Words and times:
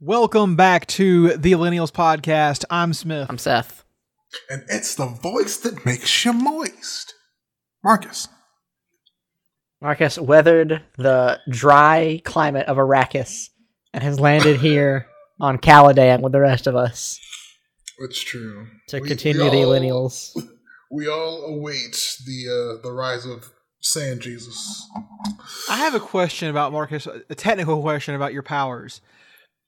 Welcome 0.00 0.54
back 0.56 0.86
to 0.88 1.36
the 1.36 1.52
Millennials 1.52 1.90
Podcast. 1.92 2.64
I'm 2.70 2.92
Smith. 2.92 3.26
I'm 3.28 3.38
Seth. 3.38 3.84
And 4.48 4.62
it's 4.68 4.94
the 4.94 5.06
voice 5.06 5.56
that 5.58 5.84
makes 5.84 6.24
you 6.24 6.32
moist. 6.32 7.14
Marcus. 7.82 8.28
Marcus 9.80 10.18
weathered 10.18 10.82
the 10.96 11.40
dry 11.50 12.20
climate 12.24 12.66
of 12.66 12.76
Arrakis 12.76 13.48
and 13.92 14.02
has 14.02 14.20
landed 14.20 14.60
here 14.60 15.06
on 15.40 15.58
Caladan 15.58 16.20
with 16.20 16.32
the 16.32 16.40
rest 16.40 16.66
of 16.66 16.74
us 16.76 17.18
It's 17.98 18.20
true. 18.22 18.66
to 18.88 19.00
We- 19.00 19.08
continue 19.08 19.44
we 19.44 19.50
the 19.50 19.64
all- 19.64 19.72
millennials. 19.72 20.30
We 20.90 21.06
all 21.06 21.44
await 21.44 22.16
the 22.24 22.78
uh, 22.78 22.82
the 22.82 22.90
rise 22.94 23.26
of 23.26 23.50
Sand 23.82 24.22
Jesus. 24.22 24.88
I 25.68 25.76
have 25.76 25.94
a 25.94 26.00
question 26.00 26.48
about 26.48 26.72
Marcus, 26.72 27.06
a 27.06 27.34
technical 27.34 27.82
question 27.82 28.14
about 28.14 28.32
your 28.32 28.42
powers. 28.42 29.02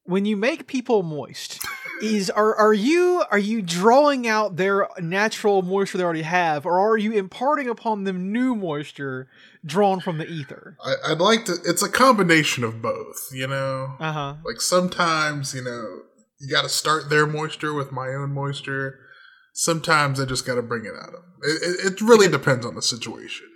When 0.05 0.25
you 0.25 0.37
make 0.37 0.67
people 0.67 1.03
moist, 1.03 1.61
is 2.03 2.31
are 2.31 2.55
are 2.57 2.73
you 2.73 3.23
are 3.31 3.39
you 3.39 3.63
drawing 3.63 4.27
out 4.27 4.57
their 4.57 4.89
natural 4.99 5.63
moisture 5.63 5.99
they 5.99 6.05
already 6.05 6.23
have, 6.23 6.65
or 6.67 6.81
are 6.81 6.97
you 6.97 7.13
imparting 7.13 7.69
upon 7.69 8.05
them 8.05 8.33
new 8.33 8.55
moisture 8.55 9.29
drawn 9.65 10.01
from 10.01 10.19
the 10.19 10.27
ether? 10.27 10.77
I, 10.85 11.13
I'd 11.13 11.19
like 11.21 11.45
to. 11.45 11.57
It's 11.65 11.83
a 11.83 11.89
combination 11.91 12.65
of 12.65 12.81
both. 12.83 13.29
You 13.33 13.47
know, 13.47 13.97
Uh 14.01 14.13
huh. 14.13 14.35
like 14.45 14.61
sometimes 14.61 15.55
you 15.55 15.63
know 15.63 16.01
you 16.41 16.51
got 16.51 16.63
to 16.63 16.69
start 16.71 17.11
their 17.11 17.27
moisture 17.27 17.75
with 17.75 17.93
my 17.93 18.09
own 18.09 18.33
moisture. 18.33 18.99
Sometimes 19.53 20.19
I 20.19 20.25
just 20.25 20.47
got 20.47 20.55
to 20.55 20.63
bring 20.63 20.87
it 20.87 20.95
out 20.97 21.11
of. 21.15 21.23
It, 21.43 21.63
it, 21.63 21.93
it 21.93 22.01
really 22.01 22.29
depends 22.29 22.65
on 22.65 22.75
the 22.75 22.83
situation. 22.83 23.47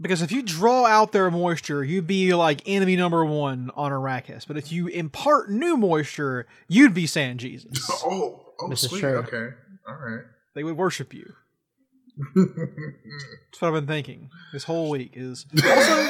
Because 0.00 0.22
if 0.22 0.30
you 0.30 0.42
draw 0.42 0.86
out 0.86 1.10
their 1.12 1.28
moisture, 1.30 1.82
you'd 1.82 2.06
be 2.06 2.32
like 2.34 2.62
enemy 2.66 2.94
number 2.94 3.24
one 3.24 3.70
on 3.74 3.90
Arrakis. 3.90 4.46
But 4.46 4.56
if 4.56 4.70
you 4.70 4.86
impart 4.86 5.50
new 5.50 5.76
moisture, 5.76 6.46
you'd 6.68 6.94
be 6.94 7.06
Sand 7.06 7.40
Jesus. 7.40 7.88
Oh, 8.04 8.44
oh, 8.60 8.68
This 8.68 8.84
is 8.84 8.90
sweet. 8.90 9.00
true. 9.00 9.16
Okay, 9.18 9.48
all 9.88 9.94
right. 9.96 10.22
They 10.54 10.62
would 10.64 10.76
worship 10.76 11.12
you. 11.12 11.34
That's 12.34 13.60
what 13.60 13.68
I've 13.68 13.74
been 13.74 13.86
thinking 13.86 14.30
this 14.52 14.64
whole 14.64 14.90
week. 14.90 15.12
Is 15.14 15.46
also, 15.64 16.08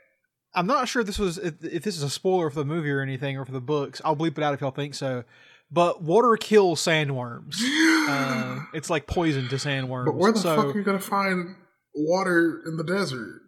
I'm 0.54 0.66
not 0.66 0.88
sure 0.88 1.00
if 1.00 1.06
this 1.06 1.18
was 1.18 1.38
if, 1.38 1.54
if 1.64 1.82
this 1.82 1.96
is 1.96 2.02
a 2.02 2.10
spoiler 2.10 2.50
for 2.50 2.60
the 2.60 2.64
movie 2.64 2.90
or 2.90 3.00
anything 3.00 3.36
or 3.36 3.44
for 3.44 3.52
the 3.52 3.60
books. 3.60 4.00
I'll 4.04 4.16
bleep 4.16 4.38
it 4.38 4.44
out 4.44 4.54
if 4.54 4.60
y'all 4.60 4.70
think 4.70 4.94
so. 4.94 5.24
But 5.70 6.02
water 6.02 6.36
kills 6.36 6.82
sandworms. 6.82 7.56
Uh, 8.08 8.60
it's 8.72 8.88
like 8.88 9.06
poison 9.06 9.48
to 9.48 9.56
sandworms. 9.56 10.06
But 10.06 10.14
where 10.14 10.32
the 10.32 10.38
so 10.38 10.56
fuck 10.56 10.74
are 10.74 10.78
you 10.78 10.82
gonna 10.82 10.98
find 10.98 11.54
water 11.94 12.62
in 12.66 12.76
the 12.76 12.84
desert? 12.84 13.42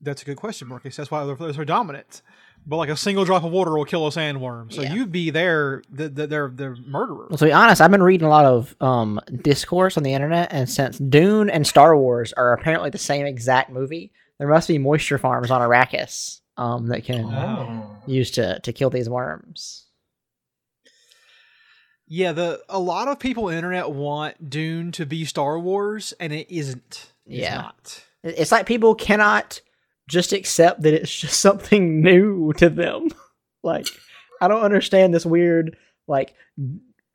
that's 0.00 0.22
a 0.22 0.24
good 0.24 0.36
question, 0.36 0.68
Marcus. 0.68 0.94
That's 0.94 1.10
why 1.10 1.24
they're, 1.24 1.34
they're 1.34 1.52
so 1.52 1.64
dominant. 1.64 2.22
But 2.64 2.76
like 2.76 2.88
a 2.88 2.96
single 2.96 3.24
drop 3.24 3.42
of 3.42 3.50
water 3.50 3.76
will 3.76 3.84
kill 3.84 4.06
a 4.06 4.10
sandworm. 4.10 4.72
So 4.72 4.82
Yeah. 4.82 4.92
you'd 4.94 5.10
be 5.10 5.30
their 5.30 5.82
the, 5.90 6.08
the, 6.08 6.26
their 6.28 6.48
their 6.50 6.76
murderer. 6.76 7.26
Well, 7.28 7.38
to 7.38 7.44
be 7.46 7.52
honest, 7.52 7.80
I've 7.80 7.90
been 7.90 8.02
reading 8.02 8.26
a 8.26 8.30
lot 8.30 8.44
of 8.44 8.76
um, 8.80 9.20
discourse 9.42 9.96
on 9.96 10.04
the 10.04 10.12
internet, 10.12 10.52
and 10.52 10.68
since 10.70 10.98
Dune 10.98 11.50
and 11.50 11.66
Star 11.66 11.96
Wars 11.96 12.32
are 12.34 12.52
apparently 12.52 12.90
the 12.90 12.98
same 12.98 13.26
exact 13.26 13.70
movie, 13.70 14.12
there 14.38 14.46
must 14.48 14.68
be 14.68 14.78
moisture 14.78 15.18
farms 15.18 15.50
on 15.50 15.60
Arrakis 15.62 16.40
um, 16.56 16.86
that 16.88 17.04
can 17.04 17.24
Oh. 17.24 17.96
use 18.06 18.30
to 18.32 18.60
to 18.60 18.72
kill 18.72 18.90
these 18.90 19.08
worms. 19.08 19.86
Yeah, 22.06 22.32
the 22.32 22.62
a 22.68 22.78
lot 22.78 23.08
of 23.08 23.18
people 23.18 23.44
on 23.46 23.50
the 23.50 23.56
internet 23.56 23.90
want 23.90 24.48
Dune 24.48 24.92
to 24.92 25.04
be 25.04 25.24
Star 25.24 25.58
Wars, 25.58 26.14
and 26.20 26.32
it 26.32 26.50
isn't. 26.54 27.12
Yeah. 27.28 27.54
not. 27.56 28.04
It's 28.22 28.52
like 28.52 28.66
people 28.66 28.94
cannot 28.94 29.60
just 30.08 30.32
accept 30.32 30.82
that 30.82 30.94
it's 30.94 31.14
just 31.20 31.40
something 31.40 32.00
new 32.00 32.52
to 32.54 32.68
them. 32.68 33.08
like, 33.62 33.86
I 34.40 34.48
don't 34.48 34.62
understand 34.62 35.14
this 35.14 35.26
weird, 35.26 35.76
like, 36.06 36.34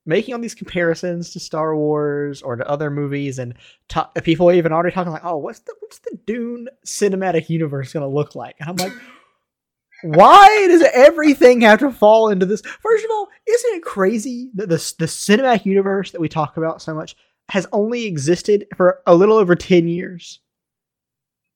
making 0.06 0.34
all 0.34 0.42
these 0.42 0.56
comparisons 0.56 1.32
to 1.32 1.40
Star 1.40 1.76
Wars 1.76 2.42
or 2.42 2.56
to 2.56 2.68
other 2.68 2.90
movies, 2.90 3.40
and 3.40 3.54
ta- 3.88 4.12
people 4.24 4.52
even 4.52 4.72
already 4.74 4.94
talking 4.94 5.14
like, 5.14 5.26
"Oh, 5.26 5.38
what's 5.38 5.60
the 5.60 5.74
what's 5.80 6.00
the 6.00 6.18
Dune 6.26 6.68
cinematic 6.86 7.50
universe 7.50 7.94
gonna 7.94 8.08
look 8.08 8.36
like?" 8.36 8.56
And 8.60 8.70
I'm 8.70 8.76
like. 8.76 8.94
Why 10.06 10.68
does 10.68 10.82
everything 10.94 11.62
have 11.62 11.80
to 11.80 11.90
fall 11.90 12.28
into 12.28 12.46
this? 12.46 12.62
First 12.82 13.06
of 13.06 13.12
all, 13.12 13.30
isn't 13.48 13.76
it 13.76 13.84
crazy 13.84 14.52
that 14.56 14.68
the 14.68 14.76
the 15.00 15.06
cinematic 15.06 15.64
universe 15.64 16.12
that 16.12 16.20
we 16.20 16.28
talk 16.28 16.58
about 16.58 16.82
so 16.82 16.94
much 16.94 17.16
has 17.54 17.68
only 17.72 18.06
existed 18.06 18.66
for 18.76 19.00
a 19.06 19.14
little 19.14 19.38
over 19.38 19.56
ten 19.56 19.88
years? 19.88 20.40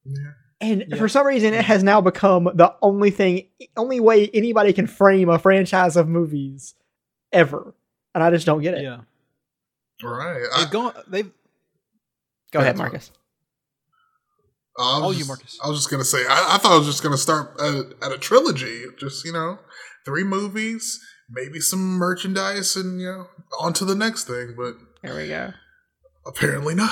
Yeah. 0.05 0.31
And 0.61 0.85
Yeah. 0.87 0.95
for 0.95 1.07
some 1.09 1.25
reason, 1.25 1.55
it 1.55 1.65
has 1.65 1.83
now 1.83 2.01
become 2.01 2.45
the 2.53 2.73
only 2.83 3.09
thing, 3.09 3.47
only 3.75 3.99
way 3.99 4.29
anybody 4.31 4.73
can 4.73 4.85
frame 4.85 5.27
a 5.27 5.39
franchise 5.39 5.95
of 5.97 6.07
movies 6.07 6.75
ever. 7.31 7.73
And 8.13 8.23
I 8.23 8.29
just 8.29 8.45
don't 8.45 8.61
get 8.61 8.75
it. 8.75 8.83
Yeah, 8.83 9.01
All 10.03 10.11
right. 10.11 10.43
I, 10.55 10.61
they've 10.63 10.71
gone. 10.71 10.93
They've 11.07 11.31
Go 12.51 12.59
ahead, 12.59 12.73
That's 12.75 12.79
Marcus. 12.79 13.11
I 14.79 14.99
was 14.99 15.03
Oh, 15.03 15.09
you, 15.11 15.17
just- 15.17 15.27
Marcus. 15.27 15.59
I 15.63 15.67
was 15.69 15.77
just 15.79 15.89
gonna 15.89 16.03
say. 16.03 16.19
I, 16.29 16.55
I 16.55 16.57
thought 16.59 16.73
I 16.73 16.77
was 16.77 16.85
just 16.87 17.01
gonna 17.03 17.17
start 17.17 17.59
at, 17.59 17.85
at 18.03 18.11
a 18.11 18.17
trilogy. 18.19 18.83
Just 18.99 19.25
you 19.25 19.33
know, 19.33 19.57
three 20.05 20.23
movies, 20.23 20.99
maybe 21.29 21.59
some 21.59 21.79
merchandise, 21.97 22.75
and 22.75 23.01
you 23.01 23.07
know, 23.07 23.27
on 23.59 23.73
to 23.73 23.85
the 23.85 23.95
next 23.95 24.25
thing. 24.25 24.53
But 24.55 24.75
there 25.03 25.15
we 25.15 25.27
go. 25.27 25.53
Apparently 26.27 26.75
not. 26.75 26.91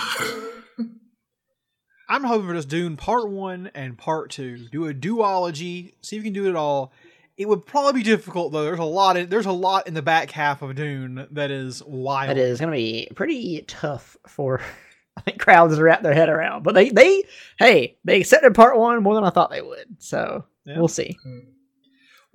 I'm 2.07 2.23
hoping 2.23 2.47
for 2.47 2.53
just 2.53 2.69
Dune 2.69 2.97
Part 2.97 3.29
One 3.29 3.71
and 3.73 3.97
Part 3.97 4.29
Two. 4.29 4.67
Do 4.69 4.87
a 4.87 4.93
duology. 4.93 5.93
See 6.01 6.17
if 6.17 6.23
you 6.23 6.31
can 6.31 6.33
do 6.33 6.47
it 6.47 6.55
all. 6.55 6.93
It 7.37 7.49
would 7.49 7.65
probably 7.65 7.93
be 7.93 8.03
difficult 8.03 8.53
though. 8.53 8.63
There's 8.63 8.79
a 8.79 8.83
lot. 8.83 9.17
In, 9.17 9.29
there's 9.29 9.47
a 9.47 9.51
lot 9.51 9.87
in 9.87 9.93
the 9.95 10.01
back 10.03 10.29
half 10.31 10.61
of 10.61 10.75
Dune 10.75 11.27
that 11.31 11.49
is 11.51 11.81
wild. 11.83 12.29
That 12.29 12.37
is 12.37 12.59
going 12.59 12.71
to 12.71 12.75
be 12.77 13.09
pretty 13.15 13.63
tough 13.67 14.17
for 14.27 14.61
I 15.17 15.21
think 15.21 15.39
crowds 15.39 15.75
to 15.77 15.83
wrap 15.83 16.03
their 16.03 16.13
head 16.13 16.29
around. 16.29 16.63
But 16.63 16.75
they, 16.75 16.89
they, 16.89 17.23
hey, 17.57 17.97
they 18.03 18.19
accepted 18.19 18.53
part 18.53 18.77
one 18.77 19.01
more 19.01 19.15
than 19.15 19.23
I 19.23 19.29
thought 19.31 19.49
they 19.49 19.61
would. 19.61 19.95
So 19.99 20.45
Yeah. 20.65 20.77
we'll 20.77 20.87
see. 20.87 21.17
Hmm. 21.23 21.39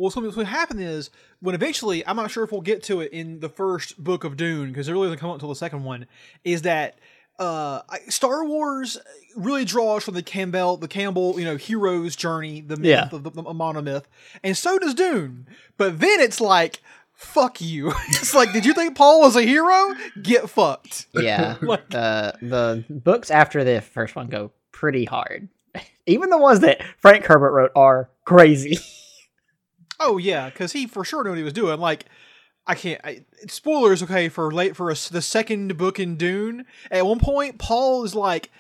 Well, 0.01 0.11
so 0.11 0.21
what's 0.23 0.35
going 0.35 0.47
to 0.47 0.51
happen 0.53 0.79
is 0.81 1.11
when 1.41 1.55
eventually, 1.55 2.07
I'm 2.07 2.17
not 2.17 2.31
sure 2.31 2.43
if 2.43 2.53
we'll 2.53 2.63
get 2.63 2.83
to 2.85 3.01
it 3.03 3.13
in 3.13 3.41
the 3.41 3.49
first 3.51 4.03
book 4.03 4.25
of 4.25 4.37
Dune 4.37 4.69
because 4.69 4.89
it 4.89 4.93
really 4.93 5.09
doesn't 5.09 5.19
come 5.19 5.29
up 5.31 5.35
until 5.35 5.51
the 5.51 5.55
second 5.55 5.85
one. 5.85 6.07
Is 6.43 6.63
that 6.63 6.99
uh, 7.39 7.83
Star 8.09 8.45
Wars 8.45 8.99
really 9.37 9.65
draws 9.67 10.05
from 10.05 10.15
the 10.15 10.23
Campbell, 10.23 10.77
the 10.79 10.89
Campbell, 10.89 11.39
you 11.39 11.45
know, 11.45 11.57
hero's 11.57 12.17
journey, 12.17 12.61
the 12.63 12.77
myth 12.77 12.87
Yeah. 12.87 13.09
of 13.13 13.23
the, 13.25 13.31
the 13.31 13.43
monomyth, 13.43 14.05
and 14.43 14.57
so 14.57 14.79
does 14.79 14.95
Dune. 14.95 15.47
But 15.77 16.01
then 16.01 16.21
it's 16.21 16.41
like, 16.41 16.81
fuck 17.13 17.61
you. 17.61 17.93
it's 18.09 18.35
like, 18.35 18.53
did 18.55 18.65
you 18.65 18.73
think 18.75 18.97
Paul 18.97 19.21
was 19.21 19.37
a 19.37 19.43
hero? 19.43 19.95
Get 20.23 20.49
fucked. 20.49 21.07
Yeah. 21.15 21.57
Like- 21.63 21.91
the 21.91 22.35
the 22.41 22.85
books 22.89 23.31
after 23.31 23.65
the 23.65 23.81
first 23.83 24.17
one 24.17 24.29
go 24.29 24.51
pretty 24.73 25.05
hard. 25.05 25.49
Even 26.07 26.31
the 26.31 26.39
ones 26.39 26.61
that 26.61 26.83
Frank 26.99 27.27
Herbert 27.27 27.53
wrote 27.53 27.73
are 27.77 28.09
crazy. 28.25 28.79
Oh 30.01 30.19
yeah, 30.19 30.49
because 30.49 30.73
he 30.73 30.87
for 30.87 31.05
sure 31.05 31.23
knew 31.23 31.31
what 31.31 31.39
he 31.39 31.45
was 31.45 31.53
doing. 31.53 31.79
Like, 31.79 32.07
I 32.67 32.75
can't. 32.75 33.01
I, 33.05 33.25
spoilers, 33.49 34.03
okay, 34.03 34.29
for 34.29 34.51
late 34.51 34.75
for 34.75 34.89
a 34.89 34.93
s 34.93 35.09
the 35.09 35.23
second 35.23 35.77
book 35.77 36.01
in 36.01 36.17
Dune. 36.17 36.65
At 36.91 37.07
one 37.07 37.21
point, 37.21 37.59
Paul 37.59 38.05
is 38.05 38.15
like, 38.15 38.51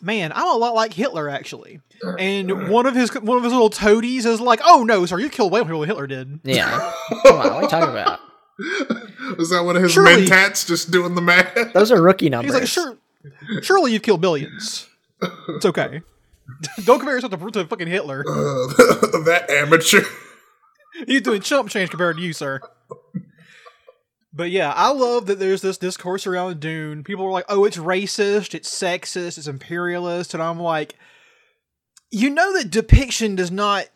"Man, 0.00 0.32
I'm 0.34 0.48
a 0.48 0.56
lot 0.56 0.74
like 0.74 0.94
Hitler, 0.94 1.28
actually." 1.28 1.80
And 2.18 2.68
one 2.70 2.86
of 2.86 2.94
his 2.94 3.14
one 3.14 3.36
of 3.38 3.44
his 3.44 3.52
little 3.52 3.70
toadies 3.70 4.24
is 4.26 4.40
like, 4.40 4.60
"Oh 4.64 4.84
no, 4.84 5.04
sir, 5.06 5.18
you 5.18 5.28
killed 5.28 5.52
way 5.52 5.60
more 5.60 5.66
people 5.66 5.80
than 5.80 5.88
Hitler 5.88 6.06
did." 6.06 6.40
Yeah. 6.44 6.92
Come 7.26 7.40
on, 7.40 7.46
what 7.46 7.52
are 7.52 7.62
you 7.62 7.68
talking 7.68 7.90
about? 7.90 8.20
Was 9.38 9.50
that 9.50 9.62
one 9.64 9.76
of 9.76 9.82
his 9.82 9.92
Surely- 9.92 10.26
mentats 10.26 10.66
just 10.66 10.90
doing 10.90 11.14
the 11.14 11.20
math? 11.20 11.72
Those 11.74 11.92
are 11.92 12.00
rookie 12.00 12.30
numbers. 12.30 12.54
He's 12.54 12.60
like, 12.60 12.68
"Sure, 12.68 12.96
surely 13.62 13.92
you've 13.92 14.02
killed 14.02 14.20
billions. 14.20 14.88
It's 15.48 15.66
okay. 15.66 16.02
Don't 16.84 16.98
compare 16.98 17.14
yourself 17.16 17.32
to, 17.32 17.50
to 17.50 17.66
fucking 17.66 17.88
Hitler. 17.88 18.20
Uh, 18.20 18.32
that 19.24 19.46
amateur. 19.50 20.02
He's 21.06 21.22
doing 21.22 21.40
chump 21.40 21.70
change 21.70 21.90
compared 21.90 22.16
to 22.16 22.22
you, 22.22 22.32
sir. 22.32 22.60
But 24.32 24.50
yeah, 24.50 24.72
I 24.76 24.92
love 24.92 25.26
that 25.26 25.38
there's 25.38 25.62
this 25.62 25.78
discourse 25.78 26.26
around 26.26 26.60
Dune. 26.60 27.02
People 27.04 27.24
are 27.24 27.30
like, 27.30 27.46
"Oh, 27.48 27.64
it's 27.64 27.78
racist, 27.78 28.54
it's 28.54 28.70
sexist, 28.70 29.38
it's 29.38 29.46
imperialist," 29.46 30.34
and 30.34 30.42
I'm 30.42 30.60
like, 30.60 30.94
you 32.10 32.30
know 32.30 32.52
that 32.58 32.70
depiction 32.70 33.34
does 33.34 33.50
not 33.50 33.86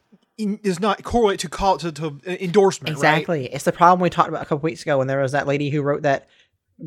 does 0.62 0.80
not 0.80 1.02
correlate 1.02 1.40
to 1.40 1.48
call 1.50 1.76
to, 1.78 1.92
to 1.92 2.18
endorsement, 2.42 2.96
right? 2.96 3.18
Exactly. 3.18 3.52
It's 3.52 3.64
the 3.64 3.72
problem 3.72 4.00
we 4.00 4.08
talked 4.08 4.30
about 4.30 4.42
a 4.42 4.46
couple 4.46 4.64
weeks 4.64 4.80
ago 4.82 4.96
when 4.98 5.06
there 5.06 5.20
was 5.20 5.32
that 5.32 5.46
lady 5.46 5.68
who 5.68 5.82
wrote 5.82 6.02
that 6.02 6.26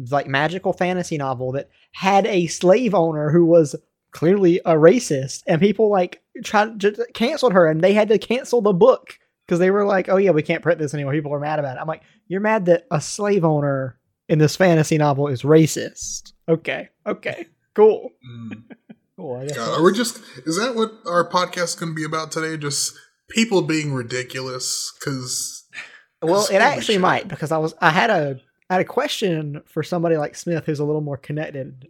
like 0.09 0.25
magical 0.27 0.73
fantasy 0.73 1.17
novel 1.17 1.51
that 1.51 1.69
had 1.91 2.25
a 2.25 2.47
slave 2.47 2.95
owner 2.95 3.29
who 3.29 3.45
was 3.45 3.75
clearly 4.11 4.59
a 4.65 4.73
racist, 4.73 5.43
and 5.45 5.61
people 5.61 5.89
like 5.89 6.23
tried 6.43 6.79
to 6.79 7.05
canceled 7.13 7.53
her, 7.53 7.67
and 7.67 7.81
they 7.81 7.93
had 7.93 8.09
to 8.09 8.17
cancel 8.17 8.61
the 8.61 8.73
book 8.73 9.19
because 9.45 9.59
they 9.59 9.71
were 9.71 9.85
like, 9.85 10.09
"Oh 10.09 10.17
yeah, 10.17 10.31
we 10.31 10.41
can't 10.43 10.61
print 10.63 10.79
this 10.79 10.93
anymore." 10.93 11.13
People 11.13 11.33
are 11.33 11.39
mad 11.39 11.59
about 11.59 11.77
it. 11.77 11.79
I'm 11.81 11.87
like, 11.87 12.03
"You're 12.27 12.41
mad 12.41 12.65
that 12.65 12.85
a 12.91 12.99
slave 13.01 13.43
owner 13.45 13.97
in 14.29 14.39
this 14.39 14.55
fantasy 14.55 14.97
novel 14.97 15.27
is 15.27 15.43
racist?" 15.43 16.33
Okay, 16.49 16.89
okay, 17.05 17.47
cool. 17.73 18.09
Mm. 18.29 18.63
Cool. 19.15 19.35
I 19.35 19.45
guess 19.45 19.55
God, 19.57 19.79
are 19.79 19.83
we 19.83 19.93
just? 19.93 20.19
Is 20.47 20.57
that 20.57 20.73
what 20.73 20.91
our 21.05 21.29
podcast 21.29 21.79
going 21.79 21.91
to 21.91 21.95
be 21.95 22.03
about 22.03 22.31
today? 22.31 22.57
Just 22.57 22.97
people 23.29 23.61
being 23.61 23.93
ridiculous? 23.93 24.91
Because 24.99 25.65
Well, 26.23 26.47
it 26.51 26.55
actually 26.55 26.95
shit. 26.95 27.01
might 27.01 27.27
because 27.27 27.51
I 27.51 27.59
was 27.59 27.75
I 27.79 27.91
had 27.91 28.09
a 28.09 28.39
I 28.71 28.73
had 28.73 28.81
a 28.81 28.85
question 28.85 29.61
for 29.67 29.83
somebody 29.83 30.17
like 30.17 30.35
Smith 30.35 30.65
who's 30.65 30.79
a 30.79 30.83
little 30.83 30.99
more 31.01 31.17
connected 31.17 31.87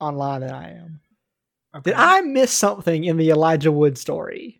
online 0.00 0.40
than 0.40 0.50
I 0.50 0.70
am. 0.70 1.00
Did 1.82 1.92
I 1.94 2.22
miss 2.22 2.50
something 2.52 3.04
in 3.04 3.18
the 3.18 3.28
Elijah 3.28 3.70
Wood 3.70 3.98
story? 3.98 4.58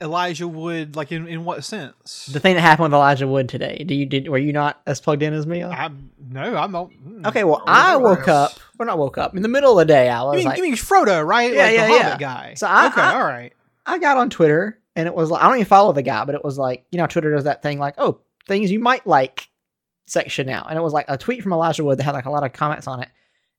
Elijah 0.00 0.46
Wood, 0.46 0.94
like 0.96 1.10
in, 1.12 1.26
in 1.26 1.44
what 1.44 1.64
sense? 1.64 2.26
The 2.26 2.38
thing 2.40 2.54
that 2.54 2.60
happened 2.60 2.84
with 2.84 2.92
Elijah 2.94 3.26
Wood 3.26 3.48
today. 3.48 3.82
Do 3.86 3.94
you 3.94 4.04
did 4.06 4.28
were 4.28 4.36
you 4.38 4.52
not 4.52 4.80
as 4.86 5.00
plugged 5.00 5.22
in 5.22 5.32
as 5.32 5.46
me? 5.46 5.62
I'm 5.64 6.10
no, 6.28 6.56
I'm 6.56 6.72
not. 6.72 6.90
mm. 6.90 7.26
Okay, 7.26 7.44
well 7.44 7.62
I 7.66 7.96
woke 7.96 8.28
up. 8.28 8.52
Well, 8.78 8.86
not 8.86 8.98
woke 8.98 9.16
up 9.16 9.34
in 9.34 9.42
the 9.42 9.48
middle 9.48 9.72
of 9.78 9.86
the 9.86 9.90
day. 9.92 10.08
I 10.10 10.20
You 10.20 10.26
was 10.28 10.36
mean, 10.36 10.44
like, 10.46 10.56
you 10.58 10.62
mean 10.64 10.74
Frodo, 10.74 11.26
right? 11.26 11.52
Yeah, 11.52 11.64
like 11.64 11.74
yeah, 11.74 11.86
the 11.86 11.92
yeah. 11.94 12.02
Hobbit 12.02 12.18
guy. 12.20 12.54
So 12.54 12.66
I- 12.66 12.86
okay, 12.88 13.00
I- 13.00 13.14
all 13.14 13.24
right. 13.24 13.52
I 13.86 13.98
got 13.98 14.16
on 14.18 14.28
Twitter 14.30 14.78
and 14.96 15.06
it 15.06 15.14
was 15.14 15.30
like 15.30 15.42
I 15.42 15.46
don't 15.48 15.56
even 15.56 15.66
follow 15.66 15.92
the 15.92 16.02
guy, 16.02 16.24
but 16.24 16.34
it 16.34 16.44
was 16.44 16.58
like 16.58 16.84
you 16.90 16.98
know 16.98 17.06
Twitter 17.06 17.30
does 17.34 17.44
that 17.44 17.62
thing 17.62 17.78
like 17.78 17.94
oh 17.98 18.20
things 18.46 18.70
you 18.70 18.80
might 18.80 19.06
like 19.06 19.48
section 20.06 20.46
now, 20.46 20.66
and 20.68 20.78
it 20.78 20.82
was 20.82 20.92
like 20.92 21.06
a 21.08 21.16
tweet 21.16 21.42
from 21.42 21.52
Elijah 21.52 21.84
Wood 21.84 21.98
that 21.98 22.04
had 22.04 22.14
like 22.14 22.26
a 22.26 22.30
lot 22.30 22.44
of 22.44 22.52
comments 22.52 22.86
on 22.86 23.02
it, 23.02 23.08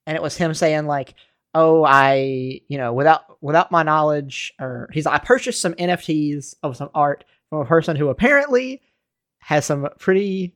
and 0.06 0.16
it 0.16 0.22
was 0.22 0.38
him 0.38 0.54
saying 0.54 0.86
like 0.86 1.16
oh 1.58 1.84
I 1.84 2.62
you 2.68 2.78
know 2.78 2.94
without 2.94 3.42
without 3.42 3.72
my 3.72 3.84
knowledge 3.84 4.54
or 4.60 4.90
he's 4.94 5.08
I 5.08 5.18
purchased 5.18 5.60
some 5.60 5.74
NFTs 5.74 6.56
of 6.62 6.78
some 6.78 6.90
art 6.94 7.26
from 7.50 7.60
a 7.60 7.66
person 7.66 7.96
who 7.96 8.10
apparently 8.10 8.82
has 9.40 9.66
some 9.66 9.90
pretty 10.00 10.56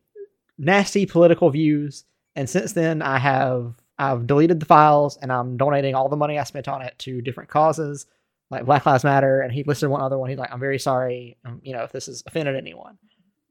nasty 0.58 1.06
political 1.06 1.50
views, 1.50 2.06
and 2.36 2.48
since 2.50 2.74
then 2.74 3.02
I 3.02 3.18
have 3.18 3.74
I've 3.98 4.28
deleted 4.28 4.60
the 4.60 4.66
files 4.66 5.18
and 5.22 5.32
I'm 5.32 5.58
donating 5.58 5.96
all 5.96 6.08
the 6.08 6.16
money 6.16 6.38
I 6.38 6.44
spent 6.44 6.68
on 6.68 6.82
it 6.82 6.98
to 7.00 7.22
different 7.22 7.50
causes 7.50 8.06
like 8.52 8.66
Black 8.66 8.86
Lives 8.86 9.04
Matter, 9.04 9.42
and 9.42 9.52
he 9.52 9.64
listed 9.64 9.90
one 9.90 10.02
other 10.02 10.20
one. 10.20 10.30
He's 10.30 10.38
like, 10.38 10.54
"I'm 10.54 10.60
very 10.60 10.78
sorry, 10.78 11.38
um, 11.46 11.62
you 11.64 11.74
know, 11.74 11.84
if 11.84 11.92
this 11.92 12.06
has 12.06 12.22
offended 12.28 12.56
anyone." 12.56 12.98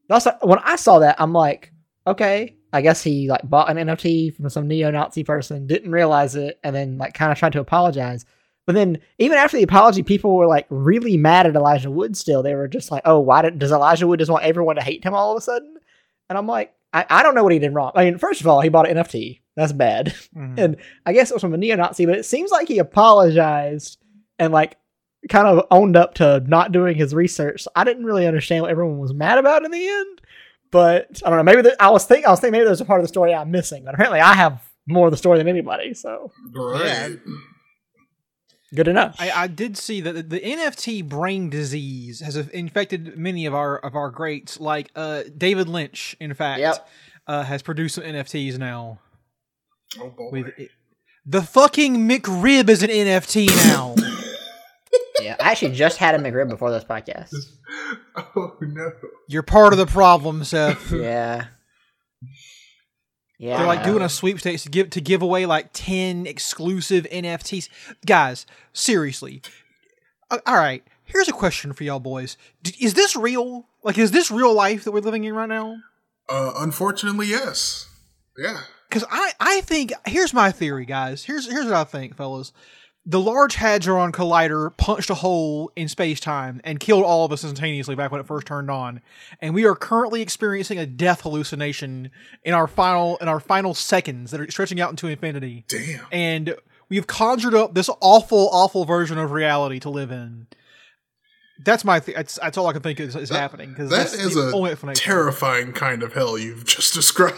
That's 0.07 0.27
when 0.41 0.59
I 0.59 0.75
saw 0.75 0.99
that, 0.99 1.15
I'm 1.19 1.33
like, 1.33 1.73
okay, 2.05 2.55
I 2.73 2.81
guess 2.81 3.03
he 3.03 3.29
like 3.29 3.41
bought 3.49 3.69
an 3.69 3.77
NFT 3.87 4.35
from 4.35 4.49
some 4.49 4.67
neo-Nazi 4.67 5.23
person, 5.23 5.67
didn't 5.67 5.91
realize 5.91 6.35
it, 6.35 6.59
and 6.63 6.75
then 6.75 6.97
like 6.97 7.13
kind 7.13 7.31
of 7.31 7.37
tried 7.37 7.53
to 7.53 7.59
apologize. 7.59 8.25
But 8.65 8.75
then 8.75 8.99
even 9.17 9.37
after 9.37 9.57
the 9.57 9.63
apology, 9.63 10.03
people 10.03 10.35
were 10.35 10.47
like 10.47 10.67
really 10.69 11.17
mad 11.17 11.47
at 11.47 11.55
Elijah 11.55 11.91
Wood. 11.91 12.15
Still, 12.15 12.43
they 12.43 12.55
were 12.55 12.67
just 12.67 12.91
like, 12.91 13.01
"Oh, 13.05 13.19
why 13.19 13.41
did, 13.41 13.59
does 13.59 13.71
Elijah 13.71 14.07
Wood 14.07 14.19
just 14.19 14.31
want 14.31 14.43
everyone 14.45 14.75
to 14.75 14.83
hate 14.83 15.03
him 15.03 15.13
all 15.13 15.31
of 15.31 15.37
a 15.37 15.41
sudden?" 15.41 15.75
And 16.29 16.37
I'm 16.37 16.47
like, 16.47 16.73
I, 16.93 17.05
I 17.09 17.23
don't 17.23 17.35
know 17.35 17.43
what 17.43 17.51
he 17.53 17.59
did 17.59 17.73
wrong. 17.73 17.91
I 17.95 18.05
mean, 18.05 18.17
first 18.17 18.39
of 18.41 18.47
all, 18.47 18.61
he 18.61 18.69
bought 18.69 18.89
an 18.89 18.95
NFT. 18.97 19.41
That's 19.55 19.73
bad. 19.73 20.13
Mhm. 20.37 20.57
and 20.57 20.77
I 21.05 21.11
guess 21.13 21.29
it 21.29 21.33
was 21.33 21.41
from 21.41 21.53
a 21.53 21.57
neo-Nazi, 21.57 22.05
but 22.05 22.15
it 22.17 22.23
seems 22.25 22.51
like 22.51 22.67
he 22.69 22.79
apologized 22.79 23.97
and 24.39 24.53
like 24.53 24.77
kind 25.29 25.47
of 25.47 25.65
owned 25.71 25.95
up 25.97 26.13
to 26.15 26.41
not 26.47 26.71
doing 26.71 26.95
his 26.95 27.13
research. 27.13 27.63
So 27.63 27.71
I 27.75 27.83
didn't 27.83 28.05
really 28.05 28.25
understand 28.27 28.61
what 28.61 28.71
everyone 28.71 28.99
was 28.99 29.13
mad 29.13 29.37
about 29.37 29.65
in 29.65 29.71
the 29.71 29.87
end. 29.87 30.20
But 30.71 31.21
I 31.25 31.29
don't 31.29 31.37
know. 31.37 31.43
Maybe 31.43 31.61
the, 31.63 31.81
I 31.83 31.89
was 31.89 32.05
thinking 32.05 32.25
I 32.27 32.31
was 32.31 32.39
thinking 32.39 32.53
maybe 32.53 32.65
there's 32.65 32.81
a 32.81 32.85
part 32.85 32.99
of 32.99 33.03
the 33.03 33.09
story 33.09 33.33
I'm 33.33 33.51
missing. 33.51 33.83
But 33.83 33.93
apparently, 33.93 34.19
I 34.21 34.33
have 34.33 34.61
more 34.87 35.07
of 35.07 35.11
the 35.11 35.17
story 35.17 35.37
than 35.37 35.47
anybody. 35.47 35.93
So 35.93 36.31
right. 36.55 37.17
good 38.73 38.87
enough. 38.87 39.15
I, 39.19 39.31
I 39.31 39.47
did 39.47 39.77
see 39.77 40.01
that 40.01 40.13
the- 40.13 40.23
the 40.23 40.39
NFT 40.39 41.07
brain 41.07 41.49
disease 41.49 42.21
has 42.21 42.35
infected 42.37 43.17
many 43.17 43.45
of 43.45 43.53
our 43.53 43.77
of 43.79 43.95
our 43.95 44.09
greats, 44.09 44.59
like 44.59 44.89
uh, 44.95 45.23
David 45.37 45.67
Lynch. 45.67 46.15
In 46.19 46.33
fact, 46.33 46.59
Yep. 46.61 46.87
uh, 47.27 47.43
has 47.43 47.61
produced 47.61 47.95
some 47.95 48.03
NFTs 48.05 48.57
now. 48.57 48.99
Oh 49.99 50.09
boy. 50.09 50.29
With 50.31 50.47
it. 50.57 50.69
the 51.25 51.41
fucking 51.41 51.97
McRib 52.07 52.69
is 52.69 52.81
an 52.81 52.89
NFT 52.89 53.47
now. 53.67 53.95
Yeah, 55.21 55.35
I 55.39 55.51
actually 55.51 55.73
just 55.73 55.97
had 55.97 56.15
a 56.15 56.19
McRib 56.19 56.49
before 56.49 56.71
this 56.71 56.83
podcast. 56.83 57.33
oh 58.15 58.57
no. 58.61 58.91
You're 59.27 59.43
part 59.43 59.73
of 59.73 59.79
the 59.79 59.85
problem, 59.85 60.43
Seth. 60.43 60.91
Yeah. 61.01 61.47
Yeah. 63.39 63.57
They're 63.57 63.65
like 63.65 63.83
doing 63.83 64.03
a 64.03 64.09
sweepstakes 64.09 64.63
to 64.63 64.69
give 64.69 64.91
to 64.91 65.01
give 65.01 65.23
away 65.23 65.47
like 65.47 65.69
ten 65.73 66.27
exclusive 66.27 67.07
NFTs. 67.11 67.69
Guys, 68.05 68.45
seriously. 68.71 69.41
Uh, 70.29 70.37
all 70.45 70.57
right, 70.57 70.83
here's 71.05 71.27
a 71.27 71.31
question 71.33 71.73
for 71.73 71.83
y'all 71.83 71.99
boys: 71.99 72.37
Is 72.79 72.93
this 72.93 73.15
real? 73.15 73.65
Like, 73.81 73.97
is 73.97 74.11
this 74.11 74.29
real 74.29 74.53
life 74.53 74.83
that 74.83 74.91
we're 74.91 74.99
living 74.99 75.23
in 75.23 75.33
right 75.33 75.49
now? 75.49 75.77
Uh, 76.29 76.53
unfortunately, 76.57 77.27
yes. 77.27 77.89
Yeah. 78.37 78.61
Because 78.87 79.05
I, 79.09 79.31
I 79.39 79.61
think 79.61 79.93
here's 80.05 80.33
my 80.33 80.51
theory, 80.51 80.85
guys. 80.85 81.23
Here's 81.23 81.49
here's 81.49 81.65
what 81.65 81.73
I 81.73 81.83
think, 81.83 82.15
fellas. 82.15 82.53
The 83.03 83.19
Large 83.19 83.55
Hadron 83.55 84.11
Collider 84.11 84.77
punched 84.77 85.09
a 85.09 85.15
hole 85.15 85.71
in 85.75 85.87
space 85.87 86.19
time 86.19 86.61
and 86.63 86.79
killed 86.79 87.03
all 87.03 87.25
of 87.25 87.31
us 87.31 87.43
instantaneously 87.43 87.95
back 87.95 88.11
when 88.11 88.21
it 88.21 88.27
first 88.27 88.45
turned 88.45 88.69
on, 88.69 89.01
and 89.41 89.55
we 89.55 89.65
are 89.65 89.75
currently 89.75 90.21
experiencing 90.21 90.77
a 90.77 90.85
death 90.85 91.21
hallucination 91.21 92.11
in 92.43 92.53
our 92.53 92.67
final 92.67 93.17
in 93.17 93.27
our 93.27 93.39
final 93.39 93.73
seconds 93.73 94.29
that 94.29 94.39
are 94.39 94.49
stretching 94.51 94.79
out 94.79 94.91
into 94.91 95.07
infinity. 95.07 95.65
Damn. 95.67 96.05
And 96.11 96.55
we've 96.89 97.07
conjured 97.07 97.55
up 97.55 97.73
this 97.73 97.89
awful, 98.01 98.49
awful 98.51 98.85
version 98.85 99.17
of 99.17 99.31
reality 99.31 99.79
to 99.79 99.89
live 99.89 100.11
in. 100.11 100.45
That's 101.65 101.83
my. 101.83 101.99
Th- 101.99 102.15
that's, 102.15 102.37
that's 102.39 102.57
all 102.57 102.67
I 102.67 102.73
can 102.73 102.83
think 102.83 102.99
is, 102.99 103.15
is 103.15 103.29
happening 103.29 103.69
because 103.69 103.89
That 103.89 104.11
that's 104.11 104.13
is 104.13 104.35
a 104.35 104.93
terrifying 104.93 105.73
kind 105.73 106.03
of 106.03 106.13
hell 106.13 106.37
you've 106.37 106.65
just 106.65 106.93
described. 106.95 107.35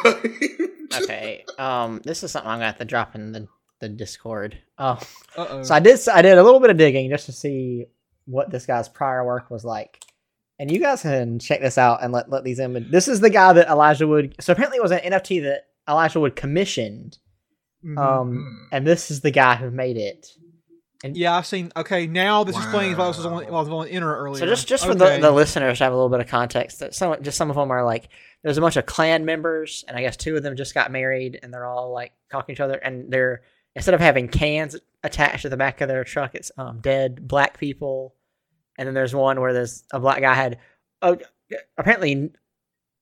okay. 1.04 1.46
Um, 1.58 2.02
this 2.04 2.22
is 2.22 2.32
something 2.32 2.50
I'm 2.52 2.56
gonna 2.58 2.66
have 2.66 2.78
to 2.80 2.86
drop 2.86 3.16
in 3.16 3.32
the, 3.32 3.48
the 3.84 3.90
Discord. 3.90 4.58
Oh, 4.78 5.00
Uh-oh. 5.38 5.64
so 5.64 5.74
I 5.76 5.80
did. 5.80 6.00
I 6.10 6.22
did 6.22 6.38
a 6.38 6.44
little 6.44 6.60
bit 6.60 6.70
of 6.70 6.78
digging 6.78 7.10
just 7.10 7.26
to 7.28 7.32
see 7.32 7.86
what 8.26 8.50
this 8.50 8.66
guy's 8.66 8.88
prior 8.90 9.26
work 9.26 9.52
was 9.52 9.64
like, 9.66 10.00
and 10.60 10.72
you 10.72 10.80
guys 10.80 11.02
can 11.02 11.40
check 11.40 11.62
this 11.62 11.78
out 11.78 12.02
and 12.04 12.12
let 12.14 12.30
let 12.30 12.44
these 12.44 12.60
images. 12.60 12.92
This 12.92 13.08
is 13.08 13.20
the 13.20 13.30
guy 13.30 13.54
that 13.54 13.68
Elijah 13.70 14.08
Wood. 14.08 14.36
So 14.40 14.54
apparently, 14.54 14.78
it 14.78 14.84
was 14.84 14.92
an 14.92 15.00
NFT 15.00 15.44
that 15.44 15.68
Elijah 15.90 16.20
Wood 16.20 16.36
commissioned. 16.36 17.18
Mhm. 17.86 17.98
Um, 17.98 18.70
and 18.72 18.88
this 18.88 19.12
is 19.12 19.22
the 19.22 19.32
guy 19.32 19.56
who 19.56 19.70
made 19.70 19.98
it. 19.98 20.28
And 21.04 21.18
Yeah, 21.18 21.36
I've 21.36 21.46
seen. 21.46 21.70
Okay, 21.76 22.08
now 22.08 22.46
this 22.46 22.56
explains 22.56 22.96
why 22.98 23.08
this 23.08 23.18
was 23.18 23.26
only 23.26 23.44
why 23.44 23.58
I 23.58 23.62
was 23.62 23.68
on 23.68 23.86
the 23.88 23.92
internet 23.92 24.16
earlier. 24.18 24.40
So 24.40 24.46
just 24.46 24.70
just 24.70 24.86
for 24.86 24.92
Okay. 24.92 25.18
the, 25.18 25.22
the 25.24 25.32
listeners 25.32 25.80
to 25.80 25.84
have 25.84 25.92
a 25.92 25.96
little 25.98 26.08
bit 26.10 26.22
of 26.22 26.28
context, 26.28 26.80
that 26.80 26.96
some 26.96 27.22
just 27.22 27.38
some 27.38 27.50
of 27.50 27.58
them 27.58 27.72
are 27.72 27.84
like 27.84 28.08
there's 28.42 28.58
a 28.58 28.62
bunch 28.62 28.78
of 28.78 28.86
Klan 28.86 29.26
members, 29.26 29.84
and 29.88 29.98
I 29.98 30.02
guess 30.02 30.16
two 30.16 30.38
of 30.38 30.44
them 30.44 30.56
just 30.56 30.74
got 30.74 30.92
married, 30.94 31.40
and 31.44 31.54
they're 31.54 31.66
all 31.66 31.92
like 31.92 32.14
talking 32.32 32.56
to 32.56 32.62
each 32.62 32.64
other, 32.64 32.76
and 32.76 33.12
they're 33.12 33.42
instead 33.76 33.94
of 33.94 34.00
having 34.02 34.28
cans 34.28 34.76
attached 35.04 35.44
to 35.44 35.50
the 35.50 35.58
back 35.58 35.82
of 35.82 35.88
their 35.88 36.04
truck, 36.04 36.36
it's 36.36 36.52
um 36.58 36.80
dead 36.82 37.28
black 37.28 37.60
people, 37.60 38.16
and 38.78 38.88
then 38.88 38.94
there's 38.94 39.16
one 39.16 39.40
where 39.40 39.54
there's 39.54 39.84
a 39.92 40.00
black 40.00 40.22
guy 40.22 40.34
had 40.34 40.60
uh, 41.02 41.16
apparently 41.78 42.32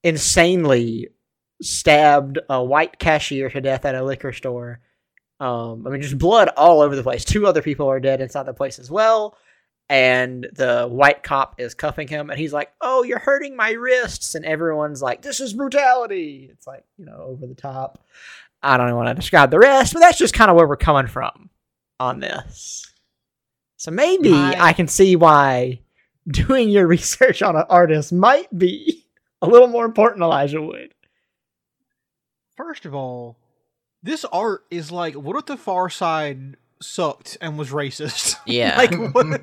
insanely 0.02 1.08
stabbed 1.60 2.38
a 2.48 2.62
white 2.62 2.98
cashier 2.98 3.48
to 3.48 3.60
death 3.60 3.84
at 3.84 3.94
a 3.94 4.04
liquor 4.04 4.32
store. 4.32 4.80
Um, 5.40 5.86
I 5.86 5.90
mean, 5.90 6.02
just 6.02 6.18
blood 6.18 6.48
all 6.56 6.80
over 6.80 6.94
the 6.94 7.02
place. 7.02 7.24
Two 7.24 7.46
other 7.46 7.62
people 7.62 7.88
are 7.88 8.00
dead 8.00 8.20
inside 8.20 8.44
the 8.44 8.54
place 8.54 8.78
as 8.78 8.90
well. 8.90 9.36
And 9.88 10.46
the 10.54 10.88
white 10.88 11.22
cop 11.22 11.60
is 11.60 11.74
cuffing 11.74 12.08
him, 12.08 12.30
and 12.30 12.38
he's 12.38 12.52
like, 12.52 12.72
"Oh, 12.80 13.02
you're 13.02 13.18
hurting 13.18 13.56
my 13.56 13.72
wrists!" 13.72 14.34
And 14.34 14.44
everyone's 14.44 15.02
like, 15.02 15.20
"This 15.22 15.40
is 15.40 15.52
brutality." 15.52 16.48
It's 16.50 16.66
like 16.66 16.84
you 16.96 17.04
know, 17.04 17.16
over 17.16 17.46
the 17.46 17.54
top. 17.54 18.02
I 18.62 18.76
don't 18.76 18.94
want 18.94 19.08
to 19.08 19.14
describe 19.14 19.50
the 19.50 19.58
rest, 19.58 19.92
but 19.92 20.00
that's 20.00 20.18
just 20.18 20.34
kind 20.34 20.50
of 20.50 20.56
where 20.56 20.68
we're 20.68 20.76
coming 20.76 21.06
from 21.08 21.50
on 21.98 22.20
this. 22.20 22.86
So 23.76 23.90
maybe 23.90 24.32
I- 24.32 24.68
I 24.68 24.72
can 24.72 24.86
see 24.88 25.16
why 25.16 25.80
doing 26.28 26.68
your 26.68 26.86
research 26.96 27.42
on 27.42 27.56
an 27.56 27.64
artist 27.68 28.12
might 28.12 28.56
be 28.56 29.06
a 29.40 29.46
little 29.48 29.66
more 29.68 29.84
important, 29.84 30.22
Elijah 30.22 30.62
Wood. 30.62 30.94
First 32.56 32.86
of 32.86 32.94
all, 32.94 33.38
this 34.02 34.24
art 34.26 34.64
is 34.70 34.92
like 34.92 35.14
what 35.14 35.36
if 35.36 35.46
the 35.46 35.56
Far 35.56 35.88
Side 35.90 36.56
sucked 36.80 37.38
and 37.40 37.58
was 37.58 37.70
racist. 37.70 38.36
Yeah. 38.46 38.76
like 38.76 38.94
what? 39.14 39.40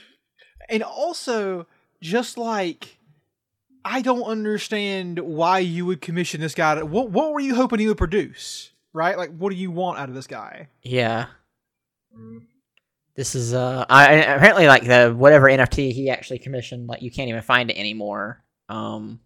and 0.68 0.82
also, 0.82 1.66
just 2.00 2.36
like 2.38 2.97
I 3.90 4.02
don't 4.02 4.24
understand 4.24 5.18
why 5.18 5.60
you 5.60 5.86
would 5.86 6.02
commission 6.02 6.42
this 6.42 6.54
guy. 6.54 6.74
To, 6.74 6.84
what 6.84 7.10
what 7.10 7.32
were 7.32 7.40
you 7.40 7.54
hoping 7.54 7.78
he 7.78 7.88
would 7.88 7.96
produce? 7.96 8.70
Right? 8.92 9.16
Like, 9.16 9.30
what 9.30 9.48
do 9.48 9.56
you 9.56 9.70
want 9.70 9.98
out 9.98 10.10
of 10.10 10.14
this 10.14 10.26
guy? 10.26 10.68
Yeah. 10.82 11.26
This 13.16 13.34
is 13.34 13.54
uh 13.54 13.86
I 13.88 14.16
apparently 14.16 14.66
like 14.66 14.84
the 14.84 15.14
whatever 15.16 15.46
NFT 15.46 15.92
he 15.92 16.10
actually 16.10 16.38
commissioned, 16.38 16.86
like 16.86 17.00
you 17.00 17.10
can't 17.10 17.30
even 17.30 17.40
find 17.40 17.70
it 17.70 17.78
anymore. 17.78 18.44
Um 18.68 19.20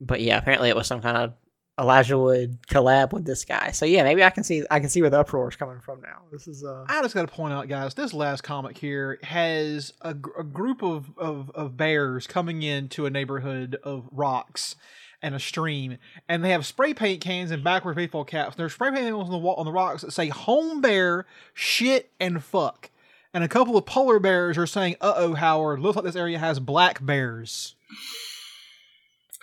but 0.00 0.22
yeah, 0.22 0.38
apparently 0.38 0.70
it 0.70 0.76
was 0.76 0.86
some 0.86 1.02
kind 1.02 1.18
of 1.18 1.34
Elijah 1.80 2.18
Wood 2.18 2.58
collab 2.68 3.12
with 3.12 3.24
this 3.24 3.44
guy. 3.46 3.70
So 3.70 3.86
yeah, 3.86 4.02
maybe 4.02 4.22
I 4.22 4.30
can 4.30 4.44
see 4.44 4.64
I 4.70 4.80
can 4.80 4.90
see 4.90 5.00
where 5.00 5.10
the 5.10 5.20
uproar 5.20 5.48
is 5.48 5.56
coming 5.56 5.80
from 5.80 6.02
now. 6.02 6.22
This 6.30 6.46
is 6.46 6.62
uh 6.62 6.84
I 6.88 7.00
just 7.00 7.14
got 7.14 7.22
to 7.22 7.34
point 7.34 7.54
out, 7.54 7.68
guys, 7.68 7.94
this 7.94 8.12
last 8.12 8.42
comic 8.42 8.76
here 8.76 9.18
has 9.22 9.94
a, 10.02 10.12
gr- 10.12 10.38
a 10.38 10.44
group 10.44 10.82
of, 10.82 11.10
of, 11.16 11.50
of 11.54 11.78
bears 11.78 12.26
coming 12.26 12.62
into 12.62 13.06
a 13.06 13.10
neighborhood 13.10 13.78
of 13.82 14.06
rocks 14.12 14.76
and 15.22 15.34
a 15.34 15.40
stream, 15.40 15.98
and 16.28 16.44
they 16.44 16.50
have 16.50 16.66
spray 16.66 16.94
paint 16.94 17.20
cans 17.22 17.50
and 17.50 17.64
backward 17.64 17.96
baseball 17.96 18.24
caps. 18.24 18.56
There's 18.56 18.74
spray 18.74 18.90
paint 18.90 19.12
on 19.12 19.30
the 19.30 19.38
wall 19.38 19.54
on 19.56 19.64
the 19.64 19.72
rocks 19.72 20.02
that 20.02 20.12
say 20.12 20.28
"Home 20.28 20.82
Bear, 20.82 21.26
Shit, 21.54 22.10
and 22.20 22.44
Fuck," 22.44 22.90
and 23.32 23.42
a 23.42 23.48
couple 23.48 23.76
of 23.76 23.86
polar 23.86 24.18
bears 24.18 24.58
are 24.58 24.66
saying, 24.66 24.96
"Uh 25.00 25.14
oh, 25.16 25.34
Howard, 25.34 25.80
looks 25.80 25.96
like 25.96 26.04
this 26.04 26.16
area 26.16 26.38
has 26.38 26.58
black 26.58 27.04
bears." 27.04 27.74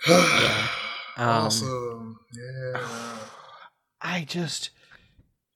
um, 0.08 0.68
awesome. 1.18 2.18
Yeah. 2.32 2.82
I 4.00 4.24
just. 4.26 4.70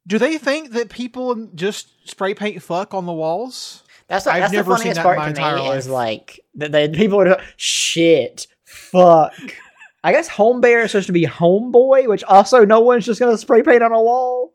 Do 0.07 0.19
they 0.19 0.37
think 0.37 0.73
that 0.73 0.88
people 0.90 1.49
just 1.54 2.09
spray 2.09 2.35
paint 2.35 2.61
fuck 2.61 2.92
on 2.92 3.07
the 3.07 3.12
walls? 3.12 3.85
That's 4.09 4.25
the, 4.25 4.33
I've 4.33 4.40
that's 4.40 4.50
the 4.50 4.57
never 4.57 4.76
seen 4.76 4.78
funniest 4.78 4.97
that 4.97 5.00
in 5.00 5.04
part 5.04 5.19
my 5.19 5.25
to 5.25 5.31
entire 5.31 5.57
me 5.57 5.69
is 5.71 5.88
like 5.88 6.40
that 6.57 6.73
the 6.73 6.88
people 6.95 7.21
are 7.21 7.40
shit, 7.57 8.47
fuck. 8.64 9.33
I 10.04 10.11
guess 10.11 10.26
home 10.26 10.61
bear 10.61 10.83
is 10.83 10.90
supposed 10.90 11.07
to 11.07 11.12
be 11.12 11.25
homeboy, 11.26 12.09
which 12.09 12.25
also 12.25 12.64
no 12.64 12.81
one's 12.81 13.07
just 13.07 13.21
gonna 13.21 13.38
spray 13.38 13.62
paint 13.62 13.83
on 13.83 13.92
a 13.92 14.02
wall. 14.02 14.52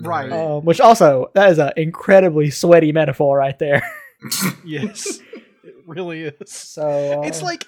Right. 0.00 0.30
Um, 0.30 0.64
which 0.64 0.80
also 0.80 1.30
that 1.34 1.50
is 1.50 1.58
an 1.58 1.72
incredibly 1.76 2.50
sweaty 2.50 2.92
metaphor 2.92 3.36
right 3.38 3.58
there. 3.58 3.82
yes, 4.64 5.20
it 5.64 5.74
really 5.86 6.22
is. 6.22 6.50
So 6.52 7.20
uh, 7.20 7.26
It's 7.26 7.42
like 7.42 7.64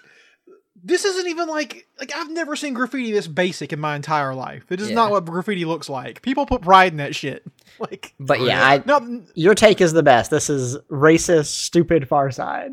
this 0.82 1.04
isn't 1.04 1.28
even 1.28 1.49
like 1.49 1.87
like 1.99 2.12
I've 2.14 2.30
never 2.30 2.56
seen 2.56 2.75
graffiti 2.75 3.12
this 3.12 3.26
basic 3.26 3.72
in 3.72 3.80
my 3.80 3.96
entire 3.96 4.34
life. 4.34 4.70
It 4.70 4.80
is 4.80 4.88
Yeah. 4.90 4.94
not 4.96 5.10
what 5.10 5.25
graffiti 5.25 5.64
looks 5.64 5.88
like. 5.88 6.22
People 6.22 6.46
put 6.46 6.62
pride 6.62 6.92
in 6.92 6.99
that 6.99 7.14
shit. 7.14 7.44
Like 7.78 8.12
but 8.20 8.40
yeah, 8.42 8.62
I, 8.62 8.82
no, 8.84 9.22
your 9.34 9.54
take 9.54 9.80
is 9.80 9.94
the 9.94 10.02
best. 10.02 10.30
This 10.30 10.50
is 10.50 10.76
racist, 10.90 11.46
stupid, 11.46 12.06
far 12.08 12.30
side. 12.30 12.72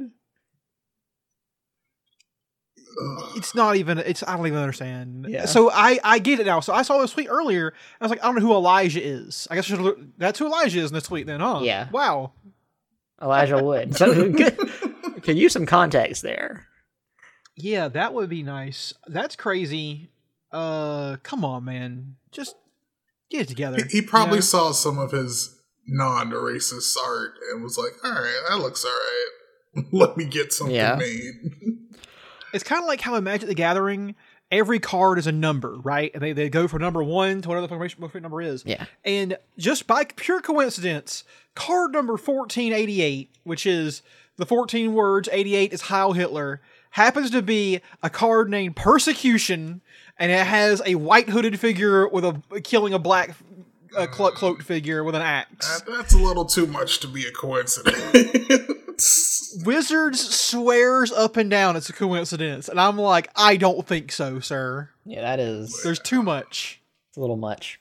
it's 3.35 3.55
not 3.55 3.75
even. 3.77 3.99
It's 3.99 4.23
I 4.27 4.35
don't 4.35 4.47
even 4.47 4.59
understand. 4.59 5.27
Yeah. 5.29 5.45
So 5.45 5.71
I 5.71 5.99
I 6.03 6.19
get 6.19 6.39
it 6.41 6.45
now. 6.45 6.59
So 6.59 6.73
I 6.73 6.81
saw 6.81 6.99
this 6.99 7.11
tweet 7.13 7.27
earlier. 7.29 7.73
I 8.01 8.03
was 8.05 8.09
like, 8.09 8.21
I 8.21 8.25
don't 8.25 8.35
know 8.35 8.41
who 8.41 8.53
Elijah 8.53 9.01
is. 9.01 9.47
I 9.49 9.55
guess 9.55 9.65
I 9.65 9.67
should 9.69 9.81
look, 9.81 9.99
that's 10.17 10.39
who 10.39 10.47
Elijah 10.47 10.79
is 10.79 10.89
in 10.91 10.95
the 10.95 11.01
tweet. 11.01 11.25
Then, 11.27 11.39
huh? 11.39 11.59
Yeah. 11.63 11.87
Wow. 11.91 12.33
Elijah 13.21 13.63
Wood. 13.63 13.95
So 13.95 14.13
good. 14.31 14.57
Could 15.23 15.37
use 15.37 15.53
some 15.53 15.65
context 15.65 16.21
there. 16.21 16.66
Yeah, 17.57 17.87
that 17.89 18.13
would 18.13 18.29
be 18.29 18.43
nice. 18.43 18.93
That's 19.07 19.35
crazy. 19.35 20.09
Uh, 20.51 21.17
come 21.23 21.43
on, 21.43 21.65
man. 21.65 22.15
Just 22.31 22.55
get 23.29 23.41
it 23.41 23.47
together. 23.49 23.77
He, 23.89 23.97
he 23.97 24.01
probably 24.01 24.35
you 24.35 24.41
know? 24.41 24.41
saw 24.41 24.71
some 24.71 24.99
of 24.99 25.11
his 25.11 25.59
non-racist 25.87 26.95
art 27.05 27.33
and 27.51 27.63
was 27.63 27.77
like, 27.77 27.93
"All 28.03 28.11
right, 28.11 28.41
that 28.49 28.59
looks 28.59 28.85
all 28.85 28.91
right. 28.91 29.85
Let 29.91 30.17
me 30.17 30.25
get 30.25 30.53
something 30.53 30.75
Yeah. 30.75 30.95
made." 30.95 31.33
It's 32.53 32.63
kind 32.63 32.81
of 32.81 32.87
like 32.87 33.01
how 33.01 33.15
in 33.15 33.25
Magic 33.25 33.49
the 33.49 33.53
Gathering, 33.53 34.15
every 34.49 34.79
card 34.79 35.19
is 35.19 35.27
a 35.27 35.33
number, 35.33 35.75
right? 35.75 36.09
And 36.13 36.23
they, 36.23 36.31
they 36.31 36.49
go 36.49 36.67
from 36.69 36.81
number 36.81 37.03
one 37.03 37.41
to 37.41 37.49
whatever 37.49 37.67
the 37.67 37.67
formation 37.67 38.01
number 38.21 38.41
is. 38.41 38.63
Yeah. 38.65 38.85
And 39.03 39.37
just 39.57 39.85
by 39.85 40.05
pure 40.05 40.39
coincidence, 40.39 41.25
card 41.55 41.91
number 41.91 42.13
1488, 42.13 43.35
which 43.43 43.65
is 43.65 44.01
the 44.37 44.45
14 44.45 44.93
words, 44.93 45.27
88 45.31 45.73
is 45.73 45.81
Heil 45.81 46.13
Hitler, 46.13 46.61
happens 46.97 47.29
to 47.31 47.41
be 47.41 47.79
a 48.03 48.09
card 48.09 48.49
named 48.49 48.75
Persecution, 48.75 49.81
and 50.19 50.31
it 50.31 50.45
has 50.45 50.81
a 50.85 50.95
white 50.95 51.29
hooded 51.29 51.59
figure 51.59 52.07
with 52.07 52.25
a 52.25 52.61
killing 52.61 52.93
a 52.93 52.99
black 52.99 53.35
uh, 53.95 54.07
clo- 54.07 54.31
cloaked 54.31 54.63
figure 54.63 55.03
with 55.03 55.15
an 55.15 55.21
axe. 55.21 55.79
That- 55.81 55.91
that's 55.97 56.13
a 56.13 56.17
little 56.17 56.43
too 56.45 56.67
much 56.67 56.99
to 57.01 57.07
be 57.07 57.25
a 57.25 57.31
coincidence. 57.31 58.73
Wizards 59.63 60.19
swears 60.35 61.11
up 61.11 61.37
and 61.37 61.49
down 61.51 61.75
it's 61.75 61.89
a 61.89 61.93
coincidence, 61.93 62.67
and 62.67 62.79
I'm 62.81 62.97
like, 62.97 63.29
I 63.35 63.55
don't 63.57 63.85
think 63.85 64.11
so, 64.11 64.39
sir. 64.39 64.89
Yeah, 65.05 65.21
that 65.21 65.39
is 65.39 65.81
There's 65.83 65.99
too 65.99 66.23
much. 66.23 66.81
it's 67.09 67.17
a 67.17 67.21
little 67.21 67.37
much. 67.37 67.79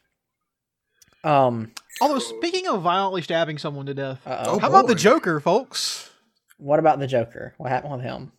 Um, 1.25 1.73
Although, 2.03 2.19
speaking 2.19 2.69
of 2.69 2.83
violently 2.83 3.23
stabbing 3.23 3.57
someone 3.59 3.87
to 3.87 3.95
death, 3.95 4.21
uh-oh. 4.27 4.45
Oh, 4.57 4.59
how 4.59 4.69
about 4.69 4.87
the. 4.87 4.95
Joker, 4.95 5.41
folks? 5.41 6.11
what 6.59 6.79
about 6.79 6.99
the 6.99 7.07
Joker? 7.07 7.55
What 7.57 7.71
happened 7.71 7.93
with 7.95 8.03
him? 8.03 8.33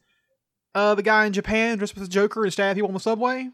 Uh, 0.78 0.94
the 0.94 1.02
guy 1.02 1.26
in 1.26 1.34
Japan 1.34 1.80
dressed 1.80 1.96
with 1.96 2.04
the 2.04 2.10
Joker 2.10 2.44
and 2.44 2.54
stabbed 2.54 2.78
people 2.78 2.88
on 2.88 2.94
the 2.94 3.00
subway. 3.00 3.50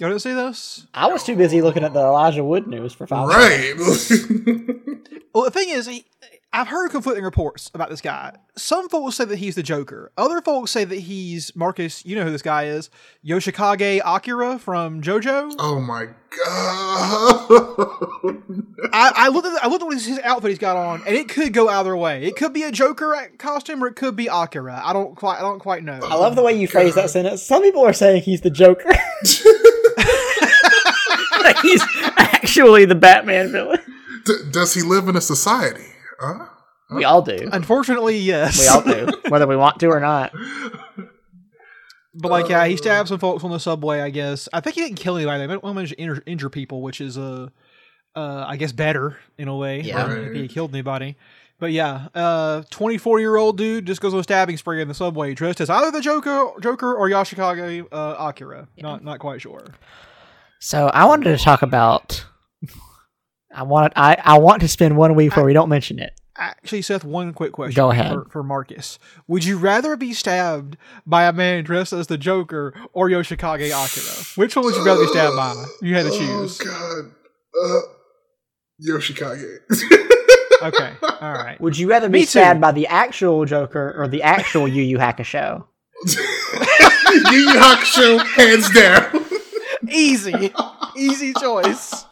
Y'all 0.00 0.08
didn't 0.08 0.20
see 0.22 0.32
this? 0.32 0.86
I 0.94 1.06
was 1.08 1.22
too 1.22 1.36
busy 1.36 1.60
looking 1.60 1.84
at 1.84 1.92
the 1.92 2.00
Elijah 2.00 2.42
Wood 2.42 2.66
news 2.66 2.94
for 2.94 3.06
five. 3.06 3.28
minutes. 3.28 4.10
right. 4.10 4.78
Well, 5.34 5.44
the 5.44 5.50
thing 5.50 5.70
is, 5.70 5.86
he, 5.86 6.04
I've 6.52 6.68
heard 6.68 6.90
conflicting 6.90 7.24
reports 7.24 7.70
about 7.74 7.88
this 7.88 8.02
guy. 8.02 8.36
Some 8.56 8.90
folks 8.90 9.16
say 9.16 9.24
that 9.24 9.36
he's 9.36 9.54
the 9.54 9.62
Joker. 9.62 10.12
Other 10.18 10.42
folks 10.42 10.70
say 10.70 10.84
that 10.84 10.98
he's 10.98 11.54
Marcus. 11.56 12.04
You 12.04 12.16
know 12.16 12.24
who 12.24 12.30
this 12.30 12.42
guy 12.42 12.64
is? 12.66 12.90
Yoshikage 13.24 14.00
Akira 14.04 14.58
from 14.58 15.00
JoJo. 15.00 15.54
oh 15.58 15.80
my 15.80 16.08
god. 16.44 18.42
I, 18.92 19.12
I 19.14 19.28
looked 19.28 19.46
at 19.46 19.64
I 19.64 19.68
looked 19.68 19.84
at 19.84 19.92
his 19.92 20.18
outfit 20.20 20.50
he's 20.50 20.58
got 20.58 20.76
on, 20.76 21.02
and 21.06 21.16
it 21.16 21.28
could 21.28 21.52
go 21.52 21.68
either 21.68 21.96
way. 21.96 22.24
It 22.24 22.36
could 22.36 22.52
be 22.52 22.62
a 22.62 22.72
Joker 22.72 23.16
costume, 23.38 23.82
or 23.82 23.88
it 23.88 23.96
could 23.96 24.16
be 24.16 24.28
Akira. 24.28 24.80
I 24.84 24.92
don't 24.92 25.14
quite 25.16 25.38
I 25.38 25.40
don't 25.40 25.58
quite 25.58 25.84
know. 25.84 26.00
I 26.02 26.14
love 26.14 26.36
the 26.36 26.42
way 26.42 26.52
you 26.58 26.68
phrase 26.68 26.94
that 26.94 27.10
sentence. 27.10 27.42
Some 27.42 27.62
people 27.62 27.84
are 27.84 27.92
saying 27.92 28.22
he's 28.22 28.40
the 28.40 28.50
Joker. 28.50 28.88
like 31.42 31.58
he's 31.60 31.82
actually 32.16 32.84
the 32.84 32.94
Batman 32.94 33.52
villain. 33.52 33.80
D- 34.24 34.34
does 34.50 34.74
he 34.74 34.82
live 34.82 35.08
in 35.08 35.16
a 35.16 35.20
society? 35.20 35.86
Huh? 36.20 36.46
We 36.90 37.04
all 37.04 37.22
do. 37.22 37.48
Unfortunately, 37.52 38.18
yes. 38.18 38.60
We 38.60 38.68
all 38.68 38.82
do, 38.82 39.08
whether 39.28 39.46
we 39.46 39.56
want 39.56 39.80
to 39.80 39.86
or 39.88 40.00
not. 40.00 40.32
But 42.14 42.30
like, 42.30 42.48
yeah, 42.48 42.66
he 42.66 42.76
stabbed 42.76 43.08
some 43.08 43.18
folks 43.18 43.42
on 43.42 43.50
the 43.50 43.58
subway. 43.58 44.00
I 44.00 44.10
guess. 44.10 44.48
I 44.52 44.60
think 44.60 44.76
he 44.76 44.82
didn't 44.82 44.96
kill 44.98 45.16
anybody. 45.16 45.46
They 45.46 45.58
managed 45.72 45.92
to 45.92 45.98
injure, 45.98 46.22
injure 46.26 46.50
people, 46.50 46.82
which 46.82 47.00
is 47.00 47.16
uh, 47.16 47.48
uh, 48.14 48.44
I 48.46 48.56
guess 48.56 48.72
better 48.72 49.18
in 49.38 49.48
a 49.48 49.56
way. 49.56 49.80
Yeah. 49.80 50.06
than 50.06 50.24
if 50.24 50.34
he 50.34 50.48
killed 50.48 50.72
anybody. 50.74 51.16
But 51.58 51.70
yeah, 51.70 52.08
uh, 52.14 52.64
24 52.70 53.20
year 53.20 53.36
old 53.36 53.56
dude 53.56 53.86
just 53.86 54.00
goes 54.00 54.12
on 54.12 54.20
a 54.20 54.22
stabbing 54.24 54.56
spree 54.56 54.82
in 54.82 54.88
the 54.88 54.94
subway, 54.94 55.32
dressed 55.32 55.60
as 55.60 55.70
either 55.70 55.92
the 55.92 56.00
Joker, 56.00 56.50
Joker 56.60 56.92
or 56.92 57.08
Yoshikage 57.08 57.86
uh, 57.92 58.16
Akira. 58.18 58.66
Not 58.78 59.04
not 59.04 59.20
quite 59.20 59.40
sure. 59.40 59.66
So 60.58 60.88
I 60.88 61.04
wanted 61.04 61.36
to 61.36 61.42
talk 61.42 61.62
about. 61.62 62.26
I 63.54 63.62
want 63.62 63.92
I, 63.96 64.16
I 64.24 64.38
want 64.38 64.62
to 64.62 64.68
spend 64.68 64.96
one 64.96 65.14
week 65.14 65.36
where 65.36 65.44
we 65.44 65.52
don't 65.52 65.68
mention 65.68 65.98
it. 65.98 66.12
Actually, 66.36 66.82
Seth, 66.82 67.04
one 67.04 67.32
quick 67.34 67.52
question. 67.52 67.74
Go 67.76 67.90
ahead. 67.90 68.12
For, 68.12 68.24
for 68.30 68.42
Marcus. 68.42 68.98
Would 69.28 69.44
you 69.44 69.58
rather 69.58 69.96
be 69.96 70.12
stabbed 70.14 70.76
by 71.06 71.24
a 71.24 71.32
man 71.32 71.62
dressed 71.64 71.92
as 71.92 72.06
the 72.06 72.16
Joker 72.16 72.74
or 72.94 73.08
Yoshikage 73.10 73.66
Akira? 73.66 74.24
Which 74.36 74.56
one 74.56 74.64
would 74.64 74.74
you 74.74 74.84
rather 74.84 75.02
be 75.02 75.08
stabbed 75.08 75.36
by? 75.36 75.64
You 75.82 75.94
had 75.94 76.04
to 76.04 76.10
choose. 76.10 76.60
Oh 76.64 76.64
god. 76.64 77.12
Uh, 77.62 77.80
Yoshikage. 78.88 79.58
Okay. 80.62 80.92
All 81.20 81.32
right. 81.32 81.60
Would 81.60 81.76
you 81.76 81.90
rather 81.90 82.08
Me 82.08 82.20
be 82.20 82.22
too. 82.22 82.26
stabbed 82.28 82.60
by 82.60 82.70
the 82.70 82.86
actual 82.86 83.44
Joker 83.44 83.94
or 83.98 84.06
the 84.06 84.22
actual 84.22 84.68
Yu 84.68 84.80
Yu 84.84 84.96
Hakusho? 84.96 85.64
Yu 86.06 86.16
Yu 87.32 87.48
Hakusho, 87.56 88.24
hands 88.36 88.70
down. 88.70 89.24
Easy. 89.90 90.52
Easy 90.96 91.32
choice. 91.34 92.04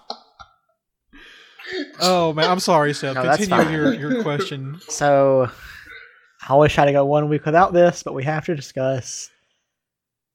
Oh 2.00 2.32
man, 2.32 2.50
I'm 2.50 2.60
sorry, 2.60 2.92
Seth. 2.94 3.14
No, 3.14 3.36
Continue 3.36 3.70
your, 3.70 3.94
your 3.94 4.22
question. 4.22 4.80
So 4.88 5.50
I 6.42 6.52
always 6.52 6.72
try 6.72 6.86
to 6.86 6.92
go 6.92 7.04
one 7.04 7.28
week 7.28 7.44
without 7.44 7.72
this, 7.72 8.02
but 8.02 8.14
we 8.14 8.24
have 8.24 8.44
to 8.46 8.54
discuss 8.56 9.30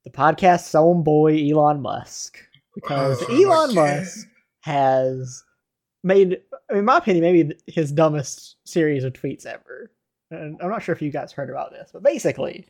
the 0.03 0.11
podcast's 0.11 0.75
own 0.75 1.03
boy 1.03 1.35
Elon 1.49 1.81
Musk 1.81 2.37
because 2.75 3.23
Oh, 3.27 3.35
Elon. 3.43 3.73
Musk 3.75 4.27
has 4.61 5.43
made, 6.03 6.39
in 6.71 6.85
my 6.85 6.97
opinion, 6.97 7.23
maybe 7.23 7.55
his 7.67 7.91
dumbest 7.91 8.55
series 8.65 9.03
of 9.03 9.13
tweets 9.13 9.45
ever. 9.45 9.91
And 10.31 10.59
I'm 10.61 10.69
not 10.69 10.83
sure 10.83 10.93
if 10.93 11.01
you 11.01 11.11
guys 11.11 11.31
heard 11.31 11.49
about 11.49 11.71
this, 11.71 11.89
but 11.91 12.03
basically, 12.03 12.67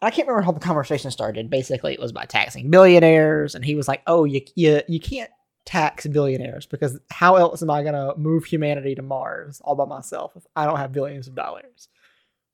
I 0.00 0.10
can't 0.10 0.26
remember 0.26 0.44
how 0.44 0.52
the 0.52 0.60
conversation 0.60 1.10
started. 1.10 1.48
Basically, 1.50 1.92
it 1.94 2.00
was 2.00 2.12
by 2.12 2.24
taxing 2.24 2.70
billionaires, 2.70 3.54
and 3.54 3.64
he 3.64 3.74
was 3.74 3.86
like, 3.88 4.02
"Oh, 4.06 4.24
you 4.24 4.40
you 4.56 4.82
you 4.88 4.98
can't 5.00 5.30
tax 5.64 6.06
billionaires 6.06 6.66
because 6.66 6.98
how 7.10 7.36
else 7.36 7.62
am 7.62 7.70
I 7.70 7.82
going 7.82 7.94
to 7.94 8.14
move 8.16 8.44
humanity 8.44 8.94
to 8.94 9.02
Mars 9.02 9.60
all 9.64 9.74
by 9.74 9.84
myself 9.84 10.32
if 10.36 10.44
I 10.56 10.66
don't 10.66 10.78
have 10.78 10.92
billions 10.92 11.28
of 11.28 11.34
dollars? 11.34 11.88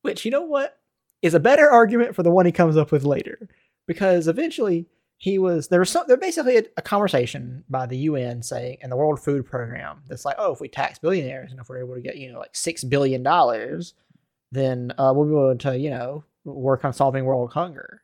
Which, 0.02 0.24
you 0.24 0.30
know 0.30 0.42
what, 0.42 0.78
is 1.22 1.34
a 1.34 1.40
better 1.40 1.68
argument 1.68 2.14
for 2.14 2.22
the 2.22 2.30
one 2.30 2.46
he 2.46 2.52
comes 2.52 2.76
up 2.76 2.92
with 2.92 3.04
later 3.04 3.48
because 3.86 4.28
eventually 4.28 4.86
he 5.16 5.36
was 5.36 5.66
there 5.68 5.80
was 5.80 5.90
some 5.90 6.04
there 6.06 6.16
basically 6.16 6.56
a, 6.56 6.62
a 6.76 6.82
conversation 6.82 7.64
by 7.68 7.86
the 7.86 7.98
UN 7.98 8.42
saying 8.42 8.78
and 8.82 8.92
the 8.92 8.96
World 8.96 9.20
Food 9.20 9.44
Program 9.46 10.00
that's 10.06 10.24
like 10.24 10.36
oh 10.38 10.52
if 10.52 10.60
we 10.60 10.68
tax 10.68 11.00
billionaires 11.00 11.50
and 11.50 11.60
if 11.60 11.68
we're 11.68 11.80
able 11.80 11.94
to 11.94 12.00
get 12.00 12.16
you 12.16 12.32
know 12.32 12.38
like 12.38 12.54
six 12.54 12.84
billion 12.84 13.24
dollars 13.24 13.94
then 14.52 14.92
uh, 14.96 15.12
we'll 15.14 15.26
be 15.26 15.32
able 15.32 15.56
to 15.56 15.76
you 15.76 15.90
know 15.90 16.24
work 16.44 16.84
on 16.84 16.92
solving 16.92 17.24
world 17.24 17.52
hunger 17.52 18.02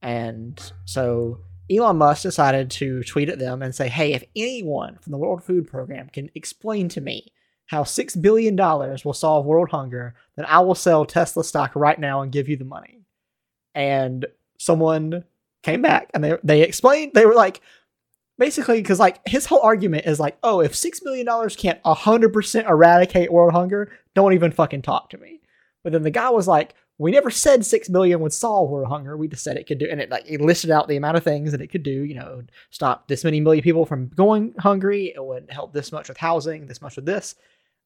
and 0.00 0.72
so 0.84 1.40
Elon 1.70 1.96
Musk 1.96 2.22
decided 2.22 2.70
to 2.70 3.02
tweet 3.04 3.28
at 3.28 3.38
them 3.38 3.62
and 3.62 3.74
say 3.74 3.88
hey 3.88 4.12
if 4.12 4.24
anyone 4.36 4.98
from 5.00 5.12
the 5.12 5.18
World 5.18 5.42
Food 5.42 5.66
Program 5.66 6.08
can 6.08 6.30
explain 6.34 6.88
to 6.90 7.00
me 7.00 7.32
how 7.66 7.84
six 7.84 8.14
billion 8.14 8.56
dollars 8.56 9.04
will 9.04 9.14
solve 9.14 9.46
world 9.46 9.70
hunger 9.70 10.14
then 10.36 10.46
I 10.46 10.60
will 10.60 10.74
sell 10.74 11.04
Tesla 11.04 11.44
stock 11.44 11.72
right 11.74 11.98
now 11.98 12.22
and 12.22 12.32
give 12.32 12.48
you 12.48 12.56
the 12.56 12.64
money. 12.64 13.00
And 13.74 14.26
someone 14.58 15.24
came 15.62 15.82
back 15.82 16.10
and 16.14 16.22
they 16.22 16.36
they 16.42 16.62
explained 16.62 17.12
they 17.14 17.26
were 17.26 17.34
like 17.34 17.60
basically 18.38 18.82
because 18.82 19.00
like 19.00 19.20
his 19.26 19.46
whole 19.46 19.60
argument 19.62 20.06
is 20.06 20.20
like 20.20 20.36
oh 20.42 20.60
if 20.60 20.74
six 20.74 21.02
million 21.02 21.24
dollars 21.24 21.56
can't 21.56 21.82
100% 21.82 22.68
eradicate 22.68 23.32
world 23.32 23.52
hunger 23.52 23.90
don't 24.14 24.34
even 24.34 24.52
fucking 24.52 24.82
talk 24.82 25.10
to 25.10 25.18
me. 25.18 25.40
But 25.82 25.92
then 25.92 26.02
the 26.02 26.10
guy 26.10 26.30
was 26.30 26.48
like 26.48 26.74
we 26.98 27.10
never 27.10 27.30
said 27.30 27.66
six 27.66 27.88
billion 27.88 28.20
would 28.20 28.32
solve 28.32 28.70
world 28.70 28.88
hunger. 28.88 29.16
We 29.16 29.28
just 29.28 29.42
said 29.42 29.56
it 29.56 29.66
could 29.66 29.78
do 29.78 29.88
and 29.90 30.00
it 30.00 30.10
like 30.10 30.24
it 30.26 30.40
listed 30.40 30.70
out 30.70 30.88
the 30.88 30.96
amount 30.96 31.16
of 31.16 31.24
things 31.24 31.52
that 31.52 31.60
it 31.60 31.68
could 31.68 31.82
do 31.82 31.90
you 32.04 32.14
know 32.14 32.42
stop 32.70 33.08
this 33.08 33.24
many 33.24 33.40
million 33.40 33.62
people 33.62 33.86
from 33.86 34.08
going 34.08 34.54
hungry. 34.58 35.12
It 35.14 35.24
would 35.24 35.50
help 35.50 35.72
this 35.72 35.92
much 35.92 36.08
with 36.08 36.18
housing 36.18 36.66
this 36.66 36.82
much 36.82 36.96
with 36.96 37.06
this. 37.06 37.34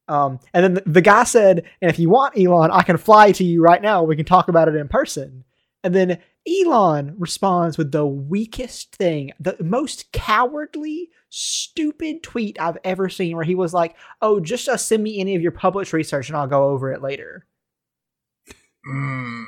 Um, 0.07 0.39
and 0.53 0.63
then 0.63 0.73
the, 0.73 0.83
the 0.85 1.01
guy 1.01 1.23
said 1.23 1.65
and 1.81 1.91
if 1.91 1.99
you 1.99 2.09
want 2.09 2.35
elon 2.35 2.71
i 2.71 2.81
can 2.81 2.97
fly 2.97 3.31
to 3.33 3.43
you 3.43 3.61
right 3.61 3.81
now. 3.81 4.03
We 4.03 4.15
can 4.15 4.25
talk 4.25 4.47
about 4.47 4.67
it 4.67 4.75
in 4.75 4.87
person. 4.87 5.43
And 5.83 5.95
then 5.95 6.19
Elon 6.47 7.15
responds 7.17 7.77
with 7.77 7.91
the 7.91 8.05
weakest 8.05 8.95
thing, 8.95 9.31
the 9.39 9.55
most 9.59 10.11
cowardly, 10.11 11.09
stupid 11.29 12.23
tweet 12.23 12.59
I've 12.59 12.77
ever 12.83 13.09
seen, 13.09 13.35
where 13.35 13.45
he 13.45 13.55
was 13.55 13.73
like, 13.73 13.95
"Oh, 14.21 14.39
just 14.39 14.67
uh, 14.67 14.77
send 14.77 15.03
me 15.03 15.19
any 15.19 15.35
of 15.35 15.41
your 15.41 15.51
published 15.51 15.93
research, 15.93 16.29
and 16.29 16.37
I'll 16.37 16.47
go 16.47 16.69
over 16.69 16.91
it 16.91 17.01
later." 17.01 17.45
Mm, 18.87 19.45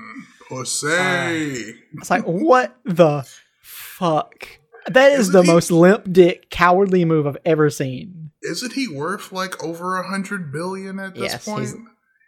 pussy. 0.49 1.75
It's 1.97 2.09
like, 2.09 2.23
what 2.23 2.75
the 2.85 3.25
fuck? 3.61 4.47
That 4.87 5.11
is 5.11 5.29
Isn't 5.29 5.33
the 5.33 5.41
he- 5.43 5.47
most 5.47 5.71
limp 5.71 6.11
dick, 6.11 6.49
cowardly 6.49 7.05
move 7.05 7.27
I've 7.27 7.37
ever 7.45 7.69
seen. 7.69 8.31
Isn't 8.43 8.73
he 8.73 8.87
worth 8.87 9.31
like 9.31 9.63
over 9.63 9.99
a 9.99 10.07
hundred 10.07 10.51
billion 10.51 10.99
at 10.99 11.13
this 11.13 11.31
Yes, 11.33 11.45
point? 11.45 11.69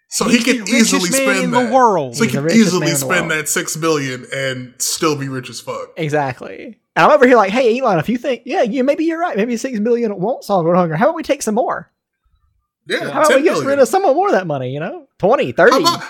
So 0.09 0.25
He's 0.25 0.45
he 0.45 0.53
the 0.53 0.59
can 0.65 0.75
easily 0.75 1.09
spend 1.09 1.43
in 1.45 1.51
that. 1.51 1.69
the 1.69 1.73
world. 1.73 2.15
So 2.15 2.23
he 2.25 2.29
He's 2.29 2.35
the 2.41 2.47
can 2.49 2.51
easily 2.51 2.79
man 2.81 2.89
in 2.89 2.93
the 2.93 2.99
spend 2.99 3.31
that 3.31 3.49
six 3.49 3.75
billion 3.75 4.27
and 4.31 4.75
still 4.77 5.17
be 5.17 5.27
rich 5.27 5.49
as 5.49 5.59
fuck. 5.59 5.89
Exactly. 5.97 6.79
And 6.95 7.05
I'm 7.07 7.11
over 7.11 7.25
here 7.25 7.35
like, 7.35 7.51
hey, 7.51 7.79
Elon, 7.79 7.97
if 7.97 8.07
you 8.09 8.19
think, 8.19 8.43
yeah, 8.45 8.61
you 8.61 8.83
maybe 8.83 9.05
you're 9.05 9.19
right, 9.19 9.35
maybe 9.35 9.57
six 9.57 9.79
billion 9.79 10.15
won't 10.19 10.43
solve 10.43 10.65
world 10.65 10.77
hunger. 10.77 10.95
How 10.95 11.05
about 11.05 11.15
we 11.15 11.23
take 11.23 11.41
some 11.41 11.55
more? 11.55 11.91
Yeah, 12.85 13.09
How 13.09 13.21
about 13.21 13.29
10 13.29 13.37
we 13.41 13.43
get 13.49 13.57
rid 13.65 13.79
of 13.79 13.87
some 13.87 14.03
more 14.03 14.27
of 14.27 14.33
that 14.33 14.45
money? 14.45 14.71
You 14.71 14.81
know, 14.81 15.07
20, 15.17 15.51
30. 15.53 15.71
How 15.71 15.79
about, 15.79 16.03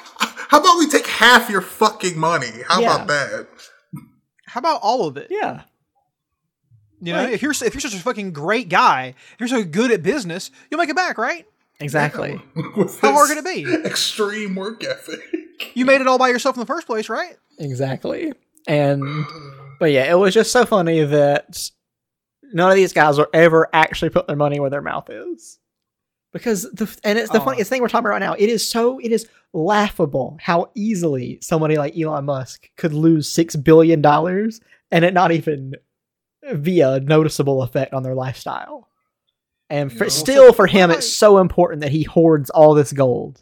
how 0.53 0.59
about 0.59 0.77
we 0.77 0.87
take 0.87 1.07
half 1.07 1.49
your 1.49 1.61
fucking 1.61 2.17
money? 2.17 2.51
How 2.67 2.79
Yeah. 2.81 2.95
about 2.95 3.07
that? 3.07 3.47
How 4.45 4.59
about 4.59 4.79
all 4.83 5.07
of 5.07 5.17
it? 5.17 5.27
yeah. 5.31 5.61
You 7.01 7.11
know, 7.13 7.23
Like- 7.23 7.33
if 7.33 7.41
you're 7.41 7.51
if 7.51 7.73
you're 7.73 7.81
such 7.81 7.95
a 7.95 7.99
fucking 7.99 8.31
great 8.31 8.69
guy, 8.69 9.15
if 9.33 9.39
you're 9.39 9.49
so 9.49 9.63
good 9.63 9.91
at 9.91 10.03
business, 10.03 10.51
you'll 10.69 10.77
make 10.77 10.89
it 10.89 10.95
back, 10.95 11.17
right? 11.17 11.45
Exactly. 11.79 12.39
With 12.77 12.99
How 13.01 13.11
hard 13.13 13.29
this 13.29 13.35
could 13.41 13.45
it 13.45 13.83
be? 13.83 13.87
Extreme 13.89 14.55
work 14.55 14.83
ethic. 14.83 15.19
You 15.73 15.85
made 15.85 16.01
it 16.01 16.07
all 16.07 16.17
by 16.17 16.29
yourself 16.29 16.55
in 16.55 16.59
the 16.61 16.65
first 16.65 16.87
place, 16.87 17.09
right? 17.09 17.35
Exactly. 17.59 18.31
And 18.67 19.03
but 19.79 19.91
yeah, 19.91 20.09
it 20.09 20.15
was 20.17 20.33
just 20.33 20.51
so 20.51 20.65
funny 20.65 21.03
that 21.03 21.69
none 22.53 22.69
of 22.69 22.75
these 22.75 22.93
guys 22.93 23.17
will 23.17 23.27
ever 23.33 23.67
actually 23.73 24.09
put 24.09 24.27
their 24.27 24.35
money 24.37 24.59
where 24.59 24.69
their 24.69 24.81
mouth 24.81 25.09
is. 25.09 25.59
Because 26.33 26.63
the 26.73 26.93
and 27.03 27.17
it's 27.19 27.29
the 27.31 27.39
Oh. 27.39 27.45
funniest 27.45 27.69
thing 27.69 27.81
we're 27.81 27.87
talking 27.87 28.05
about 28.07 28.09
right 28.13 28.19
now. 28.19 28.33
It 28.33 28.49
is 28.49 28.67
so 28.67 28.99
it 28.99 29.11
is 29.11 29.27
laughable 29.53 30.37
how 30.41 30.71
easily 30.75 31.37
somebody 31.41 31.77
like 31.77 31.95
Elon 31.97 32.25
Musk 32.25 32.69
could 32.75 32.91
lose 32.93 33.29
six 33.29 33.55
billion 33.55 34.01
dollars 34.01 34.59
and 34.91 35.05
it 35.05 35.13
not 35.13 35.31
even 35.31 35.75
be 36.61 36.81
a 36.81 36.99
noticeable 36.99 37.61
effect 37.61 37.93
on 37.93 38.01
their 38.03 38.15
lifestyle. 38.15 38.89
And 39.69 39.91
for, 39.95 40.05
Yeah. 40.05 40.09
still, 40.09 40.53
for 40.53 40.67
him, 40.67 40.89
What 40.89 40.97
it's 40.99 41.11
so 41.13 41.37
important 41.37 41.81
that 41.81 41.91
he 41.91 42.03
hoards 42.03 42.49
all 42.49 42.73
this 42.73 42.91
gold. 42.91 43.41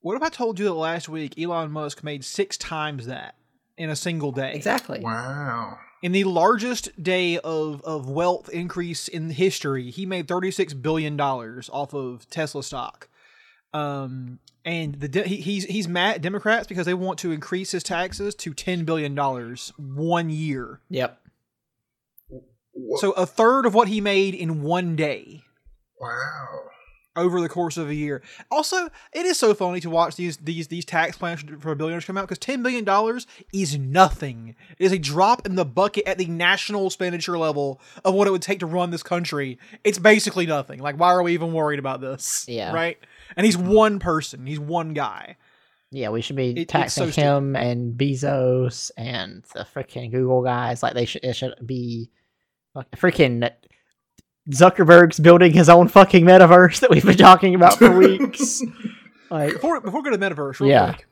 What 0.00 0.16
if 0.16 0.22
I 0.22 0.28
told 0.28 0.58
you 0.58 0.64
that 0.66 0.74
last 0.74 1.08
week 1.08 1.38
Elon 1.38 1.70
Musk 1.70 2.02
made 2.04 2.24
six 2.24 2.56
times 2.56 3.06
that 3.06 3.34
in 3.78 3.88
a 3.90 3.96
single 3.96 4.32
day? 4.32 4.52
Exactly. 4.54 5.00
Wow. 5.00 5.78
In 6.02 6.12
the 6.12 6.24
largest 6.24 7.02
day 7.02 7.38
of, 7.38 7.82
of 7.82 8.08
wealth 8.08 8.48
increase 8.48 9.06
in 9.06 9.30
history, 9.30 9.90
he 9.90 10.06
made 10.06 10.26
thirty 10.28 10.50
six 10.50 10.72
billion 10.72 11.16
dollars 11.16 11.68
off 11.72 11.92
of 11.94 12.28
Tesla 12.30 12.62
stock. 12.62 13.08
Um, 13.74 14.38
and 14.64 14.94
the 14.96 15.08
de- 15.08 15.28
he, 15.28 15.36
he's 15.36 15.64
he's 15.64 15.86
mad 15.86 16.16
at 16.16 16.22
Democrats 16.22 16.66
because 16.66 16.86
they 16.86 16.94
want 16.94 17.18
to 17.20 17.32
increase 17.32 17.72
his 17.72 17.82
taxes 17.82 18.34
to 18.36 18.54
ten 18.54 18.84
billion 18.84 19.14
dollars 19.14 19.72
one 19.76 20.30
year. 20.30 20.80
Yep. 20.88 21.20
Wha- 22.72 22.98
So 22.98 23.12
a 23.12 23.26
third 23.26 23.66
of 23.66 23.74
what 23.74 23.88
he 23.88 24.00
made 24.00 24.34
in 24.34 24.62
one 24.62 24.96
day 24.96 25.42
wow. 26.00 26.62
Over 27.16 27.40
the 27.40 27.48
course 27.48 27.76
of 27.76 27.88
a 27.88 27.94
year. 27.94 28.22
Also, 28.50 28.88
it 29.12 29.26
is 29.26 29.38
so 29.38 29.52
funny 29.54 29.80
to 29.80 29.90
watch 29.90 30.16
these 30.16 30.36
these 30.38 30.68
these 30.68 30.84
tax 30.84 31.16
plans 31.16 31.42
for 31.60 31.74
billionaires 31.74 32.04
come 32.04 32.16
out 32.16 32.22
because 32.22 32.38
ten 32.38 32.62
billion 32.62 32.84
dollars 32.84 33.26
is 33.52 33.78
nothing. 33.78 34.54
It 34.78 34.84
is 34.84 34.92
a 34.92 34.98
drop 34.98 35.44
in 35.46 35.56
the 35.56 35.64
bucket 35.64 36.06
at 36.06 36.18
the 36.18 36.26
national 36.26 36.86
expenditure 36.86 37.36
level 37.38 37.80
of 38.04 38.14
what 38.14 38.26
it 38.28 38.30
would 38.30 38.42
take 38.42 38.60
to 38.60 38.66
run 38.66 38.90
this 38.90 39.02
country. 39.02 39.58
It's 39.84 39.98
basically 39.98 40.46
nothing. 40.46 40.78
Like, 40.80 40.96
why 40.98 41.08
are 41.08 41.22
we 41.22 41.34
even 41.34 41.52
worried 41.52 41.78
about 41.78 42.00
this? 42.00 42.46
Yeah. 42.48 42.72
right. 42.72 42.98
And 43.36 43.44
he's 43.44 43.56
one 43.58 43.98
person. 43.98 44.46
He's 44.46 44.60
one 44.60 44.94
guy. 44.94 45.36
Yeah, 45.92 46.10
we 46.10 46.20
should 46.22 46.36
be 46.36 46.50
It- 46.52 46.68
taxing 46.68 47.10
so 47.10 47.20
him 47.38 47.56
and 47.56 47.98
Bezos 47.98 48.92
and 48.96 49.42
the 49.54 49.66
freaking 49.74 50.12
Google 50.12 50.42
guys. 50.42 50.82
Like 50.84 50.94
they 50.94 51.04
should, 51.04 51.24
it 51.24 51.34
should 51.34 51.54
be 51.66 52.10
like, 52.74 52.90
freaking. 52.92 53.50
Zuckerberg's 54.50 55.20
building 55.20 55.52
his 55.52 55.68
own 55.68 55.88
fucking 55.88 56.24
metaverse 56.24 56.80
that 56.80 56.90
we've 56.90 57.04
been 57.04 57.16
talking 57.16 57.54
about 57.54 57.78
for 57.78 57.96
weeks. 57.96 58.62
like, 59.30 59.54
Before 59.54 59.80
before 59.80 60.02
we 60.02 60.10
go 60.10 60.16
to 60.16 60.18
metaverse, 60.18 60.60
real 60.60 60.70
Yeah. 60.70 60.92
quick. 60.94 61.06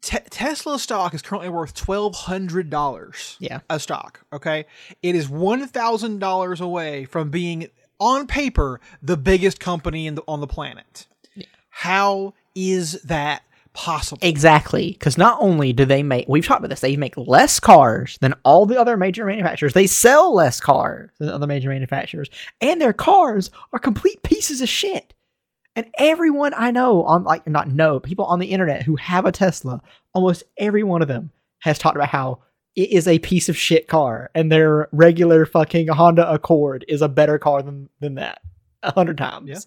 Te- 0.00 0.18
Tesla 0.30 0.78
stock 0.78 1.12
is 1.12 1.22
currently 1.22 1.48
worth 1.48 1.74
twelve 1.74 2.14
hundred 2.14 2.70
dollars. 2.70 3.36
Yeah. 3.40 3.60
a 3.68 3.80
stock. 3.80 4.24
Okay, 4.32 4.66
it 5.02 5.14
is 5.16 5.28
one 5.28 5.66
thousand 5.66 6.20
dollars 6.20 6.60
away 6.60 7.04
from 7.04 7.30
being 7.30 7.68
on 7.98 8.28
paper 8.28 8.80
the 9.02 9.16
biggest 9.16 9.58
company 9.58 10.06
in 10.06 10.14
the, 10.14 10.22
on 10.28 10.40
the 10.40 10.46
planet. 10.46 11.06
How 11.70 12.34
is 12.54 13.02
that 13.02 13.42
possible? 13.78 14.18
exactly. 14.26 14.92
Because 14.92 15.16
not 15.16 15.38
only 15.40 15.72
do 15.72 15.84
they 15.84 16.02
make, 16.02 16.26
we've 16.28 16.44
talked 16.44 16.58
about 16.58 16.70
this, 16.70 16.80
they 16.80 16.96
make 16.96 17.16
less 17.16 17.60
cars 17.60 18.18
than 18.20 18.34
all 18.44 18.66
the 18.66 18.78
other 18.78 18.96
major 18.96 19.24
manufacturers. 19.24 19.72
They 19.72 19.86
sell 19.86 20.34
less 20.34 20.60
cars 20.60 21.10
than 21.18 21.28
other 21.28 21.46
major 21.46 21.68
manufacturers. 21.68 22.28
And 22.60 22.80
their 22.80 22.92
cars 22.92 23.50
are 23.72 23.78
complete 23.78 24.22
pieces 24.24 24.60
of 24.60 24.68
shit. 24.68 25.14
And 25.76 25.86
everyone 25.96 26.54
I 26.56 26.72
know 26.72 27.04
on, 27.04 27.22
like, 27.22 27.46
not 27.46 27.68
know, 27.68 28.00
people 28.00 28.24
on 28.24 28.40
the 28.40 28.50
internet 28.50 28.82
who 28.82 28.96
have 28.96 29.26
a 29.26 29.32
Tesla, 29.32 29.80
almost 30.12 30.42
every 30.56 30.82
one 30.82 31.00
of 31.00 31.08
them 31.08 31.30
has 31.60 31.78
talked 31.78 31.96
about 31.96 32.08
how 32.08 32.40
it 32.74 32.90
is 32.90 33.06
a 33.06 33.20
piece 33.20 33.48
of 33.48 33.56
shit 33.56 33.86
car 33.86 34.30
and 34.34 34.50
their 34.50 34.88
regular 34.90 35.46
fucking 35.46 35.86
Honda 35.86 36.28
Accord 36.28 36.84
is 36.88 37.00
a 37.00 37.08
better 37.08 37.38
car 37.38 37.62
than, 37.62 37.88
than 38.00 38.16
that 38.16 38.40
a 38.82 38.92
hundred 38.92 39.18
times. 39.18 39.48
Yeah. 39.48 39.58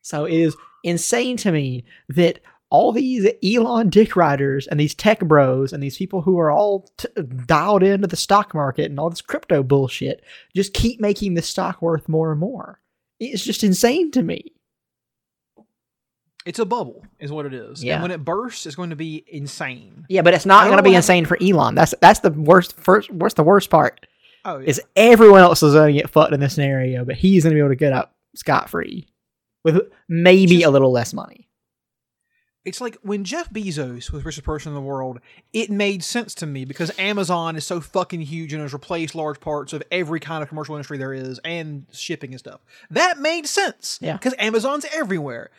So 0.00 0.24
it 0.24 0.34
is 0.34 0.56
insane 0.84 1.36
to 1.38 1.52
me 1.52 1.84
that 2.08 2.40
all 2.70 2.92
these 2.92 3.26
Elon 3.42 3.88
dick 3.88 4.14
riders 4.14 4.66
and 4.66 4.78
these 4.78 4.94
tech 4.94 5.20
bros 5.20 5.72
and 5.72 5.82
these 5.82 5.96
people 5.96 6.20
who 6.22 6.38
are 6.38 6.50
all 6.50 6.90
t- 6.98 7.08
dialed 7.46 7.82
into 7.82 8.06
the 8.06 8.16
stock 8.16 8.52
market 8.54 8.90
and 8.90 9.00
all 9.00 9.08
this 9.08 9.22
crypto 9.22 9.62
bullshit 9.62 10.22
just 10.54 10.74
keep 10.74 11.00
making 11.00 11.34
the 11.34 11.42
stock 11.42 11.80
worth 11.80 12.08
more 12.08 12.30
and 12.30 12.40
more. 12.40 12.80
It's 13.18 13.42
just 13.44 13.64
insane 13.64 14.10
to 14.12 14.22
me. 14.22 14.52
It's 16.46 16.58
a 16.58 16.64
bubble, 16.64 17.04
is 17.18 17.30
what 17.32 17.46
it 17.46 17.52
is. 17.52 17.82
Yeah. 17.84 17.94
And 17.94 18.02
when 18.02 18.10
it 18.10 18.24
bursts, 18.24 18.64
it's 18.64 18.76
going 18.76 18.90
to 18.90 18.96
be 18.96 19.24
insane. 19.28 20.06
Yeah, 20.08 20.22
but 20.22 20.32
it's 20.34 20.46
not 20.46 20.64
going 20.66 20.76
to 20.78 20.82
be 20.82 20.94
insane 20.94 21.26
for 21.26 21.36
Elon. 21.42 21.74
That's 21.74 21.94
that's 22.00 22.20
the 22.20 22.30
worst. 22.30 22.78
First, 22.78 23.10
what's 23.10 23.34
the 23.34 23.42
worst 23.42 23.68
part 23.70 24.06
Oh, 24.44 24.58
yeah. 24.58 24.66
is 24.68 24.80
everyone 24.96 25.40
else 25.40 25.62
is 25.62 25.74
going 25.74 25.94
to 25.94 26.00
get 26.00 26.08
fucked 26.10 26.32
in 26.32 26.40
this 26.40 26.54
scenario, 26.54 27.04
but 27.04 27.16
he's 27.16 27.42
going 27.44 27.50
to 27.50 27.54
be 27.54 27.60
able 27.60 27.68
to 27.70 27.76
get 27.76 27.92
out 27.92 28.12
scot 28.34 28.70
free 28.70 29.08
with 29.64 29.90
maybe 30.08 30.56
Just- 30.58 30.66
a 30.66 30.70
little 30.70 30.92
less 30.92 31.12
money. 31.12 31.47
It's 32.64 32.80
like 32.80 32.96
when 33.02 33.24
Jeff 33.24 33.50
Bezos 33.50 34.10
was 34.10 34.22
the 34.22 34.26
richest 34.26 34.44
person 34.44 34.70
in 34.70 34.74
the 34.74 34.80
world, 34.80 35.20
it 35.52 35.70
made 35.70 36.02
sense 36.02 36.34
to 36.34 36.46
me 36.46 36.64
because 36.64 36.96
Amazon 36.98 37.56
is 37.56 37.64
so 37.64 37.80
fucking 37.80 38.20
huge 38.20 38.52
and 38.52 38.62
has 38.62 38.72
replaced 38.72 39.14
large 39.14 39.40
parts 39.40 39.72
of 39.72 39.82
every 39.90 40.20
kind 40.20 40.42
of 40.42 40.48
commercial 40.48 40.74
industry 40.74 40.98
there 40.98 41.14
is 41.14 41.38
and 41.44 41.86
shipping 41.92 42.30
and 42.32 42.38
stuff. 42.38 42.60
That 42.90 43.18
made 43.18 43.46
sense. 43.46 43.98
Yeah. 44.02 44.14
Because 44.14 44.34
Amazon's 44.38 44.86
everywhere. 44.92 45.50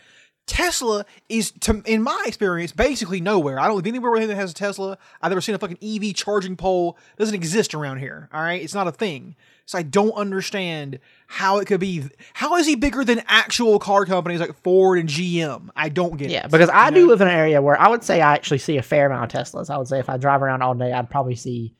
Tesla 0.49 1.05
is, 1.29 1.51
to, 1.61 1.81
in 1.85 2.01
my 2.03 2.23
experience, 2.27 2.71
basically 2.71 3.21
nowhere. 3.21 3.59
I 3.59 3.67
don't 3.67 3.75
live 3.77 3.87
anywhere 3.87 4.11
where 4.11 4.25
that 4.27 4.35
has 4.35 4.51
a 4.51 4.53
Tesla. 4.53 4.97
I've 5.21 5.31
never 5.31 5.39
seen 5.41 5.55
a 5.55 5.59
fucking 5.59 5.77
EV 5.81 6.13
charging 6.15 6.55
pole. 6.57 6.97
doesn't 7.17 7.35
exist 7.35 7.73
around 7.73 7.99
here. 7.99 8.27
All 8.33 8.41
right, 8.41 8.61
it's 8.61 8.73
not 8.73 8.87
a 8.87 8.91
thing. 8.91 9.35
So 9.65 9.77
I 9.77 9.83
don't 9.83 10.13
understand 10.13 10.99
how 11.27 11.59
it 11.59 11.65
could 11.65 11.79
be. 11.79 12.03
How 12.33 12.55
is 12.55 12.65
he 12.65 12.75
bigger 12.75 13.03
than 13.05 13.21
actual 13.27 13.77
car 13.79 14.05
companies 14.05 14.39
like 14.39 14.55
Ford 14.63 14.97
and 14.97 15.07
GM? 15.07 15.69
I 15.75 15.89
don't 15.89 16.17
get 16.17 16.31
Yeah, 16.31 16.45
it. 16.45 16.51
because 16.51 16.69
I 16.69 16.87
You 16.89 16.95
do 16.95 17.01
know? 17.03 17.07
live 17.09 17.21
in 17.21 17.27
an 17.27 17.33
area 17.35 17.61
where 17.61 17.79
I 17.79 17.87
would 17.87 18.03
say 18.03 18.19
I 18.19 18.33
actually 18.33 18.57
see 18.57 18.77
a 18.77 18.81
fair 18.81 19.05
amount 19.05 19.33
of 19.33 19.39
Teslas. 19.41 19.69
I 19.69 19.77
would 19.77 19.87
say 19.87 19.99
if 19.99 20.09
I 20.09 20.17
drive 20.17 20.41
around 20.41 20.63
all 20.63 20.73
day, 20.73 20.91
I'd 20.91 21.09
probably 21.11 21.35
see 21.35 21.75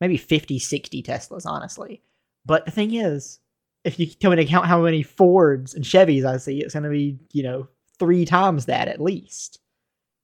maybe 0.00 0.16
50, 0.16 0.58
60 0.58 1.02
Teslas, 1.04 1.46
honestly. 1.46 2.02
But 2.44 2.64
the 2.64 2.72
thing 2.72 2.92
is, 2.94 3.38
if 3.84 4.00
you 4.00 4.06
tell 4.06 4.30
me 4.32 4.36
to 4.38 4.44
count 4.44 4.66
how 4.66 4.82
many 4.82 5.04
Fords 5.04 5.74
and 5.74 5.84
Chevys 5.84 6.24
I 6.24 6.38
see, 6.38 6.58
it's 6.60 6.74
going 6.74 6.82
to 6.82 6.90
be, 6.90 7.18
you 7.32 7.44
know, 7.44 7.68
three 7.98 8.24
times 8.24 8.66
that 8.66 8.88
at 8.88 9.00
least. 9.00 9.58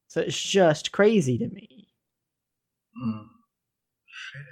So 0.08 0.20
it's 0.20 0.40
just 0.40 0.92
crazy 0.92 1.38
to 1.38 1.48
me. 1.48 1.88
Mm. 3.04 3.24
Shit. 4.06 4.42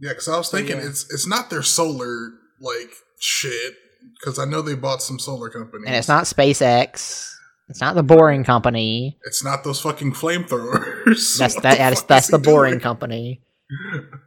Yeah, 0.00 0.10
because 0.10 0.28
I 0.28 0.36
was 0.38 0.48
So, 0.50 0.56
thinking 0.58 0.76
yeah. 0.76 0.86
it's 0.88 1.12
it's 1.12 1.26
not 1.26 1.50
their 1.50 1.62
solar 1.62 2.30
like 2.60 2.90
shit. 3.20 3.74
Because 4.18 4.38
I 4.38 4.44
know 4.46 4.62
they 4.62 4.74
bought 4.74 5.00
some 5.00 5.20
solar 5.20 5.48
companies, 5.48 5.84
And 5.86 5.94
it's 5.94 6.08
not 6.08 6.24
SpaceX. 6.24 7.30
It's 7.68 7.80
not 7.80 7.94
the 7.94 8.02
boring 8.02 8.42
company. 8.42 9.16
It's 9.24 9.44
not 9.44 9.62
those 9.62 9.80
fucking 9.80 10.14
flamethrowers. 10.14 11.36
That's 11.38 11.54
that. 11.54 11.62
the 11.62 11.76
That's, 11.78 12.02
that's 12.02 12.26
the 12.28 12.38
boring 12.40 12.72
doing? 12.72 12.80
company. 12.80 13.42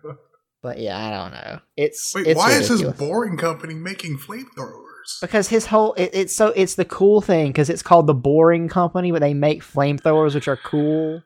But 0.63 0.79
yeah, 0.79 0.97
I 0.97 1.11
don't 1.11 1.31
know. 1.31 1.59
It's 1.77 2.15
Wait, 2.15 2.25
it's 2.25 2.37
why 2.39 2.53
is 2.53 2.69
this 2.69 2.81
boring 2.81 3.37
company 3.37 3.75
making 3.75 4.17
flamethrowers? 4.17 4.84
Because 5.21 5.47
his 5.49 5.67
whole 5.67 5.93
it, 5.93 6.09
it's 6.13 6.35
so 6.35 6.47
it's 6.55 6.75
the 6.75 6.85
cool 6.85 7.21
thing 7.21 7.47
because 7.47 7.69
it's 7.69 7.83
called 7.83 8.07
the 8.07 8.13
Boring 8.13 8.67
Company, 8.69 9.11
but 9.11 9.21
they 9.21 9.33
make 9.33 9.63
flamethrowers 9.63 10.33
which 10.35 10.47
are 10.47 10.57
cool. 10.57 11.21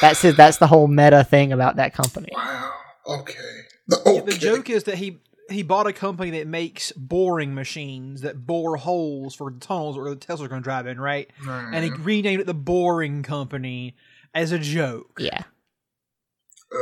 That's 0.00 0.22
his, 0.22 0.36
that's 0.36 0.56
the 0.58 0.66
whole 0.66 0.86
meta 0.88 1.22
thing 1.24 1.52
about 1.52 1.76
that 1.76 1.92
company. 1.94 2.28
Wow. 2.34 2.72
Okay. 3.06 3.34
The, 3.88 4.00
Yeah, 4.06 4.12
okay. 4.12 4.20
the 4.32 4.38
joke 4.38 4.70
is 4.70 4.84
that 4.84 4.96
he 4.96 5.18
he 5.50 5.62
bought 5.62 5.86
a 5.86 5.92
company 5.92 6.30
that 6.30 6.46
makes 6.46 6.92
boring 6.92 7.54
machines 7.54 8.22
that 8.22 8.46
bore 8.46 8.76
holes 8.78 9.34
for 9.34 9.50
the 9.50 9.60
tunnels 9.60 9.96
where 9.98 10.08
the 10.08 10.16
Tesla's 10.16 10.48
going 10.48 10.62
to 10.62 10.64
drive 10.64 10.86
in, 10.86 10.98
right? 10.98 11.30
And 11.46 11.84
he 11.84 11.90
renamed 11.90 12.40
it 12.40 12.46
the 12.46 12.54
Boring 12.54 13.22
Company 13.22 13.94
as 14.34 14.52
a 14.52 14.58
joke. 14.58 15.18
Yeah, 15.20 15.42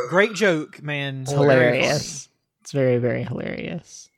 Great 0.09 0.35
joke, 0.35 0.81
man. 0.83 1.23
it's 1.23 1.33
Very 1.33 1.47
funny. 1.49 1.55
hilarious. 1.61 2.29
It's 2.61 2.71
very 2.73 2.99
very 2.99 3.25
hilarious. 3.25 4.09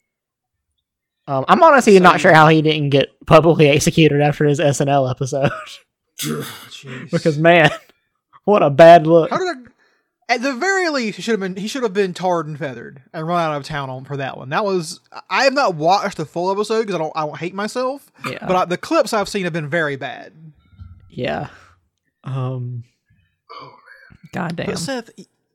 Um, 1.27 1.45
I'm 1.49 1.63
honestly 1.63 1.95
So- 1.97 2.03
not 2.03 2.21
sure 2.21 2.35
how 2.35 2.49
he 2.49 2.61
didn't 2.63 2.91
get 2.91 3.09
publicly 3.27 3.69
executed 3.71 4.21
after 4.21 4.45
his 4.45 4.61
SNL 4.61 5.11
episode 5.11 5.51
because 7.11 7.39
man, 7.39 7.71
what 8.45 8.63
a 8.63 8.71
bad 8.71 9.07
look. 9.07 9.31
How 9.31 9.39
did 9.39 9.49
I, 9.49 10.35
at 10.35 10.43
the 10.43 10.55
very 10.55 10.89
least, 10.89 11.17
he 11.17 11.23
should 11.23 11.33
have 11.33 11.41
been 11.41 11.57
he 11.57 11.69
should 11.69 11.83
have 11.83 11.93
been 11.93 12.15
tarred 12.15 12.47
and 12.47 12.59
feathered 12.59 13.03
and 13.13 13.27
run 13.27 13.41
out 13.41 13.57
of 13.57 13.65
town 13.65 13.91
on 13.91 14.05
for 14.05 14.17
that 14.17 14.37
one. 14.39 14.49
That 14.51 14.65
was 14.65 15.01
I 15.29 15.45
have 15.45 15.53
not 15.53 15.75
watched 15.75 16.17
the 16.17 16.25
full 16.25 16.51
episode 16.51 16.81
because 16.83 16.95
I 16.95 16.99
don't 16.99 17.13
I 17.15 17.27
don't 17.27 17.37
hate 17.39 17.55
myself. 17.55 18.11
Yeah. 18.29 18.39
But 18.47 18.57
I, 18.57 18.65
the 18.65 18.79
clips 18.79 19.13
I've 19.13 19.29
seen 19.29 19.45
have 19.45 19.53
been 19.53 19.69
very 19.69 19.97
bad. 19.97 20.33
Yeah. 21.11 21.49
Um. 22.23 22.85
God 24.33 24.57
damn. 24.57 24.67
But 24.67 24.79
Seth, 24.79 25.11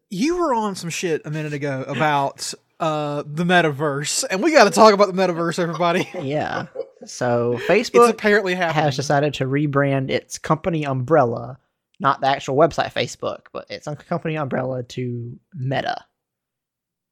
you 0.10 0.38
were 0.38 0.53
on 0.53 0.75
some 0.75 0.89
shit 0.89 1.21
a 1.25 1.32
minute 1.32 1.53
ago 1.53 1.84
about 1.88 2.53
uh 2.79 3.23
the 3.25 3.43
metaverse, 3.43 4.23
and 4.29 4.41
we 4.41 4.51
got 4.53 4.63
to 4.65 4.69
talk 4.69 4.93
about 4.93 5.07
the 5.13 5.21
metaverse, 5.21 5.59
everybody. 5.59 6.09
Yeah. 6.21 6.67
So 7.05 7.53
It's 7.57 7.65
Facebook 7.89 8.09
apparently 8.09 8.55
happening. 8.55 8.83
has 8.83 8.95
decided 8.95 9.33
to 9.35 9.45
rebrand 9.45 10.09
its 10.09 10.37
company 10.37 10.83
umbrella, 10.85 11.57
not 11.99 12.19
the 12.21 12.27
actual 12.27 12.55
website 12.57 12.93
Facebook, 12.93 13.45
but 13.53 13.69
its 13.69 13.87
own 13.87 13.95
company 13.95 14.35
umbrella 14.35 14.83
to 14.83 15.39
Meta. 15.53 16.03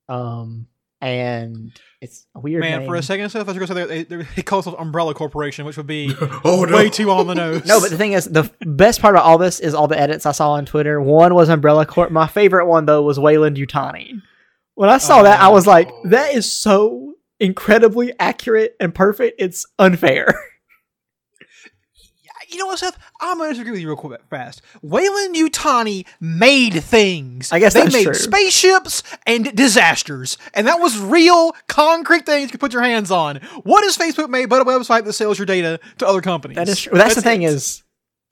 Um, 0.09 0.67
and 0.99 1.71
it's 2.01 2.25
a 2.35 2.39
weird 2.39 2.61
Man, 2.61 2.79
name. 2.79 2.89
for 2.89 2.95
a 2.95 3.03
second, 3.03 3.29
Seth, 3.29 3.47
I 3.47 3.51
was 3.51 3.57
going 3.57 3.67
to 3.67 3.73
say 3.75 4.03
they, 4.03 4.03
they, 4.17 4.23
they 4.35 4.41
call 4.41 4.61
themselves 4.61 4.81
Umbrella 4.81 5.13
Corporation, 5.13 5.65
which 5.65 5.77
would 5.77 5.85
be 5.87 6.13
oh 6.43 6.65
no. 6.67 6.75
way 6.75 6.89
too 6.89 7.11
on 7.11 7.27
the 7.27 7.35
nose. 7.35 7.65
No, 7.65 7.79
but 7.79 7.91
the 7.91 7.97
thing 7.97 8.13
is, 8.13 8.25
the 8.25 8.51
best 8.61 8.99
part 9.01 9.13
about 9.15 9.25
all 9.25 9.37
this 9.37 9.59
is 9.59 9.73
all 9.73 9.87
the 9.87 9.99
edits 9.99 10.25
I 10.25 10.31
saw 10.31 10.51
on 10.53 10.65
Twitter. 10.65 10.99
One 10.99 11.35
was 11.35 11.49
Umbrella 11.49 11.85
Corp. 11.85 12.11
My 12.11 12.27
favorite 12.27 12.65
one 12.65 12.85
though 12.85 13.03
was 13.03 13.19
Weyland-Yutani. 13.19 14.21
When 14.77 14.91
I 14.91 14.99
saw 14.99 15.21
Oh, 15.21 15.23
that, 15.23 15.39
I 15.39 15.47
was 15.47 15.65
like, 15.65 15.89
"That 16.03 16.35
is 16.35 16.51
so 16.51 17.15
incredibly 17.39 18.13
accurate 18.19 18.75
and 18.79 18.93
perfect. 18.93 19.41
It's 19.41 19.65
unfair." 19.79 20.39
you 22.49 22.59
know 22.59 22.67
what, 22.67 22.77
Seth? 22.77 22.95
I'm 23.19 23.39
going 23.39 23.49
to 23.49 23.53
disagree 23.53 23.71
with 23.71 23.81
you 23.81 23.87
real 23.87 23.97
quick, 23.97 24.21
fast. 24.29 24.61
Weyland-Yutani 24.83 26.05
made 26.19 26.75
things. 26.83 27.51
I 27.51 27.57
guess 27.57 27.73
they 27.73 27.81
that's 27.81 27.93
made 27.93 28.03
true. 28.03 28.13
spaceships 28.13 29.01
and 29.25 29.51
disasters, 29.55 30.37
and 30.53 30.67
that 30.67 30.79
was 30.79 30.99
real, 30.99 31.53
concrete 31.67 32.27
things 32.27 32.43
you 32.43 32.49
could 32.51 32.59
put 32.59 32.71
your 32.71 32.83
hands 32.83 33.09
on. 33.09 33.37
What 33.63 33.83
has 33.83 33.97
Facebook 33.97 34.29
made 34.29 34.45
but 34.45 34.61
a 34.61 34.65
website 34.65 35.05
that 35.05 35.13
sells 35.13 35.39
your 35.39 35.47
data 35.47 35.79
to 35.97 36.07
other 36.07 36.21
companies? 36.21 36.55
That 36.55 36.69
is 36.69 36.81
true. 36.81 36.95
That's, 36.95 37.15
the 37.15 37.23
thing 37.23 37.41
is, 37.41 37.81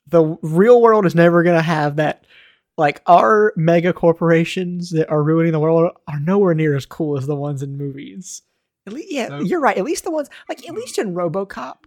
the 0.08 0.38
real 0.44 0.80
world 0.80 1.08
is 1.08 1.16
never 1.16 1.42
gonna 1.42 1.64
have 1.64 1.96
that. 1.96 2.24
Like 2.78 3.02
our 3.08 3.54
mega 3.56 3.94
corporations 3.94 4.90
that 4.92 5.10
are 5.10 5.24
ruining 5.24 5.54
the 5.54 5.60
world 5.60 5.92
are 6.08 6.20
nowhere 6.20 6.54
near 6.54 6.76
as 6.76 6.86
cool 6.86 7.18
as 7.18 7.26
the 7.26 7.36
ones 7.36 7.64
in 7.64 7.78
movies. 7.78 8.42
At 8.86 8.94
least, 8.94 9.12
yeah, 9.12 9.30
Nope. 9.30 9.48
you're 9.48 9.62
right. 9.62 9.78
At 9.78 9.86
least 9.86 10.04
the 10.04 10.12
ones 10.12 10.30
like 10.50 10.60
at 10.60 10.66
mm-hmm. 10.66 10.76
least 10.76 11.00
in 11.00 11.16
RoboCop, 11.16 11.85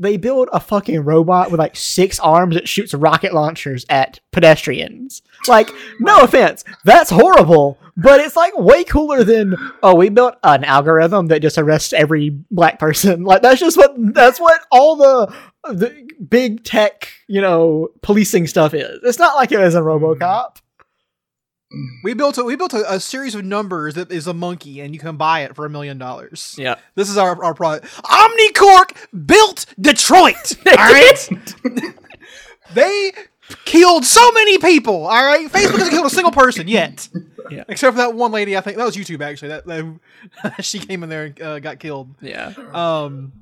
they 0.00 0.16
build 0.16 0.48
a 0.52 0.58
fucking 0.58 1.00
robot 1.00 1.50
with 1.50 1.60
like 1.60 1.76
six 1.76 2.18
arms 2.18 2.54
that 2.54 2.68
shoots 2.68 2.94
rocket 2.94 3.34
launchers 3.34 3.84
at 3.88 4.18
pedestrians. 4.32 5.22
Like, 5.46 5.70
no 6.00 6.22
offense, 6.22 6.64
that's 6.84 7.10
horrible, 7.10 7.78
but 7.96 8.18
it's 8.18 8.34
like 8.34 8.56
way 8.56 8.82
cooler 8.84 9.24
than 9.24 9.56
oh, 9.82 9.94
we 9.94 10.08
built 10.08 10.36
an 10.42 10.64
algorithm 10.64 11.26
that 11.26 11.42
just 11.42 11.58
arrests 11.58 11.92
every 11.92 12.30
black 12.50 12.78
person. 12.78 13.24
Like 13.30 13.42
that's 13.42 13.60
just 13.60 13.76
what 13.76 13.94
that's 14.14 14.40
what 14.40 14.62
all 14.72 14.96
the 14.96 15.32
the 15.64 16.08
big 16.28 16.64
tech, 16.64 17.12
you 17.28 17.40
know, 17.40 17.88
policing 18.02 18.48
stuff 18.48 18.74
is. 18.74 18.98
It's 19.04 19.18
not 19.18 19.36
like 19.36 19.52
it 19.52 19.58
was 19.58 19.74
in 19.76 19.84
RoboCop. 19.84 20.56
We 22.02 22.14
built 22.14 22.36
a, 22.36 22.42
we 22.42 22.56
built 22.56 22.74
a, 22.74 22.94
a 22.94 22.98
series 22.98 23.34
of 23.34 23.44
numbers 23.44 23.94
that 23.94 24.10
is 24.10 24.26
a 24.26 24.34
monkey, 24.34 24.80
and 24.80 24.92
you 24.92 25.00
can 25.00 25.16
buy 25.16 25.40
it 25.40 25.54
for 25.54 25.64
a 25.64 25.70
million 25.70 25.98
dollars. 25.98 26.56
Yeah. 26.58 26.76
This 26.96 27.08
is 27.08 27.16
our, 27.16 27.42
our 27.44 27.54
product. 27.54 27.86
OmniCorp 28.02 29.26
built 29.26 29.66
Detroit. 29.80 30.56
all 30.66 30.74
right. 30.74 31.28
they 32.74 33.12
killed 33.64 34.04
so 34.04 34.32
many 34.32 34.58
people. 34.58 35.06
All 35.06 35.24
right. 35.24 35.46
Facebook 35.48 35.78
hasn't 35.78 35.90
killed 35.90 36.06
a 36.06 36.10
single 36.10 36.32
person 36.32 36.66
yet. 36.66 37.08
Yeah. 37.50 37.64
Except 37.68 37.94
for 37.94 37.98
that 38.02 38.14
one 38.14 38.32
lady. 38.32 38.56
I 38.56 38.60
think 38.60 38.76
that 38.76 38.84
was 38.84 38.96
YouTube 38.96 39.20
actually. 39.20 39.48
That, 39.48 39.66
that 39.66 40.00
she 40.64 40.80
came 40.80 41.04
in 41.04 41.08
there 41.08 41.24
and 41.26 41.40
uh, 41.40 41.58
got 41.60 41.78
killed. 41.78 42.14
Yeah. 42.20 42.52
Um. 42.72 43.32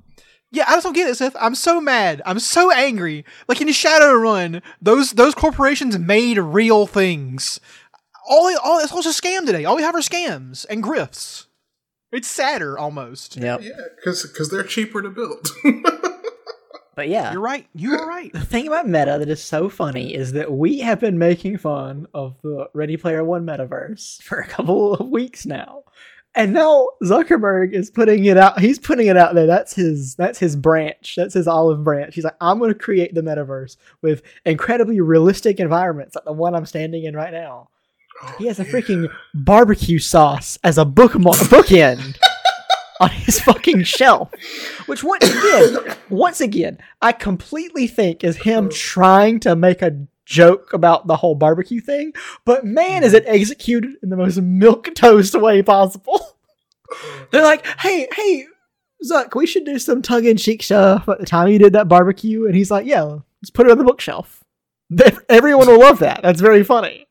Yeah, 0.50 0.64
I 0.66 0.72
just 0.76 0.84
don't 0.84 0.94
get 0.94 1.10
it, 1.10 1.14
Seth. 1.14 1.36
I'm 1.38 1.54
so 1.54 1.78
mad. 1.78 2.22
I'm 2.24 2.38
so 2.38 2.72
angry. 2.72 3.26
Like 3.48 3.60
in 3.60 3.68
Shadowrun, 3.68 4.62
those 4.80 5.12
those 5.12 5.34
corporations 5.34 5.98
made 5.98 6.38
real 6.38 6.86
things. 6.86 7.60
All 8.28 8.52
all 8.62 8.78
it's 8.80 8.92
all 8.92 9.02
just 9.02 9.18
a 9.18 9.22
scam 9.22 9.46
today. 9.46 9.64
All 9.64 9.76
we 9.76 9.82
have 9.82 9.94
are 9.94 10.00
scams 10.00 10.66
and 10.68 10.82
grifts. 10.82 11.46
It's 12.12 12.28
sadder 12.28 12.78
almost. 12.78 13.36
Yep. 13.36 13.62
Yeah, 13.62 13.70
because 13.96 14.22
because 14.22 14.50
they're 14.50 14.62
cheaper 14.62 15.02
to 15.02 15.10
build. 15.10 15.48
But 16.98 17.10
yeah. 17.10 17.30
You're 17.30 17.40
right. 17.40 17.64
You 17.76 17.94
are 17.94 18.08
right. 18.08 18.32
The 18.32 18.40
thing 18.40 18.66
about 18.66 18.88
Meta 18.88 19.18
that 19.20 19.28
is 19.28 19.40
so 19.40 19.68
funny 19.68 20.12
is 20.12 20.32
that 20.32 20.50
we 20.50 20.80
have 20.80 20.98
been 20.98 21.16
making 21.16 21.58
fun 21.58 22.08
of 22.12 22.34
the 22.42 22.68
Ready 22.74 22.96
Player 22.96 23.22
One 23.22 23.46
metaverse 23.46 24.20
for 24.20 24.40
a 24.40 24.46
couple 24.48 24.94
of 24.94 25.08
weeks 25.08 25.46
now. 25.46 25.84
And 26.34 26.52
now 26.52 26.88
Zuckerberg 27.04 27.72
is 27.72 27.88
putting 27.88 28.24
it 28.24 28.36
out. 28.36 28.58
He's 28.58 28.80
putting 28.80 29.06
it 29.06 29.16
out 29.16 29.36
there. 29.36 29.46
That's 29.46 29.76
his 29.76 30.16
that's 30.16 30.40
his 30.40 30.56
branch. 30.56 31.14
That's 31.16 31.34
his 31.34 31.46
olive 31.46 31.84
branch. 31.84 32.16
He's 32.16 32.24
like, 32.24 32.34
I'm 32.40 32.58
gonna 32.58 32.74
create 32.74 33.14
the 33.14 33.22
metaverse 33.22 33.76
with 34.02 34.22
incredibly 34.44 35.00
realistic 35.00 35.60
environments 35.60 36.16
like 36.16 36.24
the 36.24 36.32
one 36.32 36.56
I'm 36.56 36.66
standing 36.66 37.04
in 37.04 37.14
right 37.14 37.32
now. 37.32 37.68
He 38.38 38.46
has 38.46 38.58
a 38.58 38.64
freaking 38.64 39.08
barbecue 39.34 39.98
sauce 39.98 40.58
as 40.64 40.78
a 40.78 40.84
bookmark 40.84 41.38
bookend 41.38 42.18
on 43.00 43.10
his 43.10 43.40
fucking 43.40 43.84
shelf. 43.84 44.30
Which 44.86 45.04
once 45.04 45.24
again, 45.24 45.96
once 46.10 46.40
again, 46.40 46.78
I 47.00 47.12
completely 47.12 47.86
think 47.86 48.24
is 48.24 48.38
him 48.38 48.66
oh. 48.66 48.70
trying 48.70 49.40
to 49.40 49.54
make 49.54 49.82
a 49.82 50.06
joke 50.28 50.72
about 50.74 51.06
the 51.06 51.16
whole 51.16 51.34
barbecue 51.34 51.80
thing, 51.80 52.12
but 52.44 52.64
man, 52.64 53.02
is 53.02 53.14
it 53.14 53.24
executed 53.26 53.96
in 54.02 54.10
the 54.10 54.16
most 54.16 54.40
milk 54.40 54.94
toast 54.94 55.34
way 55.34 55.62
possible. 55.62 56.36
They're 57.30 57.42
like, 57.42 57.66
hey, 57.80 58.08
hey, 58.14 58.46
Zuck, 59.04 59.34
we 59.34 59.46
should 59.46 59.64
do 59.64 59.78
some 59.78 60.02
tongue 60.02 60.26
in 60.26 60.36
cheek 60.36 60.62
stuff 60.62 61.08
at 61.08 61.18
the 61.18 61.26
time 61.26 61.48
you 61.48 61.58
did 61.58 61.72
that 61.72 61.88
barbecue. 61.88 62.46
And 62.46 62.54
he's 62.54 62.70
like, 62.70 62.86
yeah, 62.86 63.02
let's 63.02 63.50
put 63.52 63.66
it 63.66 63.72
on 63.72 63.78
the 63.78 63.84
bookshelf. 63.84 64.42
Everyone 65.28 65.66
will 65.66 65.80
love 65.80 66.00
that. 66.00 66.20
That's 66.22 66.40
very 66.40 66.64
funny. 66.64 67.07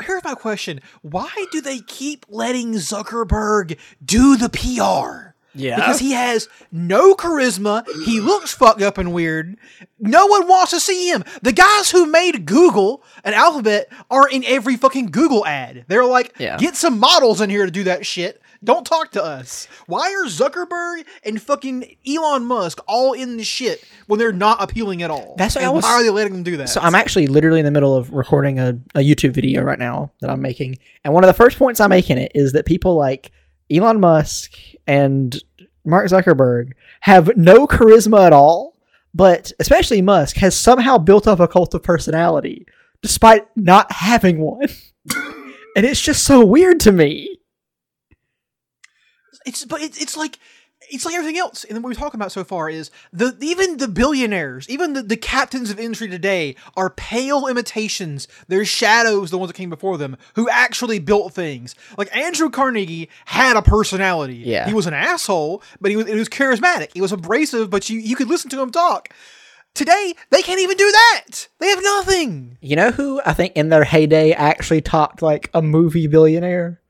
Here's 0.00 0.24
my 0.24 0.34
question: 0.34 0.80
Why 1.02 1.30
do 1.52 1.60
they 1.60 1.80
keep 1.80 2.26
letting 2.28 2.74
Zuckerberg 2.74 3.78
do 4.04 4.36
the 4.36 4.48
PR? 4.48 5.34
Yeah. 5.58 5.76
Because 5.76 6.00
he 6.00 6.12
has 6.12 6.50
no 6.70 7.14
charisma. 7.14 7.86
He 8.04 8.20
looks 8.20 8.52
fucked 8.52 8.82
up 8.82 8.98
and 8.98 9.14
weird. 9.14 9.56
No 9.98 10.26
one 10.26 10.46
wants 10.46 10.72
to 10.72 10.80
see 10.80 11.08
him. 11.10 11.24
The 11.40 11.52
guys 11.52 11.90
who 11.90 12.04
made 12.04 12.44
Google 12.44 13.02
and 13.24 13.34
Alphabet 13.34 13.88
are 14.10 14.28
in 14.28 14.44
every 14.44 14.76
fucking 14.76 15.06
Google 15.12 15.46
ad. 15.46 15.86
They're 15.88 16.04
like, 16.04 16.34
Yeah. 16.38 16.58
get 16.58 16.76
some 16.76 16.98
models 17.00 17.40
in 17.40 17.48
here 17.48 17.64
to 17.64 17.70
do 17.70 17.84
that 17.84 18.04
shit. 18.04 18.42
Don't 18.64 18.84
talk 18.86 19.12
to 19.12 19.22
us. 19.22 19.68
Why 19.86 20.12
are 20.12 20.26
Zuckerberg 20.26 21.04
and 21.24 21.40
fucking 21.40 21.96
Elon 22.06 22.44
Musk 22.46 22.80
all 22.88 23.12
in 23.12 23.36
the 23.36 23.44
shit 23.44 23.84
when 24.06 24.18
they're 24.18 24.32
not 24.32 24.62
appealing 24.62 25.02
at 25.02 25.10
all? 25.10 25.34
That's 25.38 25.54
what 25.54 25.64
I 25.64 25.68
was- 25.70 25.84
Why 25.84 25.90
are 25.90 26.02
they 26.02 26.10
letting 26.10 26.32
them 26.32 26.42
do 26.42 26.56
that? 26.58 26.68
So 26.68 26.80
I'm 26.80 26.94
actually 26.94 27.26
literally 27.26 27.58
in 27.60 27.64
the 27.64 27.70
middle 27.70 27.94
of 27.96 28.10
recording 28.12 28.58
a, 28.58 28.78
a 28.94 29.00
YouTube 29.00 29.32
video 29.32 29.62
right 29.62 29.78
now 29.78 30.10
that 30.20 30.30
I'm 30.30 30.40
making. 30.42 30.78
And 31.04 31.12
one 31.14 31.22
of 31.24 31.28
the 31.28 31.34
first 31.34 31.58
points 31.58 31.80
I 31.80 31.86
make 31.86 32.10
in 32.10 32.18
it 32.18 32.32
is 32.34 32.52
that 32.52 32.66
people 32.66 32.94
like 32.96 33.30
Elon 33.70 34.00
Musk 34.00 34.52
and 34.86 35.36
Mark 35.84 36.08
Zuckerberg 36.08 36.72
have 37.00 37.36
no 37.36 37.66
charisma 37.66 38.26
at 38.26 38.32
all, 38.32 38.76
but 39.14 39.52
especially 39.60 40.02
Musk 40.02 40.36
has 40.36 40.56
somehow 40.56 40.98
built 40.98 41.26
up 41.28 41.40
a 41.40 41.48
cult 41.48 41.74
of 41.74 41.82
personality 41.82 42.66
despite 43.02 43.46
not 43.56 43.92
having 43.92 44.40
one. 44.40 44.66
and 45.76 45.86
it's 45.86 46.00
just 46.00 46.24
so 46.24 46.44
weird 46.44 46.80
to 46.80 46.90
me. 46.92 47.35
It's 49.46 49.64
but 49.64 49.80
it, 49.80 50.00
it's 50.00 50.16
like 50.16 50.38
it's 50.90 51.04
like 51.04 51.14
everything 51.14 51.38
else. 51.38 51.64
And 51.64 51.82
what 51.82 51.90
we're 51.90 51.94
talking 51.94 52.18
about 52.18 52.32
so 52.32 52.44
far 52.44 52.68
is 52.68 52.90
the 53.12 53.36
even 53.40 53.78
the 53.78 53.88
billionaires, 53.88 54.68
even 54.68 54.92
the, 54.92 55.02
the 55.02 55.16
captains 55.16 55.70
of 55.70 55.78
industry 55.78 56.08
today 56.08 56.56
are 56.76 56.90
pale 56.90 57.46
imitations. 57.46 58.28
They're 58.48 58.64
shadows, 58.64 59.30
the 59.30 59.38
ones 59.38 59.48
that 59.50 59.56
came 59.56 59.70
before 59.70 59.98
them, 59.98 60.16
who 60.34 60.48
actually 60.48 60.98
built 60.98 61.32
things. 61.32 61.74
Like 61.96 62.14
Andrew 62.14 62.50
Carnegie 62.50 63.08
had 63.24 63.56
a 63.56 63.62
personality. 63.62 64.36
Yeah. 64.36 64.66
he 64.66 64.74
was 64.74 64.86
an 64.86 64.94
asshole, 64.94 65.62
but 65.80 65.90
he 65.90 65.96
was, 65.96 66.06
he 66.06 66.14
was 66.14 66.28
charismatic. 66.28 66.90
He 66.94 67.00
was 67.00 67.12
abrasive, 67.12 67.70
but 67.70 67.88
you 67.88 67.98
you 67.98 68.16
could 68.16 68.28
listen 68.28 68.50
to 68.50 68.60
him 68.60 68.70
talk. 68.70 69.08
Today, 69.74 70.14
they 70.30 70.40
can't 70.40 70.60
even 70.60 70.78
do 70.78 70.90
that. 70.90 71.48
They 71.58 71.68
have 71.68 71.82
nothing. 71.82 72.56
You 72.62 72.76
know 72.76 72.90
who 72.92 73.20
I 73.26 73.34
think 73.34 73.54
in 73.56 73.68
their 73.68 73.84
heyday 73.84 74.32
actually 74.32 74.80
talked 74.80 75.20
like 75.20 75.50
a 75.52 75.60
movie 75.60 76.06
billionaire? 76.06 76.80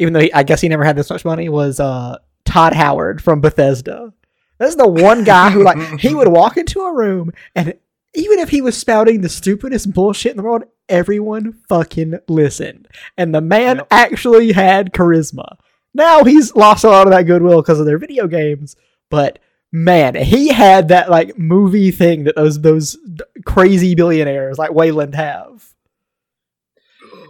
Even 0.00 0.12
though 0.12 0.20
he, 0.20 0.32
I 0.32 0.42
guess 0.42 0.60
he 0.60 0.68
never 0.68 0.84
had 0.84 0.96
this 0.96 1.10
much 1.10 1.24
money, 1.24 1.48
was 1.48 1.78
uh, 1.78 2.18
Todd 2.44 2.72
Howard 2.72 3.22
from 3.22 3.40
Bethesda. 3.40 4.12
That's 4.58 4.74
the 4.74 4.88
one 4.88 5.22
guy 5.24 5.50
who 5.50 5.62
like 5.62 5.78
he 6.00 6.14
would 6.14 6.28
walk 6.28 6.56
into 6.56 6.80
a 6.80 6.94
room 6.94 7.32
and 7.54 7.74
even 8.14 8.38
if 8.38 8.48
he 8.48 8.60
was 8.60 8.76
spouting 8.76 9.20
the 9.20 9.28
stupidest 9.28 9.92
bullshit 9.92 10.32
in 10.32 10.36
the 10.36 10.42
world, 10.42 10.64
everyone 10.88 11.52
fucking 11.68 12.18
listened. 12.28 12.88
And 13.16 13.34
the 13.34 13.40
man 13.40 13.82
actually 13.90 14.52
had 14.52 14.92
charisma. 14.92 15.56
Now 15.94 16.24
he's 16.24 16.54
lost 16.54 16.84
a 16.84 16.88
lot 16.88 17.06
of 17.06 17.12
that 17.12 17.22
goodwill 17.26 17.62
because 17.62 17.80
of 17.80 17.86
their 17.86 17.98
video 17.98 18.26
games, 18.26 18.76
but 19.10 19.38
man, 19.72 20.14
he 20.14 20.48
had 20.48 20.88
that 20.88 21.10
like 21.10 21.38
movie 21.38 21.90
thing 21.90 22.24
that 22.24 22.36
those 22.36 22.60
those 22.60 22.96
crazy 23.44 23.94
billionaires 23.94 24.58
like 24.58 24.72
Weyland 24.72 25.14
have. 25.14 25.69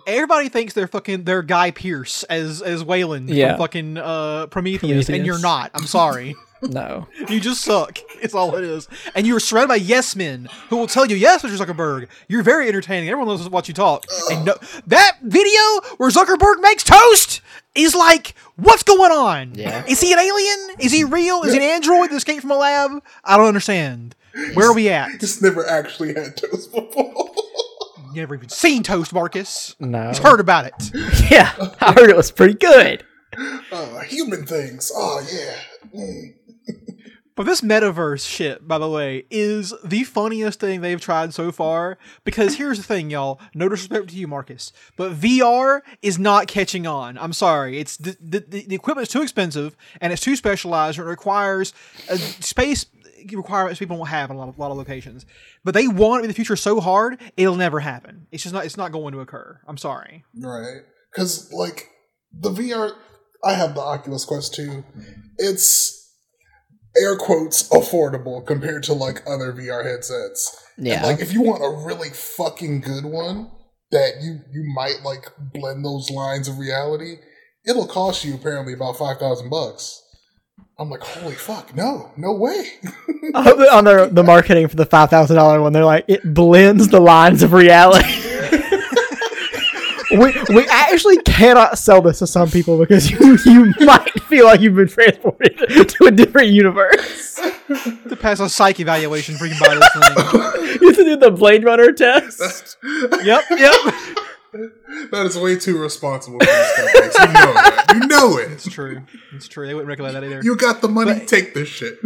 Everybody 0.07 0.49
thinks 0.49 0.75
they're 0.75 0.87
fucking 0.89 1.25
they're 1.25 1.43
Guy 1.43 1.71
Pearce 1.71 2.23
as 2.25 2.63
as 2.63 2.83
Weyland 2.85 3.29
Yeah. 3.31 3.51
from 3.53 3.59
fucking 3.59 3.97
uh, 3.99 4.47
Prometheus, 4.49 5.09
and 5.09 5.25
you're 5.27 5.41
not. 5.41 5.71
I'm 5.75 5.87
sorry. 5.87 6.35
No. 6.63 7.09
You 7.31 7.41
just 7.41 7.63
suck. 7.63 8.01
It's 8.21 8.35
all 8.35 8.55
it 8.55 8.65
is. 8.65 8.87
And 9.15 9.27
you're 9.27 9.41
surrounded 9.41 9.69
by 9.69 9.77
yes 9.77 10.15
men 10.15 10.47
who 10.69 10.77
will 10.77 10.87
tell 10.87 11.07
you, 11.07 11.17
yes, 11.17 11.43
Mr. 11.43 11.57
Zuckerberg, 11.57 12.07
you're 12.29 12.43
very 12.43 12.69
entertaining. 12.69 13.09
Everyone 13.09 13.29
loves 13.29 13.45
to 13.45 13.51
watch 13.51 13.67
you 13.69 13.73
talk. 13.73 14.05
And 14.31 14.45
no, 14.45 14.55
that 14.89 15.17
video 15.23 15.59
where 15.97 16.11
Zuckerberg 16.11 16.61
makes 16.61 16.85
toast 16.85 17.41
is 17.75 17.95
like, 17.95 18.35
what's 18.57 18.83
going 18.83 19.11
on? 19.11 19.55
Yeah. 19.55 19.87
Is 19.89 20.03
he 20.03 20.13
an 20.13 20.19
alien? 20.19 20.77
Is 20.81 20.93
he 20.93 21.03
real? 21.03 21.41
Is 21.45 21.53
he 21.55 21.59
an 21.61 21.65
android 21.65 22.11
that 22.11 22.17
escaped 22.17 22.43
from 22.43 22.51
a 22.51 22.59
lab? 22.59 23.03
I 23.25 23.39
don't 23.39 23.47
understand. 23.47 24.15
Where 24.53 24.69
are 24.69 24.75
we 24.75 24.91
at? 24.91 25.19
Just 25.19 25.41
never 25.43 25.67
actually 25.67 26.13
had 26.13 26.37
toast 26.37 26.75
before. 26.75 27.30
Never 28.15 28.35
even 28.35 28.49
seen 28.49 28.83
toast, 28.83 29.13
Marcus. 29.13 29.77
No. 29.81 30.09
Just 30.09 30.23
heard 30.23 30.41
about 30.41 30.67
it. 30.67 30.91
Yeah, 31.31 31.53
I 31.81 31.93
heard 31.93 32.11
it 32.11 32.17
was 32.17 32.31
pretty 32.33 32.55
good. 32.55 33.05
uh, 33.71 34.01
human 34.01 34.45
things. 34.47 34.91
Oh 34.95 35.25
yeah. 35.33 35.99
Mm. 36.01 36.35
But 37.37 37.47
this 37.47 37.63
metaverse 37.63 38.29
shit, 38.29 38.69
by 38.69 38.77
the 38.77 38.89
way, 38.91 39.25
is 39.31 39.73
the 39.83 40.05
funniest 40.05 40.61
thing 40.61 40.83
they've 40.83 41.01
tried 41.01 41.33
so 41.33 41.51
far. 41.51 41.97
Because 42.23 42.57
here's 42.57 42.77
the 42.77 42.85
thing, 42.85 43.09
y'all. 43.09 43.41
No 43.55 43.67
disrespect 43.67 44.09
to 44.11 44.17
you, 44.17 44.27
Marcus, 44.27 44.73
but 44.97 45.13
VR 45.15 45.81
is 46.03 46.19
not 46.19 46.49
catching 46.49 46.87
on. 46.87 47.17
I'm 47.17 47.33
sorry. 47.33 47.79
It's 47.79 47.97
the 47.97 48.15
the, 48.21 48.41
the, 48.47 48.67
the 48.67 48.75
equipment's 48.75 49.11
too 49.11 49.23
expensive 49.23 49.75
and 50.03 50.13
it's 50.13 50.21
too 50.21 50.37
specialized. 50.37 50.99
And 50.99 51.07
it 51.07 51.11
requires 51.11 51.73
a 52.11 52.19
space 52.19 52.85
requirements 53.33 53.79
people 53.79 53.97
won't 53.97 54.11
have 54.11 54.31
in 54.31 54.37
a 54.37 54.39
lot 54.39 54.49
of, 54.49 54.59
lot 54.59 54.71
of 54.71 54.77
locations. 54.77 55.27
But 55.65 55.75
they 55.75 55.89
want 55.89 56.21
it 56.21 56.25
in 56.25 56.29
the 56.29 56.35
future 56.35 56.57
so 56.57 56.81
hard, 56.81 57.21
it'll 57.37 57.57
never 57.57 57.81
happen. 57.81 58.27
It's 58.33 58.43
just 58.43 58.53
not. 58.55 58.65
It's 58.65 58.77
not 58.77 58.93
going 58.93 59.13
to 59.13 59.21
occur. 59.21 59.61
I'm 59.67 59.77
sorry. 59.77 60.25
Right. 60.39 60.83
Because, 61.13 61.53
like, 61.53 61.89
the 62.33 62.51
VR, 62.51 62.93
I 63.45 63.55
have 63.55 63.75
the 63.75 63.81
Oculus 63.81 64.25
Quest 64.25 64.55
2. 64.55 64.85
It's 65.39 66.15
air 67.01 67.17
quotes 67.17 67.69
affordable 67.71 68.47
compared 68.47 68.83
to, 68.85 68.93
like, 68.93 69.23
other 69.27 69.53
VR 69.53 69.85
headsets. 69.85 70.57
And, 70.77 70.87
Yeah. 70.87 71.05
like, 71.05 71.21
if 71.21 71.33
you 71.33 71.43
want 71.43 71.65
a 71.65 71.85
really 71.85 72.11
fucking 72.11 72.81
good 72.81 73.05
one 73.05 73.51
that 73.91 74.21
you, 74.23 74.41
you 74.53 74.63
might, 74.75 75.03
like, 75.05 75.27
blend 75.53 75.85
those 75.85 76.11
lines 76.11 76.47
of 76.49 76.59
reality, 76.59 77.17
it'll 77.67 77.87
cost 77.87 78.25
you 78.25 78.35
apparently 78.35 78.73
about 78.73 78.97
5000 78.97 79.51
bucks. 79.51 80.01
I'm 80.81 80.89
like, 80.89 81.03
holy 81.03 81.35
fuck, 81.35 81.77
no, 81.77 82.11
no 82.17 82.33
way. 82.33 82.65
I 83.35 83.43
hope 83.43 83.59
on 83.71 83.85
their 83.85 84.07
the 84.07 84.23
marketing 84.23 84.67
for 84.67 84.77
the 84.77 84.87
five 84.87 85.11
thousand 85.11 85.37
dollar 85.37 85.61
one, 85.61 85.75
they're 85.75 85.85
like 85.85 86.07
it 86.09 86.23
blends 86.35 86.89
the 86.89 87.01
lines 87.01 87.43
of 87.43 87.53
reality. 87.53 88.09
we 90.13 90.33
we 90.55 90.67
actually 90.71 91.19
cannot 91.19 91.79
sell 91.79 92.01
this 92.01 92.21
to 92.21 92.27
some 92.27 92.51
people 92.51 92.79
because 92.79 93.11
you 93.11 93.39
you 93.45 93.75
might 93.81 94.09
feel 94.23 94.47
like 94.47 94.63
you've 94.63 94.75
been 94.75 94.89
transported 94.89 95.59
to 95.91 96.07
a 96.07 96.11
different 96.11 96.49
universe. 96.49 97.39
To 98.09 98.17
pass 98.19 98.41
a 98.41 98.49
psych 98.49 98.81
evaluation 98.81 99.37
for 99.37 99.45
you 99.45 99.55
can 99.55 99.69
buy 99.69 99.75
this 99.75 99.93
thing. 99.93 100.03
You 100.81 100.89
have 100.89 100.97
to 100.97 101.05
do 101.05 101.17
the 101.17 101.31
Blade 101.31 101.63
Runner 101.63 101.93
test. 101.93 102.79
yep. 103.23 103.45
Yep. 103.51 103.75
That 104.53 105.27
is 105.27 105.39
way 105.39 105.57
too 105.57 105.79
responsible 105.79 106.39
for 106.41 106.47
these 106.47 106.73
companies. 106.77 107.15
You 107.19 107.27
know 107.27 107.53
that. 107.55 107.93
You 107.95 108.07
know 108.07 108.39
it. 108.39 108.53
It's 108.53 108.69
true. 108.69 109.03
It's 109.35 109.49
true. 109.49 109.67
They 109.67 109.75
wouldn't 109.75 109.89
recommend 109.89 110.17
that 110.17 110.25
either. 110.25 110.41
You 110.43 110.57
got 110.57 110.81
the 110.81 110.89
money, 110.89 111.25
take 111.27 111.55
this 111.55 111.69
shit. 111.69 111.99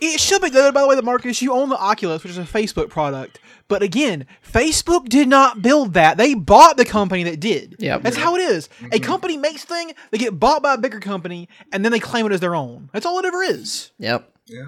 It 0.00 0.18
should 0.18 0.42
be 0.42 0.50
noted, 0.50 0.74
by 0.74 0.80
the 0.80 0.88
way, 0.88 0.96
that 0.96 1.04
Marcus, 1.04 1.40
you 1.40 1.52
own 1.52 1.68
the 1.68 1.78
Oculus, 1.78 2.24
which 2.24 2.32
is 2.32 2.38
a 2.38 2.42
Facebook 2.42 2.90
product. 2.90 3.38
But 3.68 3.84
again, 3.84 4.26
Facebook 4.44 5.08
did 5.08 5.28
not 5.28 5.62
build 5.62 5.94
that. 5.94 6.16
They 6.16 6.34
bought 6.34 6.76
the 6.76 6.84
company 6.84 7.22
that 7.22 7.38
did. 7.38 7.76
Yep. 7.78 8.02
That's 8.02 8.16
how 8.16 8.34
it 8.34 8.40
is. 8.40 8.66
A 8.66 8.84
mm-hmm. 8.84 9.04
company 9.04 9.36
makes 9.36 9.64
thing, 9.64 9.92
they 10.10 10.18
get 10.18 10.38
bought 10.38 10.60
by 10.60 10.74
a 10.74 10.78
bigger 10.78 10.98
company, 10.98 11.48
and 11.72 11.84
then 11.84 11.92
they 11.92 12.00
claim 12.00 12.26
it 12.26 12.32
as 12.32 12.40
their 12.40 12.56
own. 12.56 12.90
That's 12.92 13.06
all 13.06 13.18
it 13.20 13.24
ever 13.24 13.44
is. 13.44 13.92
Yep. 13.98 14.28
Yeah. 14.46 14.66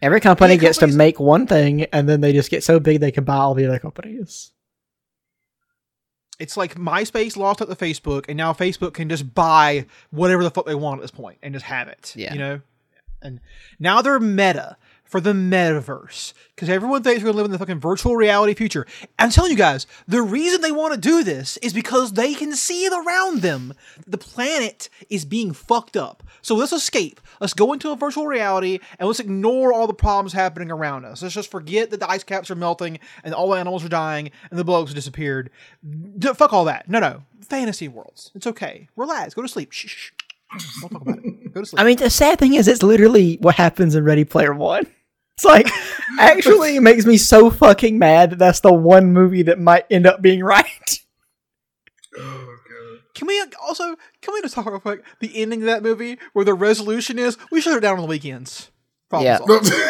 Every 0.00 0.20
company 0.20 0.54
Yeah, 0.54 0.60
gets 0.60 0.78
to 0.78 0.86
make 0.86 1.20
one 1.20 1.46
thing, 1.46 1.84
and 1.84 2.08
then 2.08 2.22
they 2.22 2.32
just 2.32 2.50
get 2.50 2.64
so 2.64 2.80
big 2.80 3.00
they 3.00 3.12
can 3.12 3.24
buy 3.24 3.36
all 3.36 3.54
the 3.54 3.66
other 3.66 3.78
companies. 3.78 4.52
It's 6.38 6.56
like 6.56 6.74
MySpace 6.74 7.36
lost 7.36 7.62
out 7.62 7.68
to 7.68 7.76
Facebook, 7.76 8.26
and 8.28 8.36
now 8.36 8.52
Facebook 8.52 8.92
can 8.94 9.08
just 9.08 9.34
buy 9.34 9.86
whatever 10.10 10.42
the 10.44 10.50
fuck 10.50 10.66
they 10.66 10.74
want 10.74 11.00
at 11.00 11.02
this 11.02 11.10
point 11.10 11.38
and 11.42 11.54
just 11.54 11.64
have 11.66 11.88
it. 11.88 12.12
Yeah. 12.16 12.32
You 12.32 12.38
know? 12.38 12.60
And 13.22 13.40
now 13.78 14.02
they're 14.02 14.20
meta 14.20 14.76
for 15.06 15.20
the 15.20 15.32
metaverse. 15.32 16.34
Because 16.54 16.68
everyone 16.68 17.02
thinks 17.02 17.22
we're 17.22 17.28
gonna 17.28 17.36
live 17.36 17.46
in 17.46 17.52
the 17.52 17.58
fucking 17.58 17.80
virtual 17.80 18.16
reality 18.16 18.54
future. 18.54 18.86
I'm 19.18 19.30
telling 19.30 19.50
you 19.50 19.56
guys, 19.56 19.86
the 20.06 20.22
reason 20.22 20.60
they 20.60 20.72
want 20.72 20.94
to 20.94 21.00
do 21.00 21.22
this 21.22 21.56
is 21.58 21.72
because 21.72 22.12
they 22.12 22.34
can 22.34 22.54
see 22.54 22.84
it 22.84 22.92
around 22.92 23.40
them. 23.40 23.72
The 24.06 24.18
planet 24.18 24.88
is 25.08 25.24
being 25.24 25.52
fucked 25.52 25.96
up. 25.96 26.22
So 26.46 26.54
let's 26.54 26.72
escape. 26.72 27.20
Let's 27.40 27.54
go 27.54 27.72
into 27.72 27.90
a 27.90 27.96
virtual 27.96 28.28
reality 28.28 28.78
and 29.00 29.08
let's 29.08 29.18
ignore 29.18 29.72
all 29.72 29.88
the 29.88 29.92
problems 29.92 30.32
happening 30.32 30.70
around 30.70 31.04
us. 31.04 31.20
Let's 31.20 31.34
just 31.34 31.50
forget 31.50 31.90
that 31.90 31.98
the 31.98 32.08
ice 32.08 32.22
caps 32.22 32.52
are 32.52 32.54
melting 32.54 33.00
and 33.24 33.34
all 33.34 33.50
the 33.50 33.58
animals 33.58 33.84
are 33.84 33.88
dying 33.88 34.30
and 34.48 34.56
the 34.56 34.78
have 34.78 34.94
disappeared. 34.94 35.50
D- 36.16 36.34
fuck 36.34 36.52
all 36.52 36.66
that. 36.66 36.88
No, 36.88 37.00
no. 37.00 37.24
Fantasy 37.40 37.88
worlds. 37.88 38.30
It's 38.36 38.46
okay. 38.46 38.88
Relax. 38.94 39.34
Go 39.34 39.42
to 39.42 39.48
sleep. 39.48 39.72
Shh. 39.72 39.88
shh. 39.88 40.10
Don't 40.82 40.90
talk 40.90 41.02
about 41.02 41.18
it. 41.18 41.52
Go 41.52 41.62
to 41.62 41.66
sleep. 41.66 41.80
I 41.80 41.84
mean, 41.84 41.96
the 41.96 42.10
sad 42.10 42.38
thing 42.38 42.54
is, 42.54 42.68
it's 42.68 42.84
literally 42.84 43.38
what 43.40 43.56
happens 43.56 43.96
in 43.96 44.04
Ready 44.04 44.24
Player 44.24 44.54
One. 44.54 44.86
It's 45.38 45.44
like, 45.44 45.68
actually, 46.18 46.76
it 46.76 46.80
makes 46.80 47.04
me 47.04 47.18
so 47.18 47.50
fucking 47.50 47.98
mad 47.98 48.30
that 48.30 48.38
that's 48.38 48.60
the 48.60 48.72
one 48.72 49.12
movie 49.12 49.42
that 49.42 49.58
might 49.58 49.84
end 49.90 50.06
up 50.06 50.22
being 50.22 50.42
right. 50.42 51.00
Can 53.16 53.26
we 53.26 53.42
also 53.66 53.96
can 54.22 54.34
we 54.34 54.42
just 54.42 54.54
talk 54.54 54.66
real 54.66 54.78
quick 54.78 55.02
the 55.20 55.36
ending 55.42 55.62
of 55.62 55.66
that 55.66 55.82
movie 55.82 56.18
where 56.34 56.44
the 56.44 56.54
resolution 56.54 57.18
is 57.18 57.36
we 57.50 57.60
shut 57.60 57.76
it 57.76 57.80
down 57.80 57.94
on 57.96 58.02
the 58.02 58.06
weekends. 58.06 58.70
Problem 59.10 59.26
Yeah. 59.26 59.38
solved. 59.38 59.72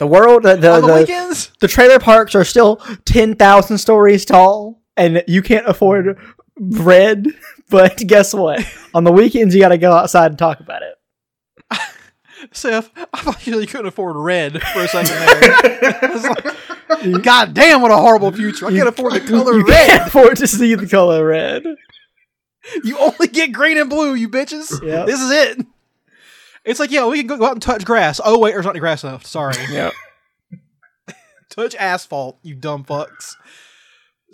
The 0.00 0.06
world, 0.08 0.42
the 0.42 0.56
the, 0.56 0.72
on 0.72 0.80
the, 0.82 0.86
the, 0.88 0.94
weekends. 1.00 1.52
the 1.60 1.68
trailer 1.68 2.00
parks 2.00 2.34
are 2.34 2.44
still 2.44 2.76
ten 3.04 3.36
thousand 3.36 3.78
stories 3.78 4.24
tall, 4.24 4.82
and 4.96 5.22
you 5.28 5.40
can't 5.42 5.66
afford 5.66 6.18
bread. 6.58 7.26
But 7.70 7.96
guess 7.96 8.34
what? 8.34 8.60
On 8.92 9.04
the 9.04 9.10
weekends, 9.10 9.54
you 9.54 9.60
got 9.60 9.70
to 9.70 9.78
go 9.78 9.90
outside 9.92 10.30
and 10.30 10.38
talk 10.38 10.60
about 10.60 10.82
it. 10.82 10.94
Seth, 12.52 12.90
I 13.12 13.20
thought 13.22 13.46
you 13.46 13.66
couldn't 13.66 13.86
afford 13.86 14.16
red 14.16 14.60
for 14.62 14.82
a 14.82 14.88
second 14.88 15.14
there. 15.16 16.56
God 17.22 17.54
damn, 17.54 17.82
what 17.82 17.90
a 17.90 17.96
horrible 17.96 18.32
future! 18.32 18.66
I 18.66 18.70
can't 18.70 18.88
afford 18.88 19.14
the 19.14 19.20
color 19.28 19.54
you 19.54 19.66
red. 19.66 19.88
can't 19.88 20.02
afford 20.08 20.36
to 20.38 20.46
see 20.46 20.74
the 20.74 20.86
color 20.86 21.26
red. 21.26 21.64
You 22.82 22.98
only 22.98 23.28
get 23.28 23.52
green 23.52 23.76
and 23.78 23.90
blue, 23.90 24.14
you 24.14 24.28
bitches. 24.28 24.82
Yep. 24.82 25.06
This 25.06 25.20
is 25.20 25.30
it. 25.30 25.66
It's 26.64 26.80
like, 26.80 26.90
yeah, 26.90 27.06
we 27.06 27.18
can 27.18 27.26
go, 27.26 27.36
go 27.36 27.46
out 27.46 27.52
and 27.52 27.62
touch 27.62 27.84
grass. 27.84 28.20
Oh 28.24 28.38
wait, 28.38 28.52
there's 28.52 28.64
not 28.64 28.70
any 28.72 28.80
grass 28.80 29.04
left. 29.04 29.26
Sorry. 29.26 29.54
Yep. 29.70 29.92
touch 31.50 31.74
asphalt, 31.74 32.38
you 32.42 32.54
dumb 32.54 32.84
fucks. 32.84 33.34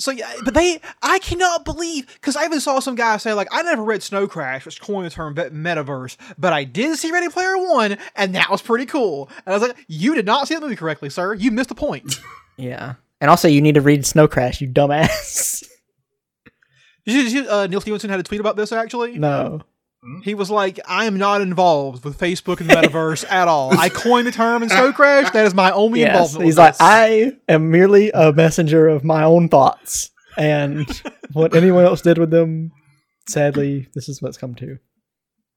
So 0.00 0.10
yeah, 0.10 0.32
but 0.44 0.54
they, 0.54 0.80
I 1.02 1.18
cannot 1.18 1.64
believe 1.66 2.06
because 2.14 2.34
I 2.34 2.46
even 2.46 2.58
saw 2.60 2.80
some 2.80 2.94
guy 2.94 3.18
say 3.18 3.34
like, 3.34 3.48
I 3.52 3.62
never 3.62 3.82
read 3.82 4.02
Snow 4.02 4.26
Crash, 4.26 4.64
which 4.64 4.80
coined 4.80 5.04
the 5.04 5.10
term 5.10 5.34
metaverse, 5.34 6.16
but 6.38 6.54
I 6.54 6.64
did 6.64 6.98
see 6.98 7.12
Ready 7.12 7.28
Player 7.28 7.58
One, 7.58 7.98
and 8.16 8.34
that 8.34 8.50
was 8.50 8.62
pretty 8.62 8.86
cool. 8.86 9.28
And 9.44 9.54
I 9.54 9.58
was 9.58 9.68
like, 9.68 9.76
you 9.88 10.14
did 10.14 10.24
not 10.24 10.48
see 10.48 10.54
the 10.54 10.60
movie 10.62 10.74
correctly, 10.76 11.10
sir. 11.10 11.34
You 11.34 11.50
missed 11.50 11.68
the 11.68 11.74
point. 11.74 12.20
Yeah. 12.56 12.96
And 13.22 13.30
also, 13.30 13.48
you 13.48 13.62
need 13.62 13.76
to 13.76 13.80
read 13.80 14.04
Snow 14.04 14.28
Crash, 14.28 14.60
you 14.60 14.68
dumbass. 14.68 15.66
Did 17.06 17.14
you, 17.14 17.22
did 17.22 17.32
you, 17.32 17.48
uh, 17.48 17.66
Neal 17.68 17.80
Stephenson 17.80 18.10
had 18.10 18.20
a 18.20 18.22
tweet 18.22 18.38
about 18.38 18.56
this 18.56 18.70
actually. 18.70 19.18
no. 19.18 19.62
Mm-hmm. 20.04 20.22
He 20.22 20.34
was 20.34 20.50
like, 20.50 20.80
I 20.88 21.04
am 21.04 21.18
not 21.18 21.42
involved 21.42 22.04
with 22.04 22.18
Facebook 22.18 22.60
and 22.60 22.70
the 22.70 22.74
metaverse 22.74 23.30
at 23.30 23.48
all. 23.48 23.78
I 23.78 23.90
coined 23.90 24.26
the 24.26 24.32
term 24.32 24.62
in 24.62 24.70
Snow 24.70 24.92
Crash. 24.92 25.30
That 25.32 25.44
is 25.44 25.54
my 25.54 25.70
only 25.72 26.00
Yes. 26.00 26.08
involvement. 26.14 26.44
He's 26.46 26.52
with 26.52 26.58
like, 26.58 26.72
this. 26.74 26.80
I 26.80 27.32
am 27.48 27.70
merely 27.70 28.10
a 28.12 28.32
messenger 28.32 28.88
of 28.88 29.04
my 29.04 29.24
own 29.24 29.50
thoughts. 29.50 30.10
And 30.38 30.86
what 31.34 31.54
anyone 31.54 31.84
else 31.84 32.00
did 32.00 32.16
with 32.16 32.30
them, 32.30 32.72
sadly, 33.28 33.88
this 33.94 34.08
is 34.08 34.22
what's 34.22 34.38
come 34.38 34.54
to. 34.56 34.78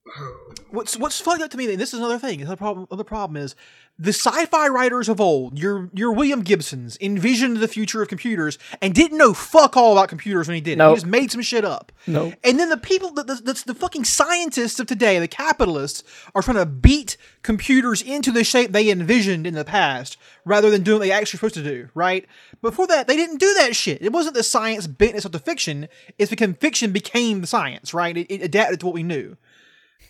What's 0.73 0.97
what's 0.97 1.21
fucked 1.21 1.43
up 1.43 1.51
to 1.51 1.57
me, 1.57 1.71
and 1.71 1.79
this 1.79 1.93
is 1.93 1.99
another 1.99 2.17
thing. 2.17 2.41
Another 2.41 2.55
problem. 2.55 2.88
Problem 3.05 3.38
is 3.38 3.55
the 3.99 4.12
sci-fi 4.12 4.67
writers 4.69 5.07
of 5.07 5.21
old, 5.21 5.59
your 5.59 5.91
your 5.93 6.12
William 6.12 6.41
Gibsons, 6.41 6.97
envisioned 6.99 7.57
the 7.57 7.67
future 7.67 8.01
of 8.01 8.07
computers 8.07 8.57
and 8.81 8.91
didn't 8.95 9.19
know 9.19 9.36
fuck 9.36 9.77
all 9.77 9.91
about 9.91 10.09
computers 10.09 10.47
when 10.47 10.55
he 10.55 10.62
did. 10.62 10.79
it. 10.79 10.89
He 10.89 10.95
just 10.95 11.05
made 11.05 11.31
some 11.31 11.43
shit 11.43 11.63
up. 11.63 11.91
Nope. 12.07 12.33
And 12.43 12.59
then 12.59 12.69
the 12.69 12.77
people, 12.77 13.12
that 13.12 13.27
the, 13.27 13.36
that's 13.36 13.62
the 13.62 13.75
fucking 13.75 14.05
scientists 14.05 14.79
of 14.79 14.88
today, 14.88 15.19
the 15.19 15.27
capitalists, 15.27 16.03
are 16.33 16.41
trying 16.41 16.57
to 16.57 16.65
beat 16.65 17.17
computers 17.43 18.01
into 18.01 18.31
the 18.31 18.43
shape 18.43 18.71
they 18.71 18.89
envisioned 18.89 19.45
in 19.45 19.53
the 19.53 19.63
past, 19.63 20.17
rather 20.43 20.71
than 20.71 20.81
doing 20.81 20.97
what 20.97 21.05
they 21.05 21.12
actually 21.12 21.38
supposed 21.38 21.53
to 21.53 21.63
do. 21.63 21.89
Right? 21.93 22.25
Before 22.63 22.88
that, 22.88 23.07
they 23.07 23.15
didn't 23.15 23.38
do 23.38 23.53
that 23.59 23.75
shit. 23.75 24.01
It 24.01 24.12
wasn't 24.12 24.33
the 24.33 24.41
science 24.41 24.88
bent 24.88 25.13
itself 25.13 25.33
to 25.33 25.39
fiction. 25.39 25.88
It's 26.17 26.31
because 26.31 26.55
fiction 26.55 26.91
became 26.93 27.41
the 27.41 27.47
science. 27.47 27.93
Right? 27.93 28.17
It, 28.17 28.31
it 28.31 28.41
adapted 28.41 28.79
to 28.79 28.88
what 28.88 28.95
we 28.95 29.03
knew. 29.03 29.38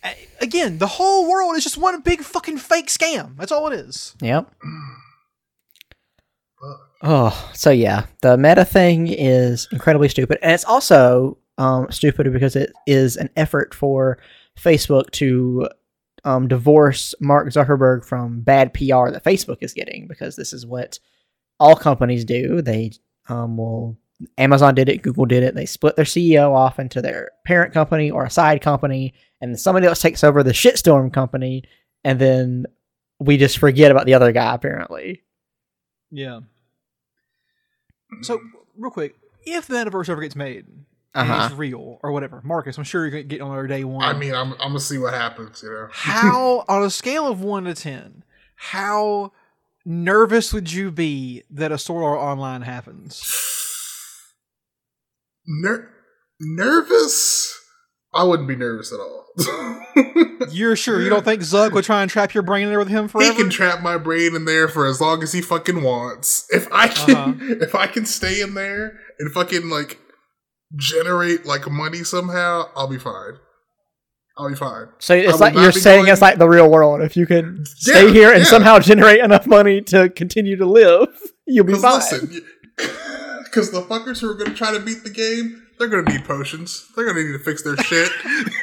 A- 0.04 0.28
Again, 0.40 0.78
the 0.78 0.86
whole 0.86 1.28
world 1.30 1.56
is 1.56 1.64
just 1.64 1.78
one 1.78 2.00
big 2.02 2.20
fucking 2.20 2.58
fake 2.58 2.88
scam. 2.88 3.36
That's 3.36 3.52
all 3.52 3.68
it 3.68 3.78
is. 3.78 4.14
Yep. 4.20 4.52
Oh, 7.02 7.50
so 7.54 7.70
yeah, 7.70 8.06
the 8.22 8.36
meta 8.38 8.64
thing 8.64 9.08
is 9.08 9.68
incredibly 9.72 10.08
stupid, 10.08 10.38
and 10.42 10.52
it's 10.52 10.64
also 10.64 11.36
um, 11.58 11.90
stupid 11.90 12.32
because 12.32 12.56
it 12.56 12.72
is 12.86 13.16
an 13.16 13.28
effort 13.36 13.74
for 13.74 14.18
Facebook 14.58 15.10
to 15.12 15.68
um, 16.24 16.48
divorce 16.48 17.14
Mark 17.20 17.48
Zuckerberg 17.48 18.04
from 18.04 18.40
bad 18.40 18.72
PR 18.72 19.10
that 19.10 19.22
Facebook 19.24 19.58
is 19.60 19.74
getting 19.74 20.06
because 20.08 20.36
this 20.36 20.52
is 20.52 20.64
what 20.64 20.98
all 21.60 21.76
companies 21.76 22.24
do. 22.24 22.62
They 22.62 22.92
um, 23.28 23.56
will. 23.56 23.96
Amazon 24.38 24.74
did 24.74 24.88
it, 24.88 25.02
Google 25.02 25.26
did 25.26 25.42
it. 25.42 25.54
They 25.54 25.66
split 25.66 25.96
their 25.96 26.04
CEO 26.04 26.52
off 26.54 26.78
into 26.78 27.02
their 27.02 27.30
parent 27.44 27.72
company 27.74 28.10
or 28.10 28.24
a 28.24 28.30
side 28.30 28.60
company, 28.62 29.12
and 29.40 29.58
somebody 29.58 29.86
else 29.86 30.00
takes 30.00 30.22
over 30.24 30.42
the 30.42 30.52
shitstorm 30.52 31.12
company, 31.12 31.64
and 32.04 32.18
then 32.20 32.66
we 33.18 33.36
just 33.36 33.58
forget 33.58 33.90
about 33.90 34.06
the 34.06 34.14
other 34.14 34.32
guy 34.32 34.54
apparently. 34.54 35.22
Yeah. 36.10 36.40
So, 38.22 38.40
real 38.76 38.90
quick, 38.90 39.16
if 39.44 39.66
the 39.66 39.74
metaverse 39.74 40.08
ever 40.08 40.20
gets 40.22 40.36
made, 40.36 40.66
and 41.16 41.30
Uh-huh. 41.30 41.46
it's 41.46 41.54
real 41.54 41.98
or 42.02 42.12
whatever, 42.12 42.40
Marcus, 42.44 42.78
I'm 42.78 42.84
sure 42.84 43.02
you're 43.02 43.10
gonna 43.10 43.22
get 43.24 43.40
on 43.40 43.52
there 43.52 43.66
day 43.66 43.84
one. 43.84 44.04
I 44.04 44.12
mean, 44.18 44.34
I'm, 44.34 44.52
I'm 44.54 44.58
gonna 44.68 44.80
see 44.80 44.98
what 44.98 45.14
happens. 45.14 45.62
You 45.62 45.70
know, 45.70 45.88
how 45.92 46.64
on 46.68 46.82
a 46.82 46.90
scale 46.90 47.26
of 47.26 47.40
one 47.40 47.64
to 47.64 47.74
ten, 47.74 48.22
how 48.56 49.32
nervous 49.84 50.52
would 50.52 50.72
you 50.72 50.90
be 50.90 51.42
that 51.50 51.72
a 51.72 51.78
Sword 51.78 52.04
Art 52.04 52.18
Online 52.20 52.62
happens? 52.62 53.22
Ner- 55.46 55.88
nervous. 56.40 57.52
I 58.14 58.22
wouldn't 58.24 58.48
be 58.48 58.56
nervous 58.56 58.92
at 58.92 59.00
all. 59.00 59.22
You're 60.50 60.76
sure 60.76 61.02
you 61.02 61.08
don't 61.10 61.24
think 61.24 61.42
Zug 61.42 61.74
would 61.74 61.84
try 61.84 62.02
and 62.02 62.10
trap 62.10 62.32
your 62.34 62.44
brain 62.44 62.64
in 62.64 62.68
there 62.70 62.78
with 62.78 62.88
him 62.88 63.08
forever? 63.08 63.32
he 63.32 63.36
can 63.36 63.50
trap 63.50 63.82
my 63.82 63.98
brain 63.98 64.36
in 64.36 64.44
there 64.44 64.68
for 64.68 64.86
as 64.86 65.00
long 65.00 65.22
as 65.24 65.32
he 65.32 65.40
fucking 65.40 65.82
wants. 65.82 66.46
If 66.50 66.68
I 66.72 66.86
can, 66.88 67.16
Uh-huh. 67.16 67.34
if 67.60 67.74
I 67.74 67.88
can 67.88 68.06
stay 68.06 68.40
in 68.40 68.54
there 68.54 69.00
and 69.18 69.32
fucking 69.32 69.68
like 69.68 69.98
generate 70.76 71.44
like 71.44 71.68
money 71.68 72.04
somehow, 72.04 72.68
I'll 72.76 72.86
be 72.88 72.98
fine. 72.98 73.34
I'll 74.38 74.48
be 74.48 74.54
fine. 74.56 74.86
So 74.98 75.14
it's 75.14 75.40
like 75.40 75.54
you're 75.54 75.72
saying 75.72 76.02
going- 76.02 76.12
it's 76.12 76.22
like 76.22 76.38
the 76.38 76.48
real 76.48 76.70
world. 76.70 77.00
If 77.02 77.16
you 77.16 77.26
can 77.26 77.64
stay 77.66 78.12
here 78.12 78.30
and 78.30 78.44
yeah. 78.44 78.48
somehow 78.50 78.78
generate 78.80 79.20
enough 79.20 79.46
money 79.46 79.80
to 79.82 80.08
continue 80.10 80.56
to 80.56 80.66
live, 80.66 81.08
you'll 81.46 81.64
be 81.66 81.74
fine. 81.74 81.94
Listen, 81.94 82.44
because 83.54 83.70
the 83.70 83.82
fuckers 83.82 84.20
who 84.20 84.28
are 84.28 84.34
going 84.34 84.50
to 84.50 84.56
try 84.56 84.72
to 84.72 84.80
beat 84.80 85.04
the 85.04 85.10
game, 85.10 85.64
they're 85.78 85.86
going 85.86 86.04
to 86.04 86.12
need 86.12 86.24
potions. 86.24 86.90
They're 86.96 87.04
going 87.04 87.16
to 87.16 87.32
need 87.32 87.38
to 87.38 87.44
fix 87.44 87.62
their 87.62 87.76
shit. 87.76 88.10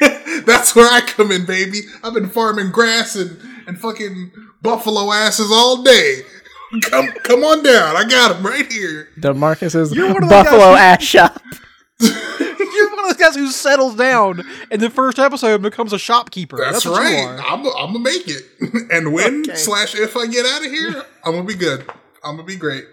That's 0.46 0.76
where 0.76 0.90
I 0.92 1.00
come 1.00 1.32
in, 1.32 1.46
baby. 1.46 1.80
I've 2.04 2.12
been 2.12 2.28
farming 2.28 2.72
grass 2.72 3.16
and, 3.16 3.38
and 3.66 3.78
fucking 3.78 4.32
buffalo 4.60 5.10
asses 5.12 5.50
all 5.50 5.82
day. 5.82 6.22
Come 6.88 7.08
come 7.24 7.44
on 7.44 7.62
down. 7.62 7.98
I 7.98 8.04
got 8.08 8.32
them 8.32 8.46
right 8.46 8.72
here. 8.72 9.10
The 9.18 9.34
Marcus's 9.34 9.94
You're 9.94 10.06
one 10.10 10.22
of 10.22 10.30
those 10.30 10.44
Buffalo 10.44 10.72
guys 10.72 11.00
ass 11.00 11.02
shop. 11.02 11.42
You're 12.00 12.90
one 12.90 12.98
of 13.00 13.04
those 13.08 13.16
guys 13.18 13.34
who 13.34 13.48
settles 13.48 13.94
down 13.94 14.42
in 14.70 14.80
the 14.80 14.88
first 14.88 15.18
episode 15.18 15.56
and 15.56 15.62
becomes 15.62 15.92
a 15.92 15.98
shopkeeper. 15.98 16.56
That's, 16.56 16.84
That's, 16.84 16.86
what 16.86 17.02
you 17.02 17.14
right. 17.26 17.26
are. 17.26 17.40
I'm 17.42 17.66
I'm 17.66 17.92
gonna 17.92 17.98
make 17.98 18.26
it. 18.26 18.42
and 18.90 19.12
when 19.12 19.42
Okay. 19.42 19.54
slash 19.54 19.94
if 19.94 20.16
I 20.16 20.26
get 20.28 20.46
out 20.46 20.64
of 20.64 20.72
here, 20.72 21.04
I'm 21.26 21.32
gonna 21.34 21.44
be 21.44 21.56
good. 21.56 21.84
I'm 22.24 22.36
gonna 22.36 22.44
be 22.44 22.56
great. 22.56 22.86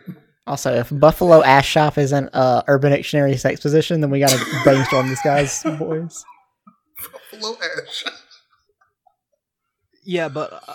Also, 0.49 0.73
if 0.73 0.89
Buffalo 0.91 1.43
ass 1.43 1.63
shop 1.65 1.97
isn't 1.99 2.29
uh, 2.33 2.63
Urban 2.67 2.91
Dictionary 2.91 3.38
sex 3.38 3.59
position, 3.59 4.01
then 4.01 4.09
we 4.09 4.19
gotta 4.19 4.43
brainstorm 4.63 5.07
this 5.07 5.21
guy's 5.21 5.62
boys. 5.77 6.25
Hello, 7.29 7.55
Ash. 7.85 8.03
Yeah, 10.03 10.27
but 10.27 10.51
uh, 10.67 10.73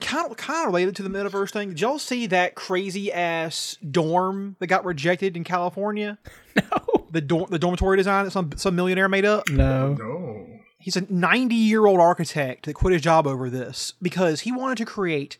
kind 0.00 0.30
of 0.30 0.36
kind 0.36 0.60
of 0.60 0.66
related 0.66 0.94
to 0.96 1.02
the 1.02 1.08
metaverse 1.08 1.50
thing. 1.52 1.70
Did 1.70 1.80
y'all 1.80 1.98
see 1.98 2.28
that 2.28 2.54
crazy 2.54 3.12
ass 3.12 3.76
dorm 3.90 4.54
that 4.60 4.68
got 4.68 4.84
rejected 4.84 5.36
in 5.36 5.44
California? 5.44 6.18
No, 6.58 7.06
The 7.12 7.20
dorm, 7.20 7.46
the 7.50 7.58
dormitory 7.60 7.96
design 7.96 8.24
that 8.24 8.32
some 8.32 8.50
some 8.56 8.74
millionaire 8.74 9.08
made 9.08 9.24
up. 9.24 9.48
no. 9.48 9.94
No. 9.94 10.46
He's 10.80 10.96
a 10.96 11.02
90 11.12 11.54
year 11.54 11.86
old 11.86 12.00
architect 12.00 12.66
that 12.66 12.74
quit 12.74 12.92
his 12.92 13.02
job 13.02 13.26
over 13.28 13.48
this 13.50 13.94
because 14.02 14.40
he 14.40 14.50
wanted 14.52 14.78
to 14.78 14.84
create. 14.84 15.38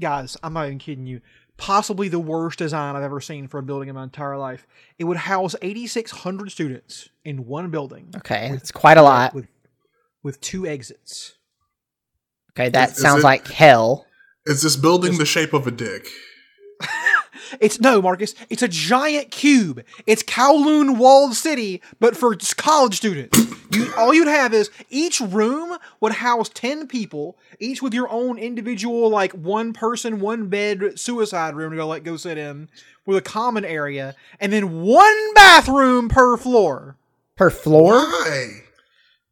Guys, 0.00 0.36
I'm 0.42 0.52
not 0.54 0.66
even 0.66 0.78
kidding 0.78 1.06
you. 1.06 1.20
Possibly 1.56 2.08
the 2.08 2.18
worst 2.18 2.58
design 2.58 2.96
I've 2.96 3.02
ever 3.02 3.20
seen 3.20 3.46
for 3.46 3.58
a 3.58 3.62
building 3.62 3.88
in 3.88 3.94
my 3.94 4.02
entire 4.02 4.36
life. 4.36 4.66
It 4.98 5.04
would 5.04 5.16
house 5.18 5.54
8,600 5.62 6.50
students 6.50 7.08
in 7.24 7.46
one 7.46 7.70
building 7.70 8.10
Okay, 8.16 8.50
it's 8.52 8.72
quite 8.72 8.96
a 8.98 9.02
lot. 9.02 9.34
with 9.34 9.46
with 10.22 10.40
two 10.40 10.66
exits. 10.66 11.34
Okay, 12.52 12.70
that 12.70 12.90
Is- 12.90 12.96
is 12.96 13.02
sounds 13.02 13.20
it- 13.20 13.24
like 13.24 13.46
hell. 13.48 14.06
Is 14.46 14.62
this 14.62 14.76
building 14.76 15.16
the 15.18 15.24
shape 15.26 15.52
of 15.52 15.66
a 15.66 15.70
dick? 15.70 16.06
It's 17.60 17.80
no, 17.80 18.02
Marcus. 18.02 18.34
It's 18.50 18.62
a 18.62 18.68
giant 18.68 19.30
cube. 19.30 19.84
It's 20.06 20.22
Kowloon 20.22 20.98
walled 20.98 21.34
city, 21.34 21.82
but 22.00 22.16
for 22.16 22.36
college 22.56 22.96
students. 22.96 23.38
You, 23.70 23.92
all 23.96 24.14
you'd 24.14 24.28
have 24.28 24.54
is 24.54 24.70
each 24.90 25.20
room 25.20 25.76
would 26.00 26.12
house 26.12 26.48
ten 26.48 26.86
people, 26.86 27.36
each 27.58 27.82
with 27.82 27.94
your 27.94 28.08
own 28.10 28.38
individual, 28.38 29.08
like 29.08 29.32
one 29.32 29.72
person, 29.72 30.20
one 30.20 30.48
bed 30.48 30.98
suicide 30.98 31.54
room 31.54 31.70
to 31.70 31.76
go 31.76 31.86
like 31.86 32.04
go 32.04 32.16
sit 32.16 32.38
in, 32.38 32.68
with 33.06 33.16
a 33.16 33.22
common 33.22 33.64
area, 33.64 34.14
and 34.38 34.52
then 34.52 34.82
one 34.82 35.34
bathroom 35.34 36.08
per 36.08 36.36
floor. 36.36 36.96
Per 37.36 37.50
floor? 37.50 37.94
Why? 37.94 38.60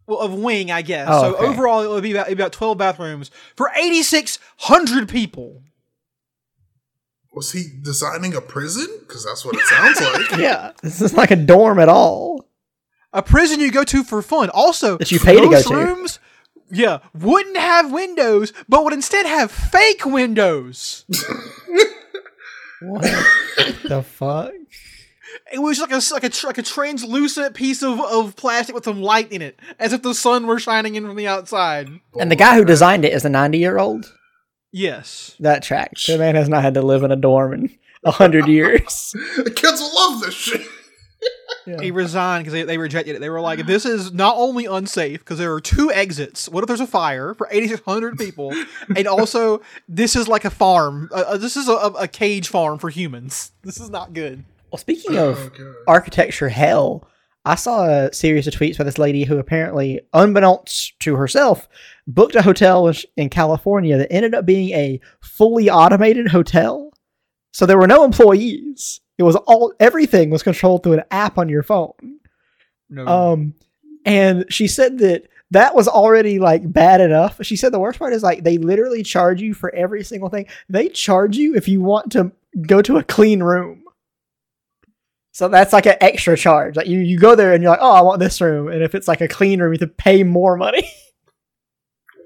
Well, 0.07 0.19
of 0.19 0.35
wing, 0.35 0.73
I 0.73 0.83
guess. 0.83 1.07
Oh, 1.11 1.23
so 1.23 1.37
okay. 1.37 1.47
overall, 1.47 1.83
it 1.83 1.89
would 1.89 2.03
be 2.03 2.11
about, 2.11 2.31
about 2.31 2.53
twelve 2.53 2.79
bathrooms 2.79 3.31
for 3.57 3.71
eighty 3.77 4.03
six 4.03 4.41
hundred 4.59 5.09
people. 5.09 5.63
Was 7.35 7.53
he 7.53 7.65
designing 7.83 8.35
a 8.35 8.41
prison? 8.41 8.87
Because 9.01 9.25
that's 9.25 9.45
what 9.45 9.55
it 9.57 9.63
sounds 9.67 10.01
like. 10.31 10.41
Yeah, 10.41 10.73
this 10.83 11.01
is 11.01 11.15
like 11.15 11.31
a 11.31 11.37
dorm 11.37 11.79
at 11.79 11.89
all. 11.89 12.47
a 13.13 13.23
prison 13.23 13.59
you 13.61 13.71
go 13.73 13.85
to 13.85 14.05
for 14.05 14.21
fun. 14.23 14.51
Also, 14.51 14.99
That 14.99 15.11
you 15.11 15.19
pay 15.19 15.37
to 15.37 15.43
go 15.43 15.51
those 15.51 15.65
to. 15.67 15.75
rooms, 15.75 16.19
yeah, 16.71 16.99
wouldn't 17.15 17.57
have 17.57 17.91
windows, 17.93 18.53
but 18.69 18.85
would 18.85 18.93
instead 18.93 19.27
have 19.27 19.51
fake 19.51 20.05
windows. 20.05 21.05
What 22.81 23.03
the 23.85 24.03
fuck? 24.03 24.51
It 25.53 25.59
was 25.61 25.79
like 25.79 25.93
a 25.93 26.01
like 26.13 26.25
a 26.25 26.47
like 26.47 26.59
a 26.59 26.63
translucent 26.63 27.55
piece 27.55 27.83
of, 27.83 28.01
of 28.01 28.35
plastic 28.37 28.75
with 28.75 28.85
some 28.85 29.03
light 29.03 29.31
in 29.31 29.41
it, 29.43 29.61
as 29.79 29.93
if 29.93 30.03
the 30.03 30.15
sun 30.15 30.47
were 30.47 30.59
shining 30.59 30.95
in 30.97 31.07
from 31.07 31.17
the 31.17 31.27
outside. 31.29 31.89
And 32.19 32.31
the 32.31 32.37
guy 32.37 32.57
who 32.57 32.65
designed 32.65 33.05
it 33.05 33.13
is 33.13 33.25
a 33.25 33.29
90 33.29 33.59
year 33.59 33.79
old? 33.79 34.13
Yes. 34.73 35.37
That 35.41 35.63
tracks. 35.63 36.07
The 36.07 36.19
man 36.19 36.35
has 36.35 36.49
not 36.49 36.63
had 36.63 36.75
to 36.75 36.83
live 36.83 37.03
in 37.03 37.13
a 37.13 37.17
dorm 37.17 37.53
in 37.53 37.79
a 38.05 38.11
hundred 38.11 38.49
years. 38.49 39.15
The 39.37 39.51
kids 39.51 39.81
will 39.81 39.95
love 39.95 40.21
this 40.23 40.35
shit. 40.35 40.63
He 41.81 41.93
resigned 41.93 42.43
because 42.43 42.53
they, 42.55 42.65
they 42.65 42.79
rejected 42.79 43.15
it. 43.15 43.21
They 43.21 43.31
were 43.31 43.41
like, 43.41 43.65
"This 43.67 43.85
is 43.87 44.13
not 44.13 44.35
only 44.37 44.65
unsafe 44.67 45.21
because 45.21 45.39
there 45.39 45.53
are 45.53 45.61
two 45.61 45.93
exits. 45.93 46.49
What 46.49 46.65
if 46.65 46.69
there's 46.69 46.81
a 46.81 46.87
fire 46.89 47.35
for 47.35 47.47
8,600 47.53 48.19
people? 48.19 48.53
and 48.97 49.07
also, 49.07 49.61
this 49.89 50.17
is 50.17 50.27
like 50.27 50.45
a 50.45 50.51
farm. 50.51 51.09
Uh, 51.13 51.23
uh, 51.29 51.37
this 51.37 51.57
is 51.57 51.69
a, 51.69 51.73
a 51.73 52.09
cage 52.09 52.49
farm 52.49 52.79
for 52.81 52.89
humans. 52.91 53.53
This 53.63 53.79
is 53.79 53.91
not 53.91 54.13
good." 54.15 54.43
Well, 54.73 54.79
speaking 54.79 55.17
of 55.17 55.39
Oh, 55.39 55.49
God. 55.57 55.75
architecture 55.87 56.49
hell, 56.49 57.07
I 57.45 57.57
saw 57.57 57.87
a 57.87 58.13
series 58.13 58.47
of 58.47 58.55
tweets 58.55 58.79
by 58.79 58.85
this 58.85 58.99
lady 58.99 59.25
who 59.25 59.39
apparently, 59.39 60.01
unbeknownst 60.13 60.99
to 61.01 61.17
herself, 61.17 61.69
booked 62.07 62.37
a 62.37 62.43
hotel 62.43 62.93
in, 63.17 63.29
California 63.31 63.99
that 63.99 64.13
ended 64.13 64.35
up 64.35 64.47
being 64.47 64.71
a 64.71 65.01
fully 65.21 65.69
automated 65.69 66.29
hotel. 66.29 66.93
So 67.53 67.67
there 67.67 67.79
were 67.79 67.89
no 67.89 68.05
employees. 68.05 69.01
It 69.19 69.25
was 69.25 69.37
all 69.37 69.75
everything 69.81 70.31
was 70.31 70.43
controlled 70.43 70.83
through 70.83 70.95
an 70.95 71.05
app 71.11 71.37
on 71.37 71.49
your 71.49 71.63
phone. 71.63 72.21
No. 72.89 73.07
Um, 73.07 73.55
and 74.05 74.45
she 74.49 74.69
said 74.69 74.99
that 74.99 75.25
that 75.51 75.75
was 75.75 75.87
already 75.87 76.39
like 76.39 76.71
bad 76.73 77.01
enough. 77.01 77.39
She 77.43 77.57
said 77.57 77.73
the 77.73 77.79
worst 77.79 77.99
part 77.99 78.13
is 78.13 78.23
like 78.23 78.43
they 78.43 78.59
literally 78.59 79.03
charge 79.03 79.41
you 79.41 79.53
for 79.53 79.75
every 79.75 80.03
single 80.03 80.29
thing. 80.29 80.47
They 80.69 80.89
charge 80.89 81.37
you 81.37 81.55
if 81.55 81.69
you 81.69 81.81
want 81.81 82.13
to 82.13 82.33
go 82.63 82.83
to 82.83 82.97
a 82.97 83.05
clean 83.05 83.43
room. 83.43 83.82
So 85.33 85.49
that's 85.49 85.73
like 85.73 85.87
an 85.87 85.97
extra 86.01 86.37
charge. 86.37 86.77
Like 86.77 86.87
you, 86.87 87.01
you 87.01 87.19
go 87.19 87.35
there 87.35 87.55
and 87.55 87.63
you're 87.63 87.73
like, 87.73 87.81
oh, 87.83 87.93
I 87.93 88.03
want 88.03 88.21
this 88.21 88.41
room. 88.41 88.69
And 88.69 88.83
if 88.83 88.95
it's 88.95 89.09
like 89.09 89.23
a 89.23 89.29
clean 89.29 89.61
room, 89.61 89.73
you 89.73 89.79
have 89.81 89.89
to 89.89 89.95
pay 89.95 90.23
more 90.23 90.57
money. 90.57 90.85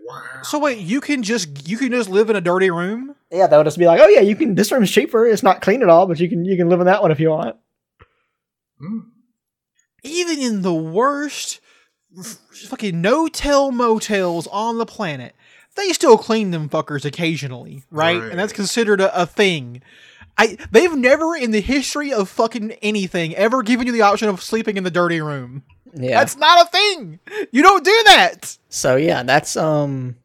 Wow. 0.05 0.23
so 0.43 0.59
wait, 0.59 0.79
you 0.79 1.01
can 1.01 1.23
just 1.23 1.69
you 1.69 1.79
can 1.79 1.91
just 1.93 2.11
live 2.11 2.31
in 2.31 2.37
a 2.37 2.41
dirty 2.41 2.71
room? 2.71 3.15
yeah, 3.31 3.47
they'll 3.47 3.65
just 3.65 3.79
be 3.79 3.87
like, 3.87 4.01
oh 4.01 4.09
yeah, 4.09 4.21
you 4.21 4.37
can. 4.37 4.55
This 4.55 4.71
room's 4.71 4.91
cheaper. 4.91 5.27
It's 5.27 5.43
not 5.43 5.63
clean 5.63 5.83
at 5.83 5.89
all, 5.89 6.07
but 6.07 6.21
you 6.21 6.29
can 6.29 6.45
you 6.45 6.57
can 6.57 6.69
live 6.69 6.81
in 6.81 6.87
that 6.87 7.03
one 7.03 7.11
if 7.11 7.21
you 7.21 7.31
want. 7.31 7.57
Mm. 8.81 9.07
Even 10.03 10.39
in 10.39 10.63
the 10.63 10.75
worst 10.75 11.61
fucking 12.69 13.01
no-tell 13.01 13.71
motels 13.73 14.47
on 14.49 14.79
the 14.79 14.87
planet, 14.87 15.35
they 15.75 15.93
still 15.93 16.17
clean 16.17 16.51
them 16.51 16.69
fuckers 16.69 17.05
occasionally, 17.05 17.83
right? 17.91 18.21
Right. 18.21 18.31
And 18.31 18.39
that's 18.39 18.53
considered 18.53 19.01
a, 19.01 19.23
a 19.23 19.27
thing. 19.27 19.83
I 20.39 20.59
they've 20.71 20.95
never 20.95 21.35
in 21.35 21.51
the 21.51 21.61
history 21.61 22.13
of 22.13 22.29
fucking 22.29 22.73
anything 22.83 23.35
ever 23.35 23.63
given 23.63 23.87
you 23.87 23.93
the 23.93 24.03
option 24.03 24.29
of 24.29 24.43
sleeping 24.43 24.77
in 24.77 24.85
the 24.85 24.91
dirty 24.91 25.21
room. 25.21 25.63
Yeah. 25.95 26.19
That's 26.19 26.37
not 26.37 26.67
a 26.67 26.71
thing. 26.71 27.21
You 27.53 27.63
don't 27.63 27.85
do 27.85 28.03
that. 28.07 28.59
So 28.69 28.97
yeah, 28.97 29.23
that's 29.23 29.57
um, 29.57 30.17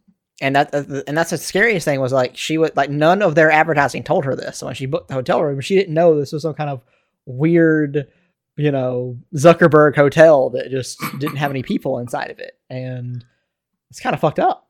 and 0.41 0.55
that 0.55 0.73
uh, 0.73 1.03
and 1.07 1.17
that's 1.17 1.29
the 1.29 1.37
scariest 1.37 1.85
thing 1.85 2.01
was 2.01 2.11
like 2.11 2.35
she 2.35 2.57
would 2.57 2.75
like 2.75 2.89
none 2.89 3.21
of 3.21 3.35
their 3.35 3.51
advertising 3.51 4.03
told 4.03 4.25
her 4.25 4.35
this. 4.35 4.57
So 4.57 4.65
when 4.65 4.75
she 4.75 4.85
booked 4.85 5.07
the 5.07 5.13
hotel 5.13 5.41
room, 5.41 5.61
she 5.61 5.75
didn't 5.75 5.93
know 5.93 6.19
this 6.19 6.33
was 6.33 6.41
some 6.41 6.55
kind 6.55 6.69
of 6.69 6.83
weird, 7.25 8.07
you 8.57 8.71
know, 8.71 9.17
Zuckerberg 9.35 9.95
hotel 9.95 10.49
that 10.51 10.71
just 10.71 10.99
didn't 11.19 11.37
have 11.37 11.51
any 11.51 11.63
people 11.63 11.99
inside 11.99 12.31
of 12.31 12.39
it, 12.39 12.59
and 12.69 13.23
it's 13.89 13.99
kind 14.01 14.13
of 14.13 14.19
fucked 14.19 14.39
up. 14.39 14.67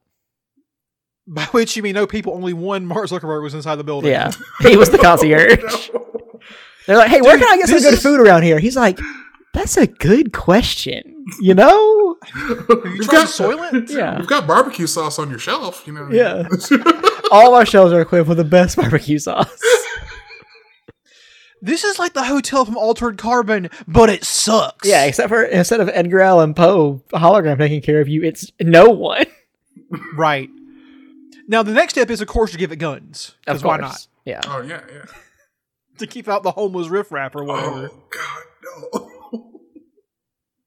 By 1.28 1.44
which 1.46 1.78
you 1.78 1.84
mean 1.84 1.94
no 1.96 2.08
people, 2.08 2.34
only 2.34 2.54
one 2.54 2.86
Mark 2.86 3.08
Zuckerberg 3.08 3.44
was 3.44 3.54
inside 3.54 3.76
the 3.76 3.84
building. 3.84 4.12
Yeah, 4.12 4.32
he 4.62 4.76
was 4.78 4.90
the 4.90 4.98
concierge. 5.02 5.90
They're 6.88 6.98
like, 6.98 7.10
"Hey, 7.10 7.22
where 7.22 7.38
Dude, 7.38 7.46
can 7.48 7.54
I 7.54 7.58
get 7.58 7.70
some 7.70 7.80
good 7.80 7.94
is- 7.94 8.02
food 8.04 8.20
around 8.20 8.44
here?" 8.44 8.60
He's 8.60 8.76
like, 8.76 9.00
"That's 9.54 9.78
a 9.78 9.88
good 9.88 10.34
question." 10.34 11.08
You 11.40 11.54
know? 11.54 12.18
You 12.36 12.66
We've 12.84 13.06
tried 13.06 13.12
got- 13.12 13.28
Soylent? 13.28 13.90
Yeah. 13.90 14.18
We've 14.18 14.28
got 14.28 14.48
barbecue 14.48 14.88
sauce 14.88 15.20
on 15.20 15.30
your 15.30 15.38
shelf, 15.40 15.84
you 15.86 15.94
know. 15.94 16.10
Yeah. 16.12 16.48
All 17.32 17.54
our 17.56 17.66
shelves 17.66 17.94
are 17.94 18.02
equipped 18.02 18.28
with 18.28 18.38
the 18.38 18.44
best 18.44 18.76
barbecue 18.76 19.20
sauce. 19.20 19.48
This 21.64 21.84
is 21.84 22.00
like 22.00 22.14
the 22.14 22.24
hotel 22.24 22.66
from 22.66 22.76
Altered 22.76 23.20
Carbon, 23.20 23.70
but 23.88 24.10
it 24.10 24.24
sucks. 24.24 24.88
Yeah, 24.88 25.04
except 25.06 25.30
for 25.30 25.44
instead 25.44 25.80
of 25.80 25.90
Edgar 25.90 26.20
Allan 26.22 26.56
Poe 26.56 27.04
hologram 27.14 27.60
taking 27.60 27.82
care 27.84 28.02
of 28.02 28.08
you, 28.08 28.24
it's 28.24 28.52
no 28.60 28.90
one. 28.90 29.26
Right. 30.16 30.50
Now 31.48 31.64
the 31.64 31.72
next 31.74 31.94
step 31.94 32.10
is, 32.10 32.22
of 32.22 32.28
course, 32.28 32.52
to 32.52 32.58
give 32.58 32.72
it 32.72 32.78
guns. 32.78 33.36
Of 33.48 33.58
Because 33.58 33.64
why 33.64 33.78
course. 33.80 33.92
not? 33.92 34.08
Yeah. 34.26 34.42
oh 34.48 34.62
yeah, 34.62 34.82
yeah. 34.92 35.06
To 35.98 36.08
keep 36.08 36.28
out 36.28 36.42
the 36.42 36.52
homeless 36.52 36.88
riffraff 36.88 37.36
or 37.36 37.44
whatever. 37.44 37.90
Oh 37.92 38.04
god, 38.10 38.44
no. 38.94 39.12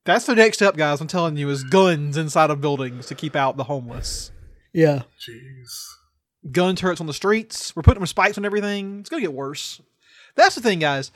That's 0.05 0.27
the 0.27 0.35
next 0.35 0.59
step, 0.59 0.77
guys. 0.77 1.01
I'm 1.01 1.07
telling 1.09 1.37
you, 1.37 1.49
is 1.49 1.65
guns 1.65 2.17
inside 2.17 2.51
of 2.51 2.61
buildings 2.61 3.07
to 3.07 3.15
keep 3.15 3.35
out 3.35 3.57
the 3.57 3.65
homeless. 3.65 4.31
Yeah. 4.73 5.03
Jeez. 5.19 6.53
Gun 6.53 6.77
turrets 6.77 7.01
on 7.01 7.07
the 7.07 7.15
streets. 7.15 7.75
We're 7.75 7.83
putting 7.83 8.01
them 8.01 8.07
spikes 8.07 8.37
on 8.37 8.45
everything. 8.45 9.01
It's 9.01 9.09
gonna 9.09 9.23
get 9.23 9.33
worse. 9.33 9.81
That's 10.37 10.55
the 10.55 10.61
thing, 10.61 10.79
guys. 10.79 11.11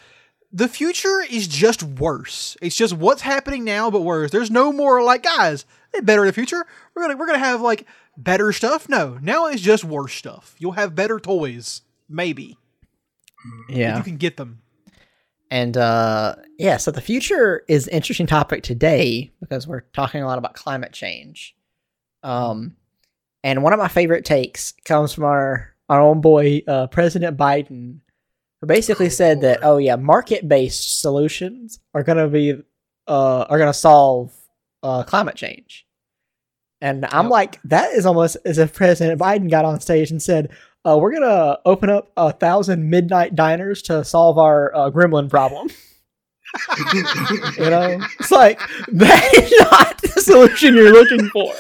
The 0.52 0.68
future 0.68 1.20
is 1.28 1.46
just 1.46 1.82
worse. 1.82 2.56
It's 2.62 2.74
just 2.76 2.94
what's 2.94 3.20
happening 3.22 3.62
now, 3.64 3.90
but 3.90 4.00
worse. 4.00 4.30
There's 4.30 4.50
no 4.50 4.72
more 4.72 5.02
like, 5.02 5.22
guys, 5.22 5.66
they 5.92 6.00
better 6.00 6.22
in 6.22 6.26
the 6.28 6.32
future. 6.32 6.64
We're 6.94 7.02
gonna 7.02 7.16
we're 7.18 7.26
gonna 7.26 7.38
have 7.38 7.60
like 7.60 7.86
better 8.18 8.52
stuff. 8.52 8.88
No, 8.88 9.18
now 9.22 9.46
it's 9.46 9.62
just 9.62 9.84
worse 9.84 10.12
stuff. 10.12 10.54
You'll 10.58 10.72
have 10.72 10.94
better 10.94 11.18
toys, 11.18 11.82
maybe. 12.08 12.58
Yeah. 13.68 13.96
You 13.96 14.02
can 14.02 14.16
get 14.16 14.36
them. 14.36 14.60
And 15.50 15.76
uh 15.78 16.34
yeah, 16.58 16.76
so 16.76 16.90
the 16.90 17.00
future 17.00 17.62
is 17.68 17.86
an 17.86 17.94
interesting 17.94 18.26
topic 18.26 18.62
today 18.62 19.32
because 19.40 19.66
we're 19.66 19.80
talking 19.94 20.22
a 20.22 20.26
lot 20.26 20.36
about 20.36 20.52
climate 20.54 20.92
change. 20.92 21.56
Um 22.22 22.76
and 23.42 23.62
one 23.62 23.72
of 23.72 23.78
my 23.78 23.88
favorite 23.88 24.26
takes 24.26 24.74
comes 24.84 25.14
from 25.14 25.24
our 25.24 25.74
our 25.88 26.00
own 26.02 26.20
boy 26.20 26.60
uh, 26.68 26.88
President 26.88 27.38
Biden 27.38 28.00
who 28.60 28.66
basically 28.66 29.06
Oh, 29.06 29.10
said 29.10 29.40
that 29.40 29.60
oh 29.62 29.78
yeah, 29.78 29.96
market-based 29.96 31.00
solutions 31.00 31.78
are 31.94 32.02
going 32.02 32.18
to 32.18 32.28
be 32.28 32.52
uh 33.06 33.46
are 33.48 33.56
going 33.56 33.70
to 33.72 33.78
solve 33.78 34.34
uh 34.82 35.04
climate 35.04 35.36
change. 35.36 35.86
And 36.80 37.04
I'm 37.06 37.24
Yep. 37.26 37.30
like 37.32 37.60
that 37.64 37.92
is 37.94 38.06
almost 38.06 38.36
as 38.44 38.58
if 38.58 38.72
President 38.72 39.20
Biden 39.20 39.50
got 39.50 39.64
on 39.64 39.80
stage 39.80 40.10
and 40.10 40.22
said 40.22 40.50
uh, 40.86 40.96
we're 41.00 41.12
gonna 41.12 41.58
open 41.64 41.90
up 41.90 42.10
a 42.16 42.32
thousand 42.32 42.88
midnight 42.88 43.34
diners 43.34 43.82
to 43.82 44.04
solve 44.04 44.38
our 44.38 44.74
uh, 44.74 44.90
gremlin 44.90 45.28
problem. 45.28 45.68
You 47.58 47.70
know, 47.70 47.98
it's 48.18 48.30
like 48.30 48.58
that 48.92 49.30
is 49.34 49.52
not 49.70 50.00
the 50.00 50.20
solution 50.22 50.74
you're 50.74 50.92
looking 50.92 51.28
for. 51.28 51.52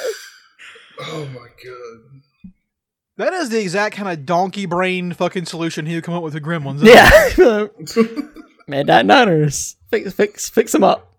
Oh 1.02 1.26
my 1.34 1.46
god. 1.62 2.52
That 3.18 3.32
is 3.34 3.50
the 3.50 3.60
exact 3.60 3.96
kind 3.96 4.08
of 4.08 4.24
donkey 4.24 4.64
brain 4.64 5.12
fucking 5.12 5.44
solution 5.44 5.84
he 5.84 5.96
would 5.96 6.04
come 6.04 6.14
up 6.14 6.22
with 6.22 6.32
with 6.34 6.42
Gremlins. 6.42 6.82
isn't? 6.86 6.88
Yeah, 6.88 8.24
midnight 8.66 9.06
diners, 9.06 9.76
fix, 9.90 10.12
fix, 10.14 10.48
fix 10.48 10.72
them 10.72 10.84
up. 10.84 11.12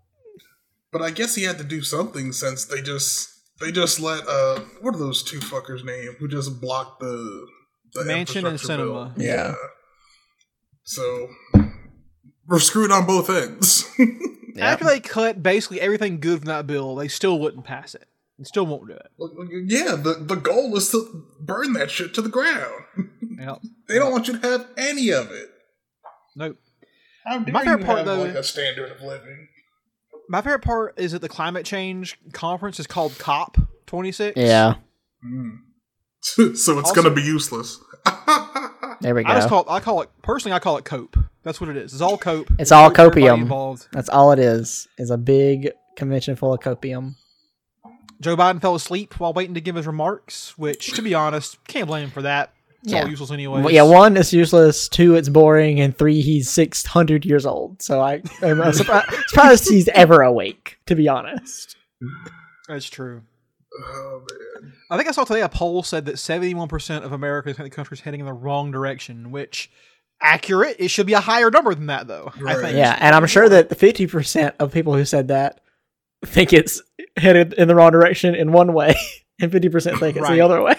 But 0.92 1.02
I 1.02 1.10
guess 1.10 1.36
he 1.36 1.44
had 1.44 1.58
to 1.58 1.64
do 1.64 1.80
something 1.82 2.32
since 2.32 2.64
they 2.64 2.82
just 2.82 3.28
they 3.60 3.72
just 3.72 4.00
let 4.00 4.26
uh 4.26 4.60
what 4.80 4.94
are 4.94 4.98
those 4.98 5.22
two 5.22 5.38
fuckers 5.40 5.84
name 5.84 6.14
who 6.18 6.28
just 6.28 6.60
blocked 6.60 7.00
the, 7.00 7.46
the 7.94 8.00
Manchin 8.02 8.36
and 8.38 8.46
infrastructure 8.48 8.84
bill? 8.84 9.12
Sinema. 9.16 9.18
Yeah. 9.18 9.54
So 10.84 11.28
we're 12.46 12.58
screwed 12.58 12.90
on 12.90 13.06
both 13.06 13.30
ends. 13.30 13.88
After 14.58 14.84
they 14.84 15.00
cut 15.00 15.42
basically 15.42 15.80
everything 15.80 16.18
good 16.20 16.40
from 16.40 16.46
that 16.46 16.66
bill, 16.66 16.94
they 16.96 17.08
still 17.08 17.38
wouldn't 17.38 17.64
pass 17.64 17.94
it. 17.94 18.06
They 18.38 18.44
still 18.44 18.66
won't 18.66 18.88
do 18.88 18.94
it. 18.94 19.06
yeah, 19.68 19.94
the 19.96 20.14
the 20.20 20.34
goal 20.36 20.74
is 20.76 20.90
to 20.90 21.24
burn 21.40 21.74
that 21.74 21.90
shit 21.90 22.14
to 22.14 22.22
the 22.22 22.28
ground. 22.28 22.84
Yep. 23.40 23.58
They 23.88 23.94
don't 23.98 24.12
want 24.12 24.28
you 24.28 24.38
to 24.38 24.46
have 24.46 24.66
any 24.76 25.08
of 25.08 25.30
it. 25.30 25.48
Nope. 26.36 26.58
How 27.24 27.38
dare 27.38 27.54
My 27.54 27.60
favorite 27.64 27.80
you 27.80 27.86
part, 27.86 27.98
have 28.00 28.06
though- 28.06 28.22
like 28.24 28.34
a 28.34 28.42
standard 28.42 28.90
of 28.92 29.00
living? 29.00 29.48
My 30.30 30.40
favorite 30.42 30.60
part 30.62 30.94
is 30.96 31.10
that 31.10 31.22
the 31.22 31.28
climate 31.28 31.66
change 31.66 32.16
conference 32.32 32.78
is 32.78 32.86
called 32.86 33.18
COP 33.18 33.56
26. 33.86 34.36
Yeah, 34.36 34.74
mm. 35.24 35.58
so 36.22 36.44
it's 36.50 36.68
Also- 36.68 36.94
gonna 36.94 37.12
be 37.14 37.22
useless. 37.22 37.80
there 39.00 39.14
we 39.14 39.24
I 39.24 39.34
just 39.34 39.48
go. 39.48 39.62
call 39.62 39.62
it, 39.62 39.76
I 39.76 39.80
call 39.80 40.02
it 40.02 40.10
personally 40.22 40.54
I 40.54 40.60
call 40.60 40.76
it 40.76 40.84
cope. 40.84 41.16
That's 41.42 41.60
what 41.60 41.68
it 41.68 41.76
is. 41.76 41.92
It's 41.92 42.00
all 42.00 42.16
cope. 42.16 42.48
It's 42.60 42.70
all 42.70 42.90
Cope 42.90 43.12
for 43.14 43.18
everybody 43.18 43.40
copium. 43.40 43.42
Involved. 43.42 43.88
That's 43.92 44.08
all 44.08 44.30
it 44.30 44.38
is. 44.38 44.86
Is 44.98 45.10
a 45.10 45.18
big 45.18 45.70
convention 45.96 46.36
full 46.36 46.54
of 46.54 46.60
copium. 46.60 47.14
Joe 48.20 48.36
Biden 48.36 48.60
fell 48.60 48.74
asleep 48.76 49.18
while 49.18 49.32
waiting 49.32 49.54
to 49.54 49.60
give 49.60 49.74
his 49.74 49.86
remarks, 49.86 50.56
which 50.56 50.92
to 50.92 51.02
be 51.02 51.12
honest, 51.14 51.58
can't 51.66 51.86
blame 51.88 52.04
him 52.04 52.10
for 52.10 52.22
that. 52.22 52.52
It's 52.82 52.92
Yeah. 52.92 53.02
all 53.02 53.08
useless 53.08 53.30
anyway. 53.30 53.60
Well, 53.62 53.72
yeah, 53.72 53.82
one 53.82 54.16
it's 54.16 54.32
useless. 54.32 54.88
Two, 54.88 55.14
it's 55.14 55.28
boring, 55.28 55.80
and 55.80 55.96
three, 55.96 56.20
he's 56.22 56.48
six 56.48 56.84
hundred 56.86 57.24
years 57.26 57.44
old. 57.46 57.82
So 57.82 58.00
I, 58.00 58.22
I'm 58.42 58.60
uh, 58.60 58.72
surprised, 58.72 59.12
surprised 59.28 59.68
he's 59.68 59.88
ever 59.88 60.22
awake. 60.22 60.78
To 60.86 60.94
be 60.94 61.08
honest. 61.08 61.76
That's 62.68 62.88
true. 62.88 63.22
oh 63.84 64.22
man. 64.62 64.72
I 64.90 64.96
think 64.96 65.08
I 65.08 65.12
saw 65.12 65.24
today 65.24 65.42
a 65.42 65.48
poll 65.48 65.82
said 65.82 66.06
that 66.06 66.16
71% 66.16 67.02
of 67.04 67.12
Americans 67.12 67.56
think 67.56 67.70
the 67.70 67.74
country's 67.74 68.00
heading 68.00 68.20
in 68.20 68.26
the 68.26 68.32
wrong 68.32 68.70
direction, 68.72 69.30
which 69.30 69.70
accurate. 70.20 70.76
It 70.78 70.88
should 70.88 71.06
be 71.06 71.12
a 71.12 71.20
higher 71.20 71.50
number 71.50 71.74
than 71.74 71.86
that, 71.86 72.06
though. 72.08 72.32
I 72.36 72.40
Right. 72.42 72.58
think. 72.60 72.76
Yeah, 72.76 72.96
and 73.00 73.14
I'm 73.14 73.26
sure 73.26 73.48
that 73.48 73.70
50% 73.70 74.54
of 74.58 74.72
people 74.72 74.94
who 74.94 75.04
said 75.04 75.28
that 75.28 75.60
think 76.24 76.52
it's 76.52 76.82
headed 77.16 77.52
in 77.54 77.68
the 77.68 77.74
wrong 77.74 77.92
direction 77.92 78.34
in 78.34 78.52
one 78.52 78.72
way, 78.72 78.94
and 79.40 79.50
50% 79.52 79.98
think 80.00 80.16
it's 80.16 80.22
Right. 80.28 80.34
the 80.34 80.40
other 80.40 80.60
way. 80.62 80.74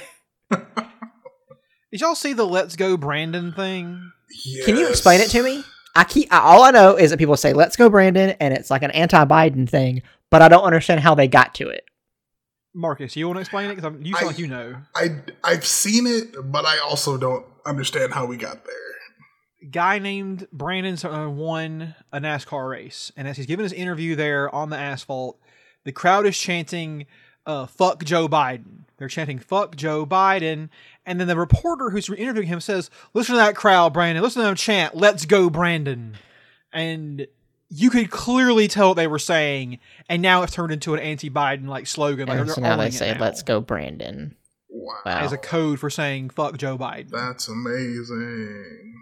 Did 1.92 2.02
y'all 2.02 2.16
see 2.16 2.34
the 2.34 2.46
"Let's 2.46 2.76
Go 2.76 2.98
Brandon" 2.98 3.52
thing? 3.52 4.12
Can 4.66 4.78
you 4.78 4.88
explain 4.88 5.20
it 5.22 5.30
to 5.32 5.44
me? 5.44 5.64
I 5.96 6.06
keep 6.06 6.32
I, 6.34 6.40
all 6.40 6.64
I 6.64 6.72
know 6.72 6.96
is 6.96 7.12
that 7.12 7.18
people 7.18 7.36
say 7.38 7.54
"Let's 7.54 7.76
go, 7.76 7.90
Brandon," 7.90 8.32
and 8.40 8.54
it's 8.54 8.70
like 8.72 8.82
an 8.84 8.92
anti-Biden 8.92 9.70
thing, 9.70 10.02
but 10.30 10.42
I 10.42 10.48
don't 10.48 10.64
understand 10.64 11.02
how 11.02 11.16
they 11.16 11.28
got 11.28 11.54
to 11.56 11.68
it. 11.68 11.84
Marcus, 12.74 13.18
you 13.18 13.28
want 13.28 13.36
to 13.38 13.42
explain 13.42 13.70
it? 13.70 13.76
Because 13.76 13.94
you 14.02 14.14
sound 14.14 14.24
I- 14.24 14.28
like 14.28 14.40
you 14.40 14.48
know. 14.48 14.76
I 14.96 15.18
I've 15.44 15.66
seen 15.66 16.08
it, 16.08 16.34
but 16.52 16.66
I 16.66 16.78
also 16.80 17.18
don't 17.18 17.46
understand 17.66 18.14
how 18.14 18.26
we 18.26 18.38
got 18.38 18.64
there. 18.64 19.70
guy 19.70 20.00
named 20.00 20.48
Brandon 20.54 20.98
uh, 21.06 21.30
won 21.30 21.96
a 22.14 22.20
NASCAR 22.22 22.70
race, 22.70 23.12
and 23.18 23.28
as 23.28 23.36
he's 23.36 23.46
giving 23.46 23.64
his 23.66 23.74
interview 23.74 24.16
there 24.16 24.54
on 24.56 24.70
the 24.70 24.78
asphalt, 24.78 25.38
the 25.84 25.92
crowd 25.92 26.26
is 26.26 26.38
chanting 26.40 27.06
uh, 27.46 27.66
"Fuck 27.66 28.06
Joe 28.06 28.30
Biden." 28.30 28.81
They're 29.02 29.10
chanting 29.10 29.40
"Fuck 29.40 29.76
Joe 29.76 30.06
Biden," 30.06 30.70
and 31.08 31.20
then 31.20 31.28
the 31.28 31.36
reporter 31.36 31.90
who's 31.90 32.08
interviewing 32.08 32.48
him 32.48 32.60
says, 32.62 32.92
"Listen 33.16 33.34
to 33.34 33.38
that 33.40 33.56
crowd, 33.56 33.94
Brandon. 33.94 34.24
Listen 34.24 34.44
to 34.44 34.46
them 34.46 34.56
chant, 34.56 34.96
Let's 34.96 35.26
go, 35.26 35.50
Brandon." 35.50 36.16
And 36.72 37.26
you 37.70 37.90
could 37.90 38.12
clearly 38.12 38.68
tell 38.68 38.90
what 38.90 38.98
they 38.98 39.08
were 39.08 39.18
saying, 39.18 39.80
and 40.08 40.22
now 40.22 40.44
it's 40.44 40.54
turned 40.54 40.72
into 40.72 40.94
an 40.94 41.00
anti-Biden 41.00 41.68
like 41.68 41.88
slogan. 41.88 42.28
Like 42.28 42.40
And 42.42 42.52
so 42.52 42.62
now 42.62 42.78
they 42.78 42.92
say, 42.92 43.12
now 43.14 43.20
"Let's 43.20 43.42
go, 43.42 43.60
Brandon." 43.60 44.36
Wow, 44.70 44.94
Wow. 45.06 45.20
as 45.20 45.32
a 45.34 45.38
code 45.38 45.80
for 45.80 45.90
saying 45.90 46.30
"Fuck 46.30 46.58
Joe 46.58 46.78
Biden." 46.78 47.10
that's 47.10 47.48
amazing. 47.48 48.94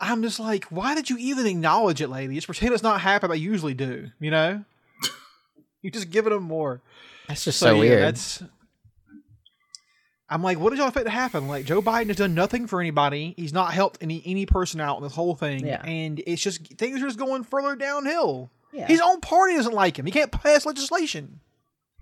I'm 0.00 0.22
just 0.22 0.40
like, 0.40 0.64
why 0.66 0.94
did 0.94 1.08
you 1.10 1.16
even 1.18 1.46
acknowledge 1.46 2.00
it, 2.00 2.08
lady? 2.08 2.34
Just 2.34 2.46
pretend 2.46 2.74
it's 2.74 2.82
not 2.82 3.00
happening. 3.00 3.32
I 3.32 3.36
usually 3.36 3.74
do, 3.74 4.08
you 4.18 4.30
know. 4.30 4.64
you 5.82 5.90
just 5.90 6.10
give 6.10 6.26
it 6.26 6.30
them 6.30 6.42
more. 6.42 6.82
That's 7.28 7.44
just 7.44 7.58
so, 7.58 7.74
yeah, 7.74 7.80
weird. 7.80 8.02
That's. 8.02 8.42
I'm 10.34 10.42
like, 10.42 10.58
what 10.58 10.70
did 10.70 10.78
y'all 10.78 10.88
expect 10.88 11.06
to 11.06 11.12
happen? 11.12 11.46
Like 11.46 11.64
Joe 11.64 11.80
Biden 11.80 12.08
has 12.08 12.16
done 12.16 12.34
nothing 12.34 12.66
for 12.66 12.80
anybody. 12.80 13.34
He's 13.36 13.52
not 13.52 13.72
helped 13.72 14.02
any 14.02 14.20
any 14.26 14.46
person 14.46 14.80
out 14.80 14.96
in 14.96 15.02
this 15.04 15.14
whole 15.14 15.34
thing, 15.36 15.64
Yeah. 15.66 15.80
and 15.84 16.20
it's 16.26 16.42
just 16.42 16.66
things 16.76 17.00
are 17.00 17.06
just 17.06 17.18
going 17.18 17.44
further 17.44 17.76
downhill. 17.76 18.50
Yeah. 18.72 18.86
His 18.88 19.00
own 19.00 19.20
party 19.20 19.54
doesn't 19.54 19.72
like 19.74 19.96
him. 19.98 20.06
He 20.06 20.10
can't 20.12 20.32
pass 20.32 20.66
legislation. 20.66 21.38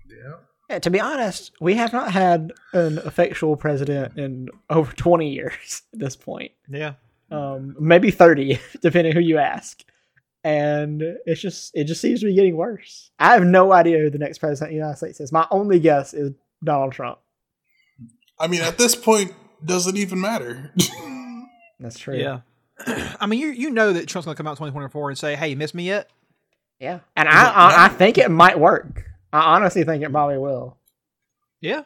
Yeah. 0.09 0.33
Yeah, 0.69 0.79
to 0.79 0.89
be 0.89 0.99
honest, 0.99 1.51
we 1.61 1.75
have 1.75 1.93
not 1.93 2.11
had 2.11 2.51
an 2.71 2.97
effectual 2.99 3.55
president 3.57 4.17
in 4.17 4.49
over 4.69 4.91
20 4.93 5.29
years 5.31 5.83
at 5.93 5.99
this 5.99 6.15
point. 6.15 6.51
Yeah, 6.69 6.93
Um, 7.29 7.75
maybe 7.79 8.09
30, 8.11 8.57
depending 8.81 9.13
who 9.13 9.19
you 9.19 9.37
ask. 9.37 9.83
And 10.45 11.01
it's 11.25 11.41
just 11.41 11.71
it 11.75 11.83
just 11.85 12.01
seems 12.01 12.19
to 12.21 12.25
be 12.25 12.33
getting 12.35 12.57
worse. 12.57 13.11
I 13.19 13.33
have 13.33 13.43
no 13.43 13.71
idea 13.71 13.99
who 13.99 14.09
the 14.09 14.17
next 14.17 14.39
president 14.39 14.69
of 14.69 14.71
the 14.71 14.75
United 14.77 14.97
States 14.97 15.19
is. 15.19 15.31
My 15.31 15.45
only 15.51 15.79
guess 15.79 16.13
is 16.13 16.31
Donald 16.63 16.91
Trump. 16.93 17.19
I 18.39 18.47
mean, 18.47 18.61
at 18.61 18.77
this 18.77 18.95
point, 18.95 19.33
does 19.63 19.87
it 19.87 19.95
even 19.95 20.19
matter? 20.19 20.71
That's 21.79 21.97
true. 21.99 22.17
yeah. 22.17 22.41
I 23.19 23.25
mean, 23.27 23.39
you 23.39 23.47
you 23.49 23.69
know 23.69 23.93
that 23.93 24.07
Trump's 24.07 24.25
gonna 24.25 24.35
come 24.35 24.47
out 24.47 24.51
in 24.51 24.57
2024 24.57 25.09
and 25.09 25.17
say, 25.17 25.35
"Hey, 25.35 25.49
you 25.49 25.55
missed 25.55 25.75
me 25.75 25.83
yet?" 25.83 26.09
Yeah. 26.79 26.99
And 27.15 27.29
I, 27.29 27.49
I 27.51 27.85
I 27.85 27.89
think 27.89 28.17
it 28.17 28.29
might 28.31 28.59
work. 28.59 29.05
I 29.31 29.55
honestly 29.55 29.83
think 29.83 30.03
it 30.03 30.11
probably 30.11 30.37
will. 30.37 30.77
Yeah. 31.61 31.83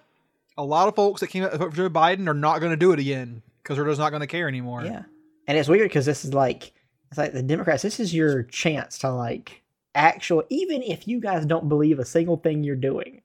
A 0.57 0.63
lot 0.63 0.87
of 0.87 0.95
folks 0.95 1.21
that 1.21 1.27
came 1.27 1.43
out 1.43 1.55
for 1.55 1.69
Joe 1.69 1.89
Biden 1.89 2.27
are 2.27 2.33
not 2.33 2.59
going 2.59 2.71
to 2.71 2.77
do 2.77 2.91
it 2.91 2.99
again 2.99 3.43
because 3.61 3.77
they're 3.77 3.85
just 3.85 3.99
not 3.99 4.09
going 4.09 4.21
to 4.21 4.27
care 4.27 4.47
anymore. 4.47 4.83
Yeah. 4.83 5.03
And 5.47 5.57
it's 5.57 5.69
weird 5.69 5.87
because 5.87 6.05
this 6.05 6.25
is 6.25 6.33
like 6.33 6.73
it's 7.09 7.17
like 7.17 7.33
the 7.33 7.43
Democrats, 7.43 7.83
this 7.83 7.99
is 7.99 8.13
your 8.13 8.43
chance 8.43 8.97
to 8.99 9.11
like 9.11 9.61
actual 9.93 10.43
even 10.49 10.81
if 10.81 11.07
you 11.07 11.19
guys 11.19 11.45
don't 11.45 11.69
believe 11.69 11.99
a 11.99 12.05
single 12.05 12.37
thing 12.37 12.63
you're 12.63 12.75
doing, 12.75 13.21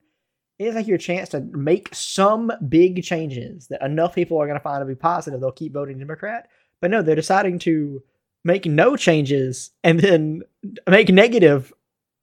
it's 0.67 0.75
like 0.75 0.87
your 0.87 0.97
chance 0.97 1.29
to 1.29 1.41
make 1.41 1.89
some 1.93 2.51
big 2.69 3.03
changes 3.03 3.67
that 3.67 3.81
enough 3.81 4.15
people 4.15 4.37
are 4.37 4.47
gonna 4.47 4.59
find 4.59 4.81
to 4.81 4.85
be 4.85 4.95
positive, 4.95 5.39
they'll 5.41 5.51
keep 5.51 5.73
voting 5.73 5.99
Democrat. 5.99 6.49
But 6.81 6.91
no, 6.91 7.01
they're 7.01 7.15
deciding 7.15 7.59
to 7.59 8.03
make 8.43 8.65
no 8.65 8.95
changes 8.97 9.71
and 9.83 9.99
then 9.99 10.41
make 10.87 11.09
negative 11.09 11.71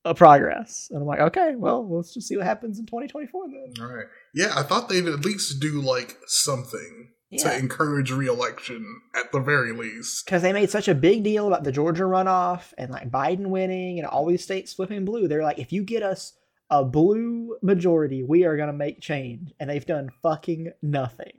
uh, 0.04 0.12
progress. 0.14 0.88
And 0.90 1.00
I'm 1.00 1.06
like, 1.06 1.20
okay, 1.20 1.54
well, 1.56 1.88
let's 1.88 2.12
just 2.14 2.28
see 2.28 2.36
what 2.36 2.46
happens 2.46 2.78
in 2.78 2.86
2024 2.86 3.48
then. 3.48 3.72
All 3.84 3.94
right. 3.94 4.06
Yeah, 4.34 4.52
I 4.54 4.62
thought 4.62 4.88
they'd 4.88 5.06
at 5.06 5.24
least 5.24 5.60
do 5.60 5.80
like 5.80 6.16
something 6.26 7.08
Yeah. 7.30 7.42
to 7.44 7.58
encourage 7.58 8.10
re-election 8.10 9.02
at 9.14 9.30
the 9.32 9.40
very 9.40 9.72
least. 9.72 10.24
because 10.24 10.42
they 10.42 10.52
made 10.52 10.70
such 10.70 10.88
a 10.88 10.94
big 10.94 11.22
deal 11.22 11.46
about 11.46 11.64
the 11.64 11.72
Georgia 11.72 12.02
runoff 12.04 12.72
and 12.78 12.90
like 12.90 13.10
Biden 13.10 13.46
winning 13.46 13.98
and 13.98 14.06
all 14.08 14.26
these 14.26 14.42
states 14.42 14.72
flipping 14.74 15.04
blue. 15.04 15.28
They're 15.28 15.42
like, 15.44 15.58
if 15.58 15.72
you 15.72 15.82
get 15.84 16.02
us 16.02 16.32
a 16.70 16.84
blue 16.84 17.56
majority, 17.62 18.22
we 18.22 18.44
are 18.44 18.56
gonna 18.56 18.72
make 18.72 19.00
change, 19.00 19.52
and 19.58 19.68
they've 19.68 19.84
done 19.86 20.10
fucking 20.22 20.72
nothing. 20.82 21.32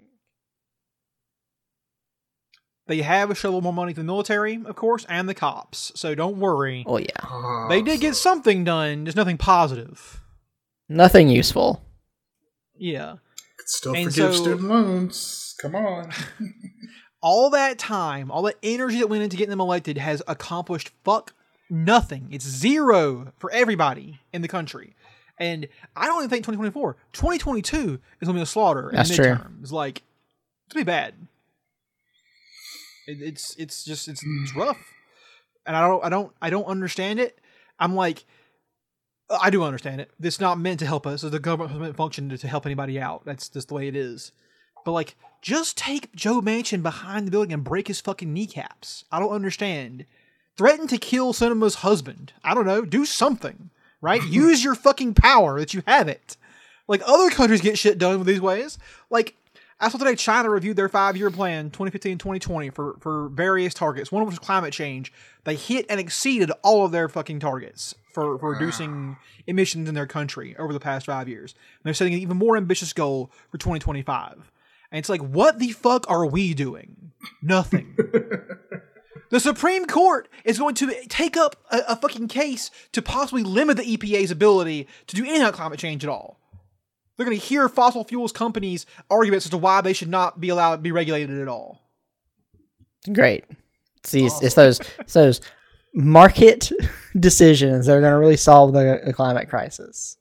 They 2.87 3.01
have 3.01 3.31
a 3.31 3.35
shovel 3.35 3.61
more 3.61 3.73
money 3.73 3.93
to 3.93 3.99
the 4.01 4.05
military, 4.05 4.59
of 4.65 4.75
course, 4.75 5.05
and 5.07 5.29
the 5.29 5.33
cops. 5.33 5.91
So 5.95 6.13
don't 6.15 6.37
worry. 6.37 6.83
oh 6.87 6.97
yeah, 6.97 7.07
Ah, 7.23 7.67
They 7.69 7.81
did 7.81 8.01
get 8.01 8.15
something 8.15 8.63
done, 8.63 9.05
just 9.05 9.15
nothing 9.17 9.37
positive. 9.37 10.19
nothing 10.89 11.29
useful. 11.29 11.85
Yeah. 12.75 13.17
could 13.57 13.69
still 13.69 13.95
And 13.95 14.05
forgive 14.11 14.35
so- 14.35 14.41
student 14.41 14.63
loans. 14.67 15.55
Come 15.61 15.75
on. 15.75 16.11
All 17.23 17.51
that 17.51 17.77
time, 17.77 18.31
all 18.31 18.41
that 18.41 18.55
energy 18.63 18.97
that 18.97 19.05
went 19.07 19.21
into 19.21 19.37
getting 19.37 19.51
them 19.51 19.61
elected 19.61 19.99
has 19.99 20.23
accomplished 20.27 20.89
fuck 21.03 21.35
nothing. 21.69 22.27
It's 22.31 22.43
zero 22.47 23.31
for 23.37 23.51
everybody 23.51 24.19
in 24.33 24.41
the 24.41 24.47
country. 24.47 24.95
And 25.41 25.67
I 25.95 26.05
don't 26.05 26.19
even 26.19 26.29
think 26.29 26.45
2024, 26.45 26.97
2022 27.13 27.77
is 27.77 27.79
going 27.87 27.99
to 28.27 28.33
be 28.33 28.41
a 28.41 28.45
slaughter 28.45 28.91
in 28.91 28.95
That's 28.95 29.09
the 29.09 29.15
true. 29.15 29.25
midterms. 29.25 29.71
Like, 29.71 30.03
it's 30.67 30.75
going 30.75 30.81
to 30.81 30.85
be 30.85 30.91
bad. 30.91 31.15
It, 33.07 33.17
it's 33.21 33.55
it's 33.57 33.83
just 33.83 34.07
it's, 34.07 34.23
it's 34.23 34.55
rough, 34.55 34.77
and 35.65 35.75
I 35.75 35.81
don't 35.87 36.05
I 36.05 36.09
don't 36.09 36.31
I 36.43 36.51
don't 36.51 36.65
understand 36.65 37.19
it. 37.19 37.39
I'm 37.79 37.95
like, 37.95 38.23
I 39.31 39.49
do 39.49 39.63
understand 39.63 39.99
it. 39.99 40.11
It's 40.21 40.39
not 40.39 40.59
meant 40.59 40.79
to 40.81 40.85
help 40.85 41.07
us. 41.07 41.21
The 41.21 41.39
government 41.39 41.71
was 41.71 41.81
meant 41.81 41.93
to 41.93 41.97
function 41.97 42.29
to, 42.29 42.37
to 42.37 42.47
help 42.47 42.67
anybody 42.67 42.99
out. 42.99 43.25
That's 43.25 43.49
just 43.49 43.69
the 43.69 43.73
way 43.73 43.87
it 43.87 43.95
is. 43.95 44.33
But 44.85 44.91
like, 44.91 45.15
just 45.41 45.75
take 45.75 46.15
Joe 46.15 46.41
Manchin 46.41 46.83
behind 46.83 47.25
the 47.25 47.31
building 47.31 47.51
and 47.51 47.63
break 47.63 47.87
his 47.87 47.99
fucking 47.99 48.31
kneecaps. 48.31 49.05
I 49.11 49.19
don't 49.19 49.33
understand. 49.33 50.05
Threaten 50.55 50.87
to 50.87 50.99
kill 50.99 51.33
Sinema's 51.33 51.75
husband. 51.75 52.33
I 52.43 52.53
don't 52.53 52.67
know. 52.67 52.85
Do 52.85 53.05
something. 53.05 53.71
Right? 54.01 54.23
Use 54.23 54.63
your 54.63 54.75
fucking 54.75 55.13
power 55.13 55.59
that 55.59 55.73
you 55.73 55.83
have 55.85 56.07
it. 56.07 56.37
Like 56.87 57.01
other 57.05 57.29
countries 57.29 57.61
get 57.61 57.77
shit 57.77 57.97
done 57.97 58.17
with 58.17 58.27
these 58.27 58.41
ways. 58.41 58.77
Like 59.09 59.35
I 59.79 59.89
saw 59.89 59.97
today 59.97 60.15
China 60.15 60.49
reviewed 60.49 60.75
their 60.75 60.89
five 60.89 61.17
year 61.17 61.31
plan, 61.31 61.65
2015 61.65 62.17
2020, 62.17 62.69
for, 62.69 62.97
for 62.99 63.29
various 63.29 63.73
targets. 63.73 64.11
One 64.11 64.21
of 64.21 64.27
which 64.27 64.39
was 64.39 64.45
climate 64.45 64.73
change. 64.73 65.11
They 65.43 65.55
hit 65.55 65.85
and 65.89 65.99
exceeded 65.99 66.51
all 66.63 66.85
of 66.85 66.91
their 66.91 67.09
fucking 67.09 67.39
targets 67.39 67.95
for, 68.13 68.37
for 68.37 68.51
reducing 68.51 69.17
emissions 69.47 69.89
in 69.89 69.95
their 69.95 70.05
country 70.05 70.55
over 70.57 70.73
the 70.73 70.79
past 70.79 71.07
five 71.07 71.27
years. 71.27 71.53
And 71.53 71.85
they're 71.85 71.93
setting 71.93 72.13
an 72.13 72.19
even 72.19 72.37
more 72.37 72.57
ambitious 72.57 72.93
goal 72.93 73.31
for 73.49 73.57
2025. 73.57 74.51
And 74.91 74.99
it's 74.99 75.09
like, 75.09 75.21
what 75.21 75.57
the 75.59 75.71
fuck 75.71 76.09
are 76.09 76.25
we 76.25 76.53
doing? 76.53 77.11
Nothing. 77.41 77.95
the 79.31 79.39
Supreme 79.39 79.87
Court 79.87 80.29
is 80.43 80.59
going 80.59 80.75
to 80.75 80.93
take 81.07 81.35
up 81.35 81.55
a, 81.71 81.81
a 81.89 81.95
fucking 81.95 82.27
case 82.27 82.69
to 82.91 83.01
possibly 83.01 83.43
limit 83.43 83.77
the 83.77 83.97
EPA's 83.97 84.29
ability 84.29 84.87
to 85.07 85.15
do 85.15 85.23
anything 85.23 85.43
on 85.43 85.53
climate 85.53 85.79
change 85.79 86.03
at 86.03 86.09
all. 86.09 86.37
They're 87.15 87.25
going 87.25 87.39
to 87.39 87.45
hear 87.45 87.69
fossil 87.69 88.03
fuels 88.03 88.31
companies' 88.31 88.85
arguments 89.09 89.45
as 89.45 89.51
to 89.51 89.57
why 89.57 89.81
they 89.81 89.93
should 89.93 90.09
not 90.09 90.41
be 90.41 90.49
allowed 90.49 90.77
to 90.77 90.81
be 90.81 90.91
regulated 90.91 91.39
at 91.39 91.47
all. 91.47 91.79
Great. 93.11 93.45
It's 93.97 94.11
these. 94.11 94.41
It's 94.41 94.55
those. 94.55 94.79
It's 94.99 95.13
those 95.13 95.41
market 95.93 96.71
decisions 97.19 97.85
that 97.85 97.95
are 97.95 98.01
going 98.01 98.13
to 98.13 98.19
really 98.19 98.37
solve 98.37 98.73
the, 98.73 99.01
the 99.05 99.13
climate 99.13 99.49
crisis. 99.49 100.17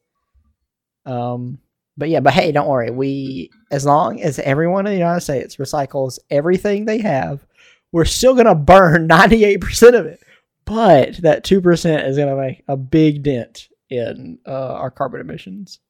Um. 1.04 1.58
But 1.96 2.10
yeah. 2.10 2.20
But 2.20 2.34
hey, 2.34 2.52
don't 2.52 2.68
worry. 2.68 2.90
We, 2.90 3.50
as 3.70 3.84
long 3.84 4.20
as 4.20 4.38
everyone 4.38 4.86
in 4.86 4.92
the 4.92 4.98
United 4.98 5.20
States 5.20 5.56
recycles 5.56 6.18
everything 6.30 6.84
they 6.84 6.98
have, 6.98 7.44
we're 7.92 8.04
still 8.04 8.34
going 8.34 8.46
to 8.46 8.54
burn 8.54 9.06
ninety 9.08 9.44
eight 9.44 9.60
percent 9.60 9.96
of 9.96 10.06
it. 10.06 10.20
But 10.64 11.16
that 11.22 11.44
two 11.44 11.60
percent 11.60 12.06
is 12.06 12.16
going 12.16 12.28
to 12.28 12.36
make 12.36 12.62
a 12.68 12.76
big 12.76 13.22
dent 13.22 13.68
in 13.88 14.38
uh, 14.46 14.74
our 14.74 14.90
carbon 14.90 15.20
emissions. 15.20 15.80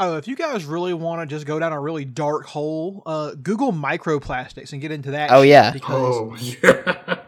Oh, 0.00 0.16
if 0.16 0.26
you 0.26 0.34
guys 0.34 0.64
really 0.64 0.92
want 0.92 1.20
to 1.20 1.26
just 1.32 1.46
go 1.46 1.60
down 1.60 1.72
a 1.72 1.80
really 1.80 2.04
dark 2.04 2.46
hole, 2.46 3.02
uh, 3.06 3.34
Google 3.40 3.72
microplastics 3.72 4.72
and 4.72 4.80
get 4.82 4.90
into 4.90 5.12
that. 5.12 5.30
Oh, 5.30 5.42
yeah. 5.42 5.70
because 5.70 6.14
Oh 6.16 6.36
yeah. 6.40 7.18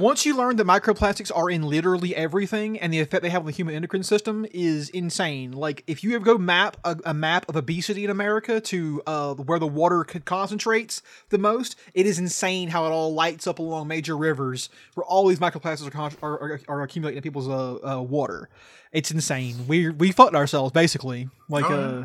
Once 0.00 0.24
you 0.24 0.34
learn 0.34 0.56
that 0.56 0.66
microplastics 0.66 1.30
are 1.36 1.50
in 1.50 1.62
literally 1.62 2.16
everything 2.16 2.78
and 2.80 2.90
the 2.90 2.98
effect 2.98 3.22
they 3.22 3.28
have 3.28 3.42
on 3.42 3.46
the 3.46 3.52
human 3.52 3.74
endocrine 3.74 4.02
system 4.02 4.46
is 4.50 4.88
insane. 4.88 5.52
Like 5.52 5.84
if 5.86 6.02
you 6.02 6.14
ever 6.14 6.24
go 6.24 6.38
map 6.38 6.78
a, 6.84 6.96
a 7.04 7.12
map 7.12 7.46
of 7.50 7.56
obesity 7.56 8.04
in 8.04 8.10
America 8.10 8.62
to 8.62 9.02
uh, 9.06 9.34
where 9.34 9.58
the 9.58 9.66
water 9.66 10.04
concentrates 10.04 11.02
the 11.28 11.36
most, 11.36 11.76
it 11.92 12.06
is 12.06 12.18
insane 12.18 12.70
how 12.70 12.86
it 12.86 12.88
all 12.88 13.12
lights 13.12 13.46
up 13.46 13.58
along 13.58 13.88
major 13.88 14.16
rivers 14.16 14.70
where 14.94 15.04
all 15.04 15.26
these 15.28 15.38
microplastics 15.38 15.86
are 15.86 15.90
con- 15.90 16.16
are, 16.22 16.40
are, 16.40 16.60
are 16.66 16.82
accumulating 16.82 17.18
in 17.18 17.22
people's 17.22 17.48
uh, 17.48 17.96
uh, 17.96 18.00
water. 18.00 18.48
It's 18.92 19.10
insane. 19.10 19.66
We 19.68 19.90
we 19.90 20.12
fucked 20.12 20.34
ourselves 20.34 20.72
basically. 20.72 21.28
Like 21.50 21.66
uh, 21.66 22.04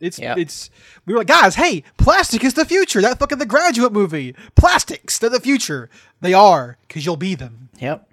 it's 0.00 0.18
Yep. 0.18 0.38
it's 0.38 0.70
we 1.06 1.12
were 1.14 1.18
like, 1.20 1.26
guys, 1.26 1.54
hey, 1.54 1.82
plastic 1.98 2.44
is 2.44 2.54
the 2.54 2.64
future. 2.64 3.00
That 3.00 3.18
fucking 3.18 3.38
the 3.38 3.46
graduate 3.46 3.92
movie. 3.92 4.34
Plastics, 4.54 5.18
they're 5.18 5.30
the 5.30 5.40
future. 5.40 5.88
They 6.20 6.34
are, 6.34 6.78
because 6.86 7.04
you'll 7.06 7.16
be 7.16 7.34
them. 7.34 7.70
Yep. 7.78 8.08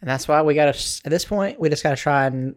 And 0.00 0.10
that's 0.10 0.28
why 0.28 0.42
we 0.42 0.54
gotta 0.54 0.78
at 1.04 1.10
this 1.10 1.24
point 1.24 1.58
we 1.58 1.68
just 1.68 1.82
gotta 1.82 1.96
try 1.96 2.26
and 2.26 2.54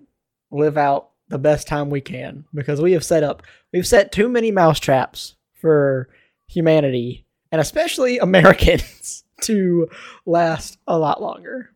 live 0.51 0.77
out 0.77 1.09
the 1.29 1.37
best 1.39 1.67
time 1.67 1.89
we 1.89 2.01
can 2.01 2.43
because 2.53 2.81
we 2.81 2.91
have 2.93 3.03
set 3.03 3.23
up 3.23 3.43
we've 3.71 3.85
set 3.87 4.11
too 4.11 4.27
many 4.27 4.51
mousetraps 4.51 5.35
for 5.53 6.09
humanity 6.47 7.25
and 7.51 7.61
especially 7.61 8.17
Americans 8.19 9.23
to 9.41 9.87
last 10.25 10.77
a 10.87 10.97
lot 10.97 11.21
longer. 11.21 11.69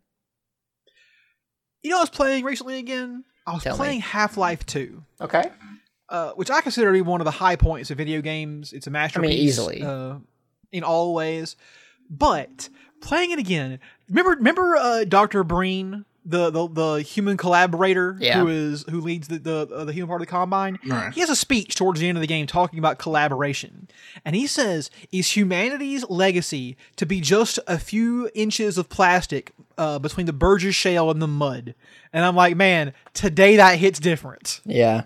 You 1.81 1.91
know 1.91 1.97
I 1.97 2.01
was 2.01 2.09
playing 2.09 2.43
recently 2.43 2.77
again? 2.79 3.23
I 3.45 3.53
was 3.53 3.63
Tell 3.63 3.75
playing 3.75 3.99
Half 4.01 4.37
Life 4.37 4.65
2. 4.65 5.03
Okay. 5.21 5.43
Uh, 6.13 6.31
which 6.33 6.51
I 6.51 6.61
consider 6.61 6.87
to 6.89 6.93
be 6.93 7.01
one 7.01 7.21
of 7.21 7.25
the 7.25 7.31
high 7.31 7.55
points 7.55 7.89
of 7.89 7.97
video 7.97 8.21
games. 8.21 8.71
It's 8.71 8.85
a 8.85 8.91
masterpiece. 8.91 9.31
easily. 9.31 9.81
Uh, 9.81 10.17
in 10.71 10.83
all 10.83 11.13
ways. 11.15 11.55
But 12.09 12.69
playing 13.01 13.31
it 13.31 13.39
again, 13.39 13.79
remember 14.09 14.31
remember 14.31 14.75
uh, 14.75 15.05
Dr. 15.05 15.43
Breen, 15.43 16.05
the, 16.23 16.51
the 16.51 16.67
the 16.69 16.95
human 17.01 17.35
collaborator 17.35 18.15
Yeah. 18.19 18.39
who 18.39 18.47
is 18.47 18.85
who 18.89 19.01
leads 19.01 19.27
the 19.27 19.39
the, 19.39 19.67
uh, 19.73 19.85
the 19.85 19.91
human 19.93 20.07
part 20.07 20.21
of 20.21 20.27
the 20.27 20.31
combine? 20.31 20.77
Right. 20.85 21.11
He 21.11 21.19
has 21.21 21.31
a 21.31 21.35
speech 21.35 21.73
towards 21.73 21.99
the 21.99 22.07
end 22.07 22.17
of 22.17 22.21
the 22.21 22.27
game 22.27 22.45
talking 22.45 22.77
about 22.77 22.99
collaboration. 22.99 23.87
And 24.23 24.35
he 24.35 24.45
says, 24.45 24.91
Is 25.11 25.35
humanity's 25.35 26.07
legacy 26.09 26.77
to 26.97 27.07
be 27.07 27.21
just 27.21 27.57
a 27.67 27.79
few 27.79 28.29
inches 28.35 28.77
of 28.77 28.87
plastic 28.87 29.51
uh, 29.79 29.97
between 29.97 30.27
the 30.27 30.33
Burgess 30.33 30.75
shale 30.75 31.09
and 31.09 31.19
the 31.21 31.27
mud? 31.27 31.73
And 32.13 32.23
I'm 32.23 32.35
like, 32.35 32.55
man, 32.55 32.93
today 33.15 33.55
that 33.55 33.79
hits 33.79 33.99
different. 33.99 34.61
Yeah. 34.63 35.05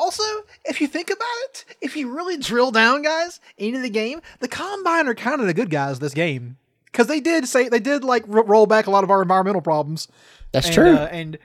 Also, 0.00 0.22
if 0.64 0.80
you 0.80 0.86
think 0.86 1.10
about 1.10 1.26
it, 1.44 1.66
if 1.82 1.94
you 1.94 2.10
really 2.10 2.38
drill 2.38 2.70
down, 2.70 3.02
guys, 3.02 3.38
into 3.58 3.80
the 3.80 3.90
game, 3.90 4.22
the 4.38 4.48
Combine 4.48 5.06
are 5.06 5.14
kind 5.14 5.42
of 5.42 5.46
the 5.46 5.52
good 5.52 5.68
guys 5.68 5.98
this 5.98 6.14
game. 6.14 6.56
Because 6.86 7.06
they 7.06 7.20
did 7.20 7.46
say, 7.46 7.68
they 7.68 7.80
did 7.80 8.02
like 8.02 8.24
r- 8.26 8.42
roll 8.42 8.64
back 8.64 8.86
a 8.86 8.90
lot 8.90 9.04
of 9.04 9.10
our 9.10 9.20
environmental 9.20 9.60
problems. 9.60 10.08
That's 10.52 10.68
and, 10.68 10.74
true. 10.74 10.94
Uh, 10.96 11.08
and 11.12 11.38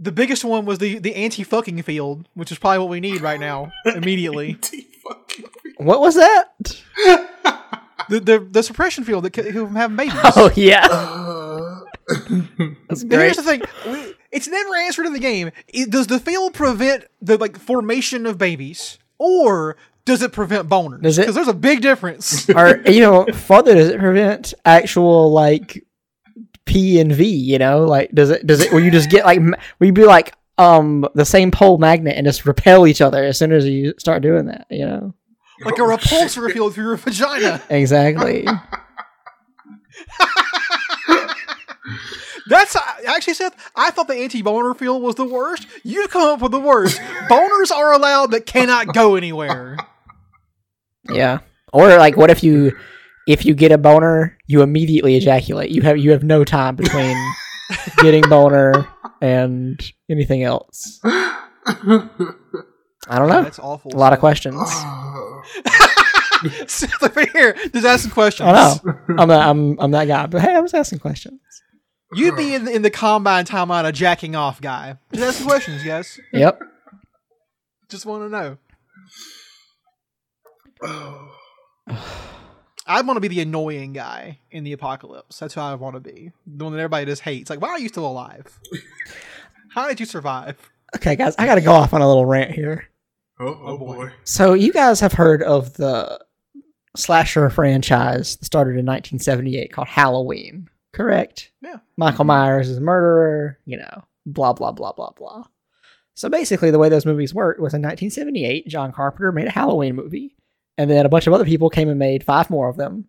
the 0.00 0.10
biggest 0.10 0.44
one 0.44 0.64
was 0.64 0.78
the, 0.80 0.98
the 0.98 1.14
anti 1.14 1.44
fucking 1.44 1.80
field, 1.82 2.28
which 2.34 2.50
is 2.50 2.58
probably 2.58 2.80
what 2.80 2.88
we 2.88 2.98
need 2.98 3.20
right 3.20 3.38
now, 3.38 3.70
immediately. 3.86 4.58
what 5.76 6.00
was 6.00 6.16
that? 6.16 6.46
the, 8.08 8.18
the 8.18 8.48
the 8.50 8.62
suppression 8.64 9.04
field 9.04 9.24
that 9.24 9.36
c- 9.36 9.52
from 9.52 9.76
having 9.76 9.96
babies. 9.96 10.14
Oh 10.36 10.50
yeah. 10.56 10.88
That's 12.88 13.04
Now, 13.04 13.16
great. 13.16 13.24
Here's 13.26 13.36
the 13.36 13.42
thing: 13.44 13.62
we, 13.86 14.14
it's 14.32 14.48
never 14.48 14.74
answered 14.76 15.06
in 15.06 15.12
the 15.12 15.18
game. 15.20 15.50
It- 15.68 15.90
does 15.90 16.06
the 16.08 16.18
field 16.18 16.54
prevent 16.54 17.04
the 17.20 17.36
like 17.38 17.58
formation 17.58 18.26
of 18.26 18.38
babies, 18.38 18.98
or 19.18 19.76
does 20.04 20.22
it 20.22 20.32
prevent 20.32 20.68
boners? 20.68 21.02
Does 21.02 21.18
it- 21.18 21.22
Because 21.22 21.34
there's 21.36 21.48
a 21.48 21.54
big 21.54 21.80
difference. 21.82 22.48
or 22.56 22.80
you 22.88 23.00
know, 23.00 23.24
further 23.32 23.74
does 23.74 23.88
it 23.90 24.00
prevent 24.00 24.54
actual 24.64 25.30
like 25.30 25.84
P 26.64 26.98
and 27.00 27.12
V? 27.12 27.24
You 27.26 27.58
know, 27.58 27.84
like 27.84 28.10
does 28.12 28.30
it 28.30 28.46
does 28.46 28.60
it 28.60 28.72
where 28.72 28.82
you 28.82 28.90
just 28.90 29.10
get 29.10 29.24
like 29.24 29.38
where 29.40 29.86
you 29.86 29.92
be 29.92 30.04
like 30.04 30.34
um 30.58 31.06
the 31.14 31.24
same 31.24 31.50
pole 31.50 31.78
magnet 31.78 32.16
and 32.16 32.26
just 32.26 32.44
repel 32.46 32.86
each 32.86 33.00
other 33.00 33.22
as 33.24 33.38
soon 33.38 33.52
as 33.52 33.64
you 33.66 33.94
start 33.98 34.22
doing 34.22 34.46
that? 34.46 34.66
You 34.70 34.86
know, 34.86 35.14
like 35.64 35.78
a 35.78 35.82
repulsor 35.82 36.52
field 36.52 36.74
through 36.74 36.84
your 36.84 36.96
vagina. 36.96 37.62
exactly. 37.70 38.46
That's 42.48 42.76
actually 43.06 43.34
Seth. 43.34 43.54
I 43.76 43.90
thought 43.90 44.08
the 44.08 44.14
anti-boner 44.14 44.74
feel 44.74 45.00
was 45.00 45.14
the 45.14 45.24
worst. 45.24 45.66
You 45.84 46.06
come 46.08 46.34
up 46.34 46.40
with 46.40 46.52
the 46.52 46.60
worst. 46.60 46.98
Boners 47.28 47.70
are 47.70 47.92
allowed 47.92 48.30
but 48.30 48.46
cannot 48.46 48.94
go 48.94 49.14
anywhere. 49.16 49.76
yeah. 51.08 51.38
Or 51.72 51.88
like, 51.96 52.16
what 52.16 52.30
if 52.30 52.42
you 52.42 52.76
if 53.26 53.44
you 53.46 53.54
get 53.54 53.72
a 53.72 53.78
boner, 53.78 54.36
you 54.46 54.62
immediately 54.62 55.16
ejaculate? 55.16 55.70
You 55.70 55.82
have 55.82 55.98
you 55.98 56.10
have 56.10 56.24
no 56.24 56.44
time 56.44 56.76
between 56.76 57.16
getting 57.98 58.22
boner 58.28 58.86
and 59.20 59.80
anything 60.10 60.42
else. 60.42 61.00
I 61.04 62.08
don't 63.08 63.28
know. 63.28 63.42
That's 63.42 63.58
awful. 63.58 63.94
A 63.94 63.98
lot 63.98 64.12
of 64.12 64.18
questions. 64.18 64.60
Seth 66.66 67.02
over 67.02 67.24
here 67.26 67.54
just 67.72 67.86
asking 67.86 68.10
questions. 68.10 68.48
I 68.48 68.52
know. 68.52 68.98
I'm 69.18 69.28
that 69.28 69.48
I'm 69.48 69.78
I'm 69.80 69.90
that 69.92 70.06
guy. 70.06 70.26
But 70.26 70.42
hey, 70.42 70.54
I'm 70.54 70.64
just 70.64 70.74
asking 70.74 70.98
questions. 70.98 71.40
You'd 72.14 72.36
be 72.36 72.56
hmm. 72.56 72.66
in, 72.66 72.76
in 72.76 72.82
the 72.82 72.90
combine 72.90 73.44
time 73.44 73.68
timeline 73.68 73.86
a 73.86 73.92
jacking 73.92 74.36
off 74.36 74.60
guy. 74.60 74.98
Just 75.12 75.24
asking 75.24 75.46
questions, 75.46 75.84
guys. 75.84 76.20
Yep. 76.32 76.60
Just 77.88 78.06
want 78.06 78.24
to 78.24 78.28
know. 78.28 78.58
I 82.86 83.00
want 83.02 83.16
to 83.16 83.20
be 83.20 83.28
the 83.28 83.40
annoying 83.40 83.92
guy 83.92 84.40
in 84.50 84.64
the 84.64 84.72
apocalypse. 84.72 85.38
That's 85.38 85.54
who 85.54 85.60
I 85.60 85.74
want 85.74 85.94
to 85.94 86.00
be. 86.00 86.32
The 86.46 86.64
one 86.64 86.72
that 86.72 86.80
everybody 86.80 87.06
just 87.06 87.22
hates. 87.22 87.48
Like, 87.48 87.60
why 87.60 87.68
are 87.68 87.78
you 87.78 87.88
still 87.88 88.06
alive? 88.06 88.58
How 89.70 89.88
did 89.88 90.00
you 90.00 90.06
survive? 90.06 90.58
Okay, 90.96 91.16
guys, 91.16 91.34
I 91.38 91.46
got 91.46 91.54
to 91.54 91.60
go 91.60 91.72
off 91.72 91.94
on 91.94 92.02
a 92.02 92.08
little 92.08 92.26
rant 92.26 92.50
here. 92.50 92.88
Oh, 93.40 93.46
oh, 93.46 93.60
oh 93.64 93.78
boy. 93.78 94.10
So, 94.24 94.52
you 94.54 94.72
guys 94.72 95.00
have 95.00 95.12
heard 95.12 95.42
of 95.42 95.74
the 95.74 96.22
slasher 96.96 97.48
franchise 97.48 98.36
that 98.36 98.44
started 98.44 98.72
in 98.72 98.84
1978 98.84 99.72
called 99.72 99.88
Halloween, 99.88 100.68
correct? 100.92 101.50
Yeah. 101.62 101.78
Michael 101.96 102.24
Myers 102.24 102.68
is 102.68 102.78
a 102.78 102.82
murderer, 102.82 103.58
you 103.64 103.78
know, 103.78 104.04
blah, 104.26 104.52
blah, 104.52 104.72
blah, 104.72 104.92
blah, 104.92 105.10
blah. 105.10 105.44
So, 106.14 106.28
basically, 106.28 106.70
the 106.70 106.78
way 106.78 106.88
those 106.88 107.06
movies 107.06 107.32
worked 107.34 107.60
was 107.60 107.72
in 107.72 107.80
1978, 107.80 108.68
John 108.68 108.92
Carpenter 108.92 109.32
made 109.32 109.46
a 109.46 109.50
Halloween 109.50 109.96
movie, 109.96 110.36
and 110.76 110.90
then 110.90 111.06
a 111.06 111.08
bunch 111.08 111.26
of 111.26 111.32
other 111.32 111.46
people 111.46 111.70
came 111.70 111.88
and 111.88 111.98
made 111.98 112.22
five 112.22 112.50
more 112.50 112.68
of 112.68 112.76
them. 112.76 113.06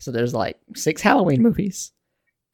So, 0.00 0.10
there's 0.10 0.34
like 0.34 0.58
six 0.74 1.00
Halloween 1.00 1.42
movies. 1.42 1.92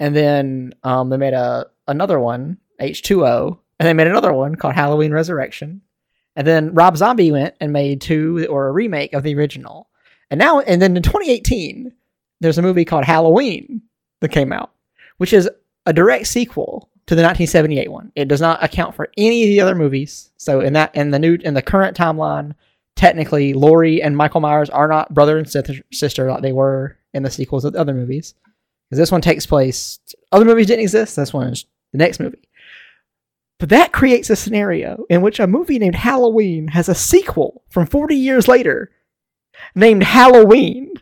And 0.00 0.14
then 0.14 0.74
um, 0.84 1.08
they 1.08 1.16
made 1.16 1.32
a 1.32 1.66
another 1.86 2.20
one, 2.20 2.58
H2O, 2.80 3.58
and 3.78 3.88
they 3.88 3.94
made 3.94 4.06
another 4.06 4.32
one 4.32 4.54
called 4.54 4.74
Halloween 4.74 5.12
Resurrection. 5.12 5.80
And 6.36 6.46
then 6.46 6.74
Rob 6.74 6.96
Zombie 6.96 7.32
went 7.32 7.54
and 7.60 7.72
made 7.72 8.00
two 8.00 8.46
or 8.48 8.68
a 8.68 8.72
remake 8.72 9.12
of 9.12 9.24
the 9.24 9.34
original. 9.34 9.88
And 10.30 10.38
now, 10.38 10.60
and 10.60 10.80
then 10.80 10.96
in 10.96 11.02
2018, 11.02 11.92
there's 12.40 12.58
a 12.58 12.62
movie 12.62 12.84
called 12.84 13.04
Halloween 13.04 13.82
that 14.20 14.28
came 14.28 14.52
out, 14.52 14.72
which 15.18 15.32
is 15.32 15.48
a 15.86 15.92
direct 15.92 16.26
sequel 16.26 16.90
to 17.06 17.14
the 17.14 17.22
1978 17.22 17.90
one. 17.90 18.12
It 18.14 18.28
does 18.28 18.40
not 18.40 18.62
account 18.62 18.94
for 18.94 19.08
any 19.16 19.44
of 19.44 19.48
the 19.48 19.60
other 19.60 19.74
movies. 19.74 20.30
So 20.36 20.60
in 20.60 20.74
that, 20.74 20.94
in 20.94 21.10
the 21.10 21.18
new, 21.18 21.38
in 21.42 21.54
the 21.54 21.62
current 21.62 21.96
timeline, 21.96 22.54
technically, 22.96 23.54
Laurie 23.54 24.02
and 24.02 24.16
Michael 24.16 24.40
Myers 24.40 24.70
are 24.70 24.88
not 24.88 25.14
brother 25.14 25.38
and 25.38 25.48
sister, 25.48 26.30
like 26.30 26.42
they 26.42 26.52
were 26.52 26.98
in 27.14 27.22
the 27.22 27.30
sequels 27.30 27.64
of 27.64 27.72
the 27.72 27.80
other 27.80 27.94
movies. 27.94 28.34
Because 28.88 28.98
this 28.98 29.12
one 29.12 29.20
takes 29.20 29.46
place, 29.46 29.98
other 30.32 30.44
movies 30.44 30.66
didn't 30.66 30.82
exist. 30.82 31.16
This 31.16 31.32
one 31.32 31.48
is 31.48 31.66
the 31.92 31.98
next 31.98 32.20
movie. 32.20 32.48
But 33.58 33.70
that 33.70 33.92
creates 33.92 34.30
a 34.30 34.36
scenario 34.36 35.04
in 35.10 35.20
which 35.20 35.40
a 35.40 35.46
movie 35.46 35.78
named 35.78 35.96
Halloween 35.96 36.68
has 36.68 36.88
a 36.88 36.94
sequel 36.94 37.64
from 37.68 37.86
40 37.86 38.14
years 38.14 38.46
later 38.48 38.90
named 39.74 40.04
Halloween. 40.04 40.92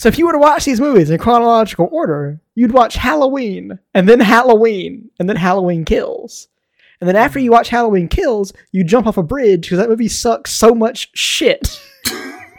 So 0.00 0.08
if 0.08 0.16
you 0.16 0.24
were 0.24 0.32
to 0.32 0.38
watch 0.38 0.64
these 0.64 0.80
movies 0.80 1.10
in 1.10 1.18
chronological 1.18 1.86
order, 1.92 2.40
you'd 2.54 2.72
watch 2.72 2.94
Halloween, 2.94 3.78
and 3.92 4.08
then 4.08 4.18
Halloween, 4.18 5.10
and 5.18 5.28
then 5.28 5.36
Halloween 5.36 5.84
Kills. 5.84 6.48
And 7.02 7.06
then 7.06 7.16
after 7.16 7.38
you 7.38 7.50
mm. 7.50 7.52
watch 7.52 7.68
Halloween 7.68 8.08
Kills, 8.08 8.54
you 8.72 8.82
jump 8.82 9.06
off 9.06 9.18
a 9.18 9.22
bridge 9.22 9.60
because 9.60 9.76
that 9.76 9.90
movie 9.90 10.08
sucks 10.08 10.54
so 10.54 10.74
much 10.74 11.10
shit. 11.14 11.78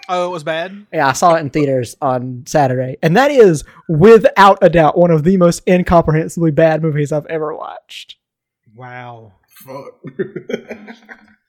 Oh, 0.09 0.27
it 0.27 0.31
was 0.31 0.43
bad. 0.43 0.87
Yeah, 0.91 1.07
I 1.07 1.13
saw 1.13 1.35
it 1.35 1.39
in 1.39 1.49
theaters 1.51 1.95
on 2.01 2.43
Saturday, 2.45 2.97
and 3.01 3.15
that 3.15 3.31
is 3.31 3.63
without 3.87 4.57
a 4.61 4.69
doubt 4.69 4.97
one 4.97 5.09
of 5.09 5.23
the 5.23 5.37
most 5.37 5.63
incomprehensibly 5.65 6.51
bad 6.51 6.81
movies 6.81 7.13
I've 7.13 7.25
ever 7.27 7.55
watched. 7.55 8.17
Wow. 8.75 9.31
Fuck. 9.47 10.01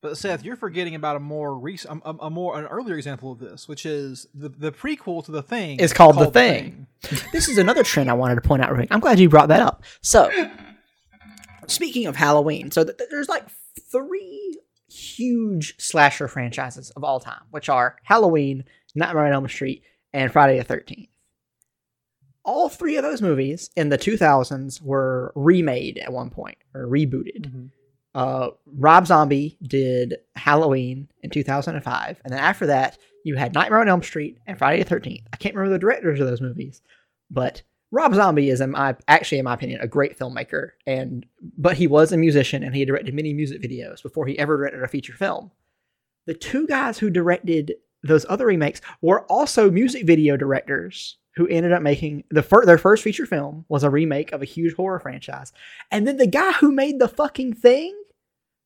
But 0.00 0.16
Seth, 0.16 0.40
mm-hmm. 0.40 0.46
you're 0.46 0.56
forgetting 0.56 0.94
about 0.94 1.16
a 1.16 1.20
more 1.20 1.58
recent, 1.58 2.02
a, 2.04 2.08
um, 2.08 2.20
um, 2.20 2.26
a 2.26 2.30
more 2.30 2.58
an 2.58 2.66
earlier 2.66 2.96
example 2.96 3.32
of 3.32 3.40
this, 3.40 3.66
which 3.66 3.84
is 3.84 4.26
the 4.32 4.48
the 4.48 4.70
prequel 4.70 5.24
to 5.24 5.32
the 5.32 5.42
thing. 5.42 5.80
It's 5.80 5.92
called 5.92 6.16
The 6.16 6.30
Thing. 6.30 6.86
This 7.32 7.48
is 7.48 7.58
another 7.58 7.84
trend 7.84 8.10
I 8.10 8.14
wanted 8.14 8.36
to 8.36 8.40
point 8.40 8.62
out. 8.62 8.76
Rick. 8.76 8.88
I'm 8.90 9.00
glad 9.00 9.18
you 9.18 9.28
brought 9.28 9.48
that 9.48 9.62
up. 9.62 9.84
So, 10.00 10.30
speaking 11.66 12.06
of 12.06 12.16
Halloween, 12.16 12.70
so 12.70 12.84
th- 12.84 12.96
th- 12.96 13.10
there's 13.10 13.28
like 13.28 13.46
three 13.90 14.60
huge 14.88 15.74
slasher 15.78 16.26
franchises 16.26 16.90
of 16.90 17.04
all 17.04 17.20
time, 17.20 17.42
which 17.50 17.68
are 17.68 17.96
Halloween, 18.02 18.64
Nightmare 18.94 19.26
on 19.26 19.32
Elm 19.32 19.48
Street, 19.48 19.82
and 20.12 20.32
Friday 20.32 20.58
the 20.58 20.64
Thirteenth. 20.64 21.08
All 22.44 22.68
three 22.68 22.96
of 22.96 23.02
those 23.02 23.20
movies 23.20 23.70
in 23.76 23.90
the 23.90 23.98
2000s 23.98 24.80
were 24.80 25.32
remade 25.34 25.98
at 25.98 26.12
one 26.12 26.30
point 26.30 26.56
or 26.72 26.86
rebooted. 26.86 27.46
Mm-hmm. 27.46 27.66
Uh, 28.18 28.50
Rob 28.66 29.06
Zombie 29.06 29.56
did 29.62 30.16
Halloween 30.34 31.06
in 31.22 31.30
2005, 31.30 32.20
and 32.24 32.32
then 32.32 32.40
after 32.40 32.66
that, 32.66 32.98
you 33.22 33.36
had 33.36 33.54
Nightmare 33.54 33.78
on 33.78 33.88
Elm 33.88 34.02
Street 34.02 34.38
and 34.44 34.58
Friday 34.58 34.82
the 34.82 34.92
13th. 34.92 35.22
I 35.32 35.36
can't 35.36 35.54
remember 35.54 35.72
the 35.72 35.78
directors 35.78 36.18
of 36.18 36.26
those 36.26 36.40
movies, 36.40 36.82
but 37.30 37.62
Rob 37.92 38.16
Zombie 38.16 38.50
is, 38.50 38.60
in 38.60 38.72
my 38.72 38.96
actually, 39.06 39.38
in 39.38 39.44
my 39.44 39.54
opinion, 39.54 39.80
a 39.80 39.86
great 39.86 40.18
filmmaker. 40.18 40.70
And 40.84 41.26
but 41.56 41.76
he 41.76 41.86
was 41.86 42.10
a 42.10 42.16
musician, 42.16 42.64
and 42.64 42.74
he 42.74 42.84
directed 42.84 43.14
many 43.14 43.32
music 43.32 43.62
videos 43.62 44.02
before 44.02 44.26
he 44.26 44.36
ever 44.36 44.56
directed 44.56 44.82
a 44.82 44.88
feature 44.88 45.12
film. 45.12 45.52
The 46.26 46.34
two 46.34 46.66
guys 46.66 46.98
who 46.98 47.10
directed 47.10 47.74
those 48.02 48.26
other 48.28 48.46
remakes 48.46 48.80
were 49.00 49.26
also 49.26 49.70
music 49.70 50.04
video 50.04 50.36
directors 50.36 51.18
who 51.36 51.46
ended 51.46 51.70
up 51.70 51.82
making 51.82 52.24
the 52.30 52.42
fir- 52.42 52.66
their 52.66 52.78
first 52.78 53.04
feature 53.04 53.26
film 53.26 53.64
was 53.68 53.84
a 53.84 53.90
remake 53.90 54.32
of 54.32 54.42
a 54.42 54.44
huge 54.44 54.74
horror 54.74 54.98
franchise. 54.98 55.52
And 55.92 56.04
then 56.04 56.16
the 56.16 56.26
guy 56.26 56.50
who 56.54 56.72
made 56.72 56.98
the 56.98 57.06
fucking 57.06 57.52
thing 57.52 57.94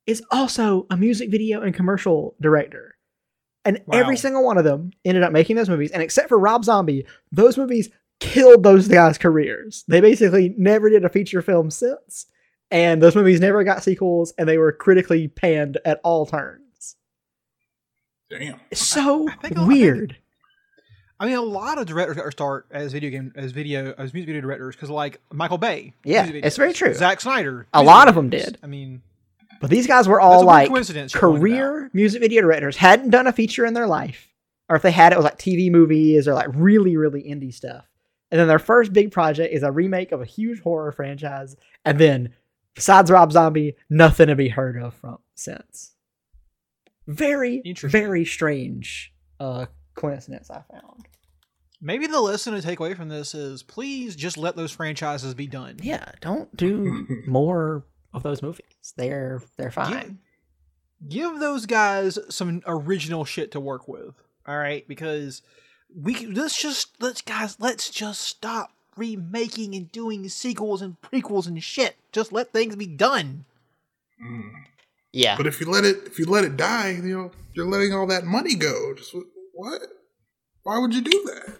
is 0.07 0.23
also 0.31 0.87
a 0.91 0.97
music 0.97 1.31
video 1.31 1.61
and 1.63 1.75
commercial 1.75 2.35
director. 2.41 2.97
And 3.65 3.81
Wow. 3.87 3.99
every 4.01 4.17
single 4.17 4.45
one 4.45 4.59
of 4.59 4.65
them 4.65 4.91
ended 5.05 5.23
up 5.23 5.33
making 5.33 5.57
those 5.57 5.69
movies. 5.69 5.93
And 5.93 6.03
except 6.03 6.29
for 6.29 6.39
Rob 6.39 6.65
Zombie, 6.65 7.07
those 7.31 7.57
movies 7.57 7.89
killed 8.19 8.63
those 8.65 8.89
guys' 8.89 9.19
careers. 9.19 9.85
They 9.87 10.01
basically 10.01 10.55
never 10.59 10.91
did 10.91 11.05
a 11.05 11.09
feature 11.09 11.43
film 11.43 11.71
since. 11.71 12.27
And 12.71 13.03
those 13.03 13.15
movies 13.15 13.39
never 13.41 13.63
got 13.65 13.83
sequels, 13.85 14.33
and 14.39 14.49
they 14.49 14.57
were 14.59 14.73
critically 14.73 15.29
panned 15.29 15.79
at 15.85 16.01
all 16.03 16.25
turns. 16.27 16.97
Damn. 18.31 18.61
It's 18.71 18.81
so 18.81 19.29
I 19.29 19.33
I 19.33 19.49
think- 19.49 19.69
weird. 19.69 20.17
I 21.21 21.27
mean, 21.27 21.37
a 21.37 21.41
lot 21.43 21.79
of 21.79 21.87
directors 21.87 22.17
got 22.17 22.23
their 22.23 22.33
start 22.33 22.67
as 22.73 22.93
video 22.93 23.11
game, 23.11 23.33
as 23.37 23.53
video, 23.53 23.95
as 23.97 24.13
music 24.13 24.27
video 24.27 24.41
directors, 24.41 24.75
because 24.75 24.91
like 24.91 25.21
Michael 25.33 25.59
Bay. 25.59 25.93
Yeah, 26.05 26.27
it's 26.27 26.57
very 26.57 26.73
true. 26.73 26.93
Zack 26.95 27.21
Snyder. 27.21 27.69
A 27.73 27.81
music 27.81 27.87
lot 27.87 28.09
of 28.09 28.17
them 28.17 28.29
did. 28.29 28.59
I 28.61 28.67
mean, 28.67 29.03
But 29.63 29.71
these 29.71 29.87
guys 29.87 30.09
were 30.09 30.21
all 30.21 30.45
like 30.45 30.69
coincidence 30.69 31.15
career 31.15 31.89
music 31.93 32.21
video 32.21 32.43
directors, 32.43 32.77
hadn't 32.77 33.11
done 33.11 33.29
a 33.29 33.33
feature 33.33 33.65
in 33.65 33.75
their 33.75 33.87
life, 33.87 34.29
or 34.69 34.75
if 34.75 34.83
they 34.83 34.91
had, 34.91 35.13
it 35.13 35.17
was 35.17 35.25
like 35.25 35.39
TV 35.39 35.71
movies 35.71 36.27
or 36.27 36.35
like 36.35 36.49
really, 36.53 36.97
really 36.97 37.23
indie 37.23 37.55
stuff. 37.55 37.87
And 38.33 38.41
then 38.41 38.49
their 38.49 38.59
first 38.59 38.93
big 38.93 39.13
project 39.13 39.55
is 39.55 39.63
a 39.63 39.71
remake 39.71 40.11
of 40.11 40.21
a 40.21 40.25
huge 40.27 40.61
horror 40.61 40.91
franchise, 40.91 41.55
and 41.85 41.97
then 41.99 42.35
besides 42.75 43.09
Rob 43.11 43.31
Zombie, 43.31 43.77
nothing 43.89 44.27
to 44.27 44.35
be 44.35 44.49
heard 44.49 44.77
of 44.77 44.95
from 44.95 45.19
since. 45.37 45.93
Very, 47.07 47.63
very 47.83 48.25
strange 48.25 49.13
uh, 49.39 49.67
coincidence 49.95 50.51
I 50.51 50.63
found. 50.73 51.07
maybe 51.81 52.07
the 52.09 52.21
lesson 52.21 52.55
to 52.55 52.63
take 52.63 52.81
away 52.81 52.95
from 52.95 53.09
this 53.09 53.35
is 53.35 53.63
please 53.63 54.17
just 54.17 54.39
let 54.39 54.57
those 54.57 54.73
franchises 54.73 55.35
be 55.35 55.47
done. 55.47 55.77
Yeah, 55.83 56.11
don't 56.21 56.57
do 56.57 57.07
more 57.27 57.85
of 58.13 58.23
those 58.23 58.43
movies. 58.43 58.95
They're 58.97 59.43
they're 59.57 59.71
fine. 59.71 60.19
Give 61.09 61.39
those 61.41 61.67
guys 61.67 62.19
some 62.29 62.63
original 62.67 63.25
shit 63.25 63.51
to 63.53 63.61
work 63.61 63.89
with. 63.89 64.15
All 64.47 64.57
right, 64.59 64.87
because 64.87 65.43
we 65.95 66.27
let's 66.27 66.61
just 66.61 67.01
let's 67.01 67.21
guys 67.23 67.57
let's 67.59 67.91
just 67.91 68.23
stop 68.23 68.73
remaking 68.97 69.75
and 69.75 69.91
doing 69.91 70.29
sequels 70.29 70.83
and 70.83 71.01
prequels 71.01 71.47
and 71.47 71.63
shit. 71.63 71.97
Just 72.13 72.33
let 72.33 72.53
things 72.53 72.77
be 72.77 72.87
done. 72.87 73.45
Mm. 74.25 74.51
Yeah. 75.13 75.37
But 75.37 75.47
if 75.47 75.61
you 75.61 75.71
let 75.71 75.85
it, 75.85 75.97
if 76.07 76.19
you 76.19 76.27
let 76.27 76.45
it 76.45 76.57
die, 76.57 76.91
you 76.91 77.17
know, 77.17 77.31
you're 77.55 77.67
letting 77.67 77.93
all 77.93 78.07
that 78.07 78.25
money 78.25 78.55
go. 78.55 78.95
Just 78.97 79.15
what? 79.55 79.83
Why 80.63 80.79
would 80.79 80.95
you 80.95 81.03
do 81.03 81.23
that? 81.27 81.59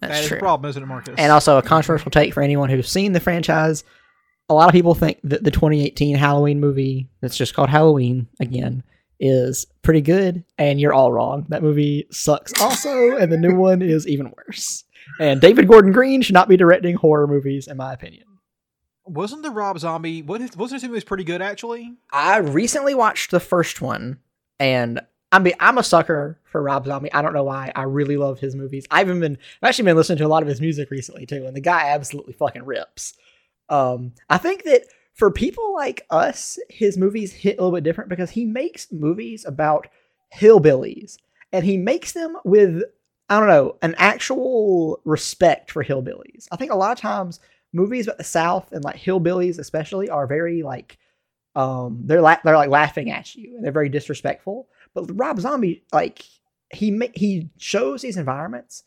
That's 0.00 0.12
That 0.12 0.22
is 0.22 0.28
true. 0.28 0.36
a 0.36 0.40
problem, 0.40 0.68
isn't 0.68 0.82
it, 0.82 0.86
Marcus? 0.86 1.14
And 1.16 1.32
also 1.32 1.56
a 1.56 1.62
controversial 1.62 2.10
take 2.10 2.34
for 2.34 2.42
anyone 2.42 2.68
who's 2.68 2.88
seen 2.88 3.12
the 3.12 3.20
franchise. 3.20 3.82
A 4.48 4.54
lot 4.54 4.68
of 4.68 4.72
people 4.72 4.94
think 4.94 5.18
that 5.24 5.42
the 5.42 5.50
2018 5.50 6.16
Halloween 6.16 6.60
movie, 6.60 7.08
that's 7.20 7.36
just 7.36 7.54
called 7.54 7.68
Halloween 7.68 8.28
again, 8.38 8.84
is 9.18 9.66
pretty 9.82 10.00
good, 10.00 10.44
and 10.58 10.80
you're 10.80 10.92
all 10.92 11.12
wrong. 11.12 11.46
That 11.48 11.62
movie 11.62 12.06
sucks 12.10 12.60
also, 12.60 13.16
and 13.16 13.32
the 13.32 13.36
new 13.36 13.56
one 13.58 13.82
is 13.82 14.06
even 14.06 14.32
worse. 14.36 14.84
And 15.18 15.40
David 15.40 15.68
Gordon 15.68 15.92
Green 15.92 16.22
should 16.22 16.34
not 16.34 16.48
be 16.48 16.56
directing 16.56 16.96
horror 16.96 17.26
movies, 17.26 17.66
in 17.66 17.76
my 17.76 17.92
opinion. 17.92 18.24
wasn't 19.04 19.42
the 19.42 19.50
Rob 19.50 19.78
Zombie? 19.78 20.22
What 20.22 20.40
wasn't 20.56 20.82
his 20.82 20.90
movie 20.90 21.04
pretty 21.04 21.24
good 21.24 21.42
actually? 21.42 21.94
I 22.12 22.38
recently 22.38 22.94
watched 22.94 23.30
the 23.30 23.40
first 23.40 23.80
one, 23.80 24.18
and 24.60 25.00
I 25.32 25.38
mean, 25.38 25.54
I'm 25.58 25.78
a 25.78 25.82
sucker 25.82 26.40
for 26.44 26.62
Rob 26.62 26.86
Zombie. 26.86 27.12
I 27.12 27.22
don't 27.22 27.34
know 27.34 27.44
why. 27.44 27.72
I 27.74 27.82
really 27.82 28.16
love 28.16 28.38
his 28.38 28.54
movies. 28.54 28.86
I've 28.90 29.08
even 29.08 29.20
been, 29.20 29.38
I've 29.62 29.68
actually 29.68 29.86
been 29.86 29.96
listening 29.96 30.18
to 30.18 30.26
a 30.26 30.28
lot 30.28 30.42
of 30.42 30.48
his 30.48 30.60
music 30.60 30.90
recently 30.90 31.26
too, 31.26 31.46
and 31.46 31.56
the 31.56 31.60
guy 31.60 31.88
absolutely 31.88 32.32
fucking 32.32 32.64
rips. 32.64 33.14
Um, 33.68 34.12
I 34.30 34.38
think 34.38 34.64
that 34.64 34.82
for 35.14 35.30
people 35.30 35.74
like 35.74 36.06
us, 36.10 36.58
his 36.68 36.98
movies 36.98 37.32
hit 37.32 37.58
a 37.58 37.62
little 37.62 37.76
bit 37.76 37.84
different 37.84 38.10
because 38.10 38.30
he 38.30 38.44
makes 38.44 38.92
movies 38.92 39.44
about 39.46 39.88
hillbillies, 40.34 41.16
and 41.52 41.64
he 41.64 41.76
makes 41.76 42.12
them 42.12 42.36
with 42.44 42.82
I 43.28 43.40
don't 43.40 43.48
know 43.48 43.76
an 43.82 43.94
actual 43.98 45.00
respect 45.04 45.70
for 45.70 45.82
hillbillies. 45.82 46.46
I 46.52 46.56
think 46.56 46.70
a 46.70 46.76
lot 46.76 46.92
of 46.92 47.00
times 47.00 47.40
movies 47.72 48.06
about 48.06 48.18
the 48.18 48.24
South 48.24 48.72
and 48.72 48.84
like 48.84 48.96
hillbillies 48.96 49.58
especially 49.58 50.08
are 50.08 50.26
very 50.26 50.62
like 50.62 50.98
um 51.54 52.02
they're 52.04 52.20
la- 52.20 52.36
they're 52.44 52.56
like 52.56 52.70
laughing 52.70 53.10
at 53.10 53.34
you 53.34 53.56
and 53.56 53.64
they're 53.64 53.72
very 53.72 53.88
disrespectful. 53.88 54.68
But 54.94 55.10
Rob 55.18 55.40
Zombie 55.40 55.82
like 55.92 56.24
he 56.72 56.90
ma- 56.90 57.06
he 57.14 57.50
shows 57.58 58.02
these 58.02 58.16
environments 58.16 58.84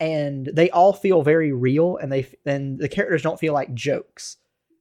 and 0.00 0.50
they 0.52 0.70
all 0.70 0.92
feel 0.92 1.22
very 1.22 1.52
real 1.52 1.96
and 1.98 2.10
they 2.10 2.26
and 2.44 2.78
the 2.78 2.88
characters 2.88 3.22
don't 3.22 3.38
feel 3.38 3.52
like 3.54 3.72
jokes. 3.74 4.36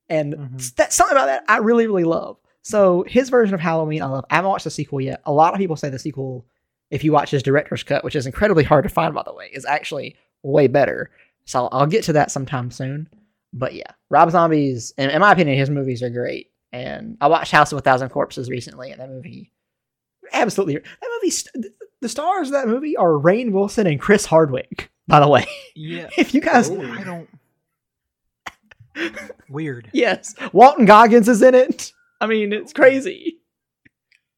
And 0.10 0.34
Mhm. 0.34 0.76
that's 0.76 0.96
something 0.96 1.16
about 1.16 1.28
that 1.28 1.44
I 1.48 1.58
really 1.58 1.86
really 1.86 2.06
love. 2.06 2.38
So 2.62 3.04
his 3.08 3.30
version 3.30 3.54
of 3.54 3.60
Halloween 3.60 4.02
I 4.02 4.06
love. 4.08 4.26
I 4.32 4.36
haven't 4.36 4.50
watched 4.50 4.64
the 4.64 4.72
sequel 4.72 5.02
yet. 5.02 5.22
A 5.26 5.32
lot 5.32 5.54
of 5.54 5.60
people 5.60 5.76
say 5.76 5.90
the 5.90 6.00
sequel 6.00 6.46
if 6.90 7.04
you 7.04 7.12
watch 7.12 7.30
his 7.30 7.44
director's 7.44 7.84
cut, 7.84 8.04
which 8.04 8.16
is 8.16 8.26
incredibly 8.26 8.64
hard 8.64 8.84
to 8.84 8.90
find 8.90 9.14
by 9.14 9.22
the 9.24 9.34
way, 9.34 9.50
is 9.54 9.66
actually 9.66 10.16
way 10.42 10.66
better. 10.68 11.12
So 11.46 11.60
I'll, 11.60 11.70
I'll 11.82 11.88
get 11.88 12.04
to 12.06 12.14
that 12.14 12.32
sometime 12.32 12.72
soon. 12.72 13.08
But 13.54 13.74
yeah, 13.74 13.92
Rob 14.10 14.30
Zombie's, 14.32 14.94
in, 14.98 15.10
in 15.10 15.20
my 15.22 15.32
opinion, 15.32 15.58
his 15.58 15.70
movies 15.70 16.02
are 16.04 16.10
great. 16.10 16.52
And 16.72 17.18
I 17.20 17.28
watched 17.28 17.52
House 17.52 17.72
of 17.72 17.80
a 17.80 17.82
Thousand 17.82 18.10
Corpses 18.10 18.48
recently, 18.50 18.92
and 18.92 19.02
that 19.02 19.10
movie, 19.10 19.52
absolutely, 20.32 20.76
that 20.78 21.20
movie, 21.24 21.72
the 22.02 22.10
stars 22.10 22.50
of 22.50 22.54
that 22.54 22.68
movie 22.68 22.96
are 22.96 23.10
Rainn 23.14 23.52
Wilson 23.52 23.88
and 23.88 24.00
Chris 24.00 24.26
Hardwick. 24.26 24.92
By 25.10 25.20
the 25.20 25.28
way, 25.28 25.46
Yeah, 25.76 26.08
if 26.18 26.34
you 26.34 26.40
guys, 26.42 26.70
Oh. 26.70 26.82
I 26.82 27.04
don't. 27.04 27.30
Weird. 29.50 29.90
yes, 29.94 30.36
Walton 30.54 30.86
Goggins 30.86 31.28
is 31.28 31.42
in 31.42 31.56
it. 31.56 31.92
I 32.22 32.28
mean, 32.28 32.54
it's 32.54 32.74
crazy. 32.74 33.38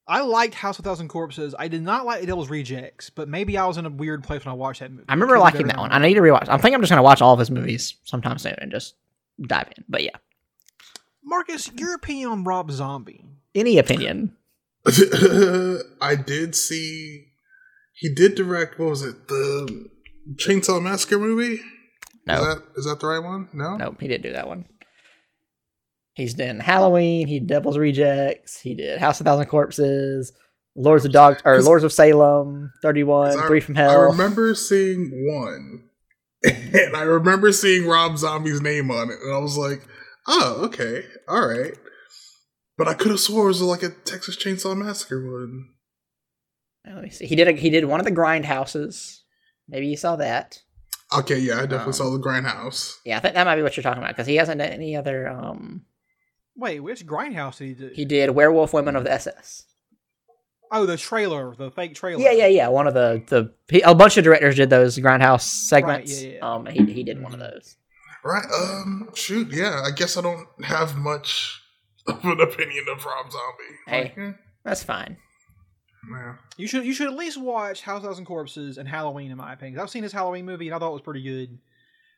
I 0.08 0.22
liked 0.22 0.54
House 0.56 0.78
of 0.80 0.86
Thousand 0.86 1.08
Corpses. 1.08 1.56
I 1.58 1.68
did 1.68 1.82
not 1.84 2.06
like 2.06 2.22
The 2.22 2.28
Devil's 2.28 2.50
Rejects, 2.50 3.10
but 3.10 3.28
maybe 3.30 3.58
I 3.58 3.66
was 3.66 3.78
in 3.78 3.86
a 3.86 3.90
weird 3.90 4.24
place 4.24 4.44
when 4.46 4.52
I 4.52 4.56
watched 4.56 4.80
that 4.82 4.92
movie. 4.92 5.06
I 5.08 5.14
remember 5.14 5.40
liking 5.40 5.68
that 5.68 5.78
one. 5.78 5.92
I 5.92 6.00
need 6.00 6.16
to 6.16 6.22
rewatch. 6.22 6.48
I 6.50 6.58
think 6.58 6.76
I'm 6.76 6.82
just 6.82 6.90
gonna 6.90 7.04
watch 7.04 7.22
all 7.22 7.34
of 7.34 7.40
his 7.40 7.52
movies 7.52 7.96
sometime 8.04 8.38
soon 8.38 8.56
and 8.60 8.72
just 8.72 8.96
dive 9.42 9.68
in. 9.78 9.84
But 9.90 10.04
yeah, 10.04 10.16
Marcus, 11.24 11.72
your 11.74 11.94
opinion 11.96 12.30
on 12.30 12.44
Rob 12.44 12.72
Zombie? 12.72 13.26
any 13.56 13.78
opinion? 13.78 14.36
I 14.88 16.16
did 16.16 16.56
see. 16.56 17.28
He 17.94 18.14
did 18.14 18.36
direct. 18.36 18.80
What 18.80 18.90
was 18.90 19.04
it? 19.04 19.28
The 19.28 19.90
Chainsaw 20.36 20.82
Massacre 20.82 21.20
movie. 21.20 21.56
Is 21.56 21.62
No, 22.28 22.44
that 22.44 22.64
is 22.76 22.86
that 22.86 23.00
the 23.00 23.08
right 23.08 23.24
one? 23.24 23.50
No. 23.54 23.78
Nope, 23.78 23.98
he 24.00 24.08
didn't 24.08 24.24
do 24.24 24.34
that 24.34 24.48
one. 24.48 24.66
He's 26.14 26.34
done 26.34 26.60
Halloween. 26.60 27.28
He 27.28 27.40
did 27.40 27.48
Devil's 27.48 27.78
Rejects. 27.78 28.60
He 28.60 28.76
did 28.76 29.00
House 29.00 29.20
of 29.20 29.26
Thousand 29.26 29.48
Corpses, 29.48 30.34
Lords 30.76 31.06
of 31.06 31.12
Dog 31.12 31.42
or 31.46 31.62
Lords 31.62 31.84
of 31.84 31.94
Salem, 31.94 32.72
31, 32.82 33.40
I, 33.40 33.48
Three 33.48 33.60
from 33.60 33.76
Hell. 33.76 33.90
I 33.90 34.04
remember 34.04 34.54
seeing 34.54 35.10
one, 35.34 35.90
and 36.44 36.96
I 36.96 37.04
remember 37.04 37.52
seeing 37.52 37.88
Rob 37.88 38.18
Zombie's 38.18 38.62
name 38.62 38.92
on 38.92 39.10
it, 39.10 39.20
and 39.24 39.34
I 39.34 39.40
was 39.40 39.58
like, 39.58 39.88
"Oh, 40.28 40.66
okay, 40.66 41.06
all 41.28 41.48
right." 41.48 41.74
But 42.78 42.88
I 42.88 42.94
could 42.94 43.12
have 43.12 43.20
swore 43.20 43.46
it 43.46 43.48
was 43.50 43.62
like 43.62 43.84
a 43.84 43.90
Texas 43.90 44.36
Chainsaw 44.36 44.76
Massacre 44.78 45.24
one. 45.24 45.70
Let 46.86 47.04
me 47.04 47.10
see. 47.10 47.26
He 47.26 47.36
did. 47.36 47.48
A, 47.48 47.54
he 47.54 47.70
did 47.70 47.86
one 47.86 48.00
of 48.00 48.06
the 48.06 48.12
Grindhouses. 48.12 49.21
Maybe 49.72 49.88
you 49.88 49.98
saw 49.98 50.16
that. 50.18 50.62
Okay, 51.18 51.40
yeah, 51.40 51.56
I 51.56 51.62
definitely 51.62 51.86
Um, 51.88 51.94
saw 51.94 52.10
the 52.12 52.20
Grindhouse. 52.20 52.98
Yeah, 53.06 53.18
I 53.18 53.20
think 53.22 53.34
that 53.34 53.46
might 53.46 53.56
be 53.56 53.64
what 53.64 53.76
you're 53.76 53.84
talking 53.84 54.04
about 54.04 54.14
because 54.16 54.28
he 54.28 54.36
hasn't 54.36 54.60
done 54.60 54.70
any 54.70 54.96
other. 54.96 55.28
Um, 55.28 55.86
Wait, 56.56 56.80
which 56.82 57.06
Grindhouse 57.08 57.58
did 57.58 57.68
he 57.70 57.74
do? 57.74 57.92
he 57.96 58.06
did 58.06 58.30
Werewolf 58.32 58.74
Women 58.74 58.96
of 58.96 59.04
the 59.04 59.12
SS. 59.12 59.66
oh, 60.72 60.86
the 60.86 60.96
trailer, 60.98 61.56
the 61.56 61.72
fake 61.72 61.96
trailer. 61.96 62.22
Yeah, 62.22 62.32
yeah, 62.32 62.48
yeah. 62.48 62.68
One 62.68 62.88
of 62.88 62.94
the 62.94 63.24
the 63.28 63.54
he, 63.70 63.82
a 63.82 63.96
bunch 63.96 64.18
of 64.18 64.24
directors 64.24 64.56
did 64.56 64.70
those 64.70 64.98
Grindhouse 65.00 65.42
segments. 65.42 66.22
yeah, 66.22 66.30
yeah. 66.36 66.40
Um, 66.54 66.66
he 66.68 66.86
he 66.94 67.04
did 67.04 67.22
one 67.22 67.34
of 67.34 67.40
those. 67.40 67.78
Right? 68.24 68.46
Um, 68.54 69.10
shoot, 69.16 69.52
yeah. 69.52 69.82
I 69.84 69.92
guess 69.92 70.16
I 70.16 70.22
don't 70.22 70.48
have 70.64 70.96
much 70.96 71.62
of 72.08 72.24
an 72.24 72.40
opinion 72.40 72.86
of 72.92 73.04
Rob 73.06 73.32
Zombie. 73.32 73.76
Hey. 73.88 74.02
Like, 74.04 74.18
eh. 74.18 74.32
That's 74.64 74.84
fine. 74.84 75.18
Yeah. 76.10 76.36
You 76.58 76.68
should 76.68 76.86
you 76.86 76.94
should 76.94 77.08
at 77.08 77.14
least 77.16 77.40
watch 77.40 77.82
House 77.82 77.98
of 77.98 78.04
Thousand 78.04 78.26
Corpses 78.26 78.78
and 78.78 78.88
Halloween, 78.88 79.32
in 79.32 79.38
my 79.38 79.54
opinion. 79.54 79.80
I've 79.80 79.90
seen 79.90 80.04
this 80.04 80.12
Halloween 80.12 80.46
movie 80.46 80.68
and 80.68 80.76
I 80.76 80.80
thought 80.80 80.90
it 80.90 80.94
was 80.94 81.02
pretty 81.02 81.22
good. 81.24 81.58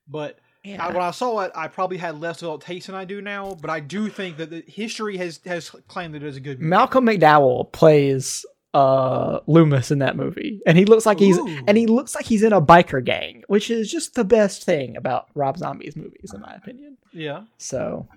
But 0.07 0.39
Yeah. 0.63 0.85
I, 0.85 0.87
when 0.91 1.01
I 1.01 1.11
saw 1.11 1.39
it, 1.41 1.51
I 1.55 1.67
probably 1.67 1.97
had 1.97 2.19
less 2.19 2.39
developed 2.39 2.65
taste 2.65 2.87
than 2.87 2.95
I 2.95 3.05
do 3.05 3.21
now. 3.21 3.55
But 3.59 3.69
I 3.69 3.79
do 3.81 4.09
think 4.09 4.37
that 4.37 4.49
the 4.49 4.63
history 4.67 5.17
has 5.17 5.39
has 5.45 5.69
claimed 5.87 6.13
that 6.13 6.23
it 6.23 6.27
is 6.27 6.37
a 6.37 6.39
good 6.41 6.59
movie. 6.59 6.69
Malcolm 6.69 7.05
McDowell 7.05 7.71
plays 7.71 8.45
uh 8.73 9.39
Loomis 9.45 9.91
in 9.91 9.99
that 9.99 10.15
movie, 10.15 10.59
and 10.65 10.77
he 10.77 10.85
looks 10.85 11.05
like 11.05 11.19
he's 11.19 11.37
Ooh. 11.37 11.63
and 11.67 11.77
he 11.77 11.85
looks 11.85 12.15
like 12.15 12.25
he's 12.25 12.41
in 12.41 12.53
a 12.53 12.61
biker 12.61 13.03
gang, 13.03 13.43
which 13.47 13.69
is 13.69 13.91
just 13.91 14.15
the 14.15 14.23
best 14.23 14.63
thing 14.63 14.97
about 14.97 15.27
Rob 15.35 15.57
Zombie's 15.57 15.95
movies, 15.95 16.31
in 16.33 16.41
my 16.41 16.55
opinion. 16.55 16.97
Yeah. 17.11 17.43
So 17.59 18.07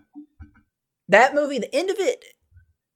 that 1.09 1.35
movie, 1.35 1.59
the 1.59 1.75
end 1.75 1.91
of 1.91 1.97
it, 1.99 2.25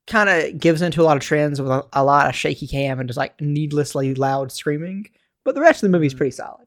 kind 0.07 0.29
of 0.29 0.59
gives 0.59 0.83
into 0.83 1.03
a 1.03 1.05
lot 1.05 1.17
of 1.17 1.23
trends 1.23 1.61
with 1.61 1.71
a, 1.71 1.87
a 1.93 2.05
lot 2.05 2.29
of 2.29 2.35
shaky 2.35 2.67
cam 2.67 2.99
and 3.01 3.09
just 3.09 3.17
like 3.17 3.41
needlessly 3.41 4.15
loud 4.15 4.53
screaming. 4.53 5.07
But 5.45 5.55
the 5.55 5.61
rest 5.61 5.83
of 5.83 5.91
the 5.91 5.97
movie 5.97 6.07
is 6.07 6.13
mm-hmm. 6.13 6.19
pretty 6.19 6.33
solid. 6.33 6.67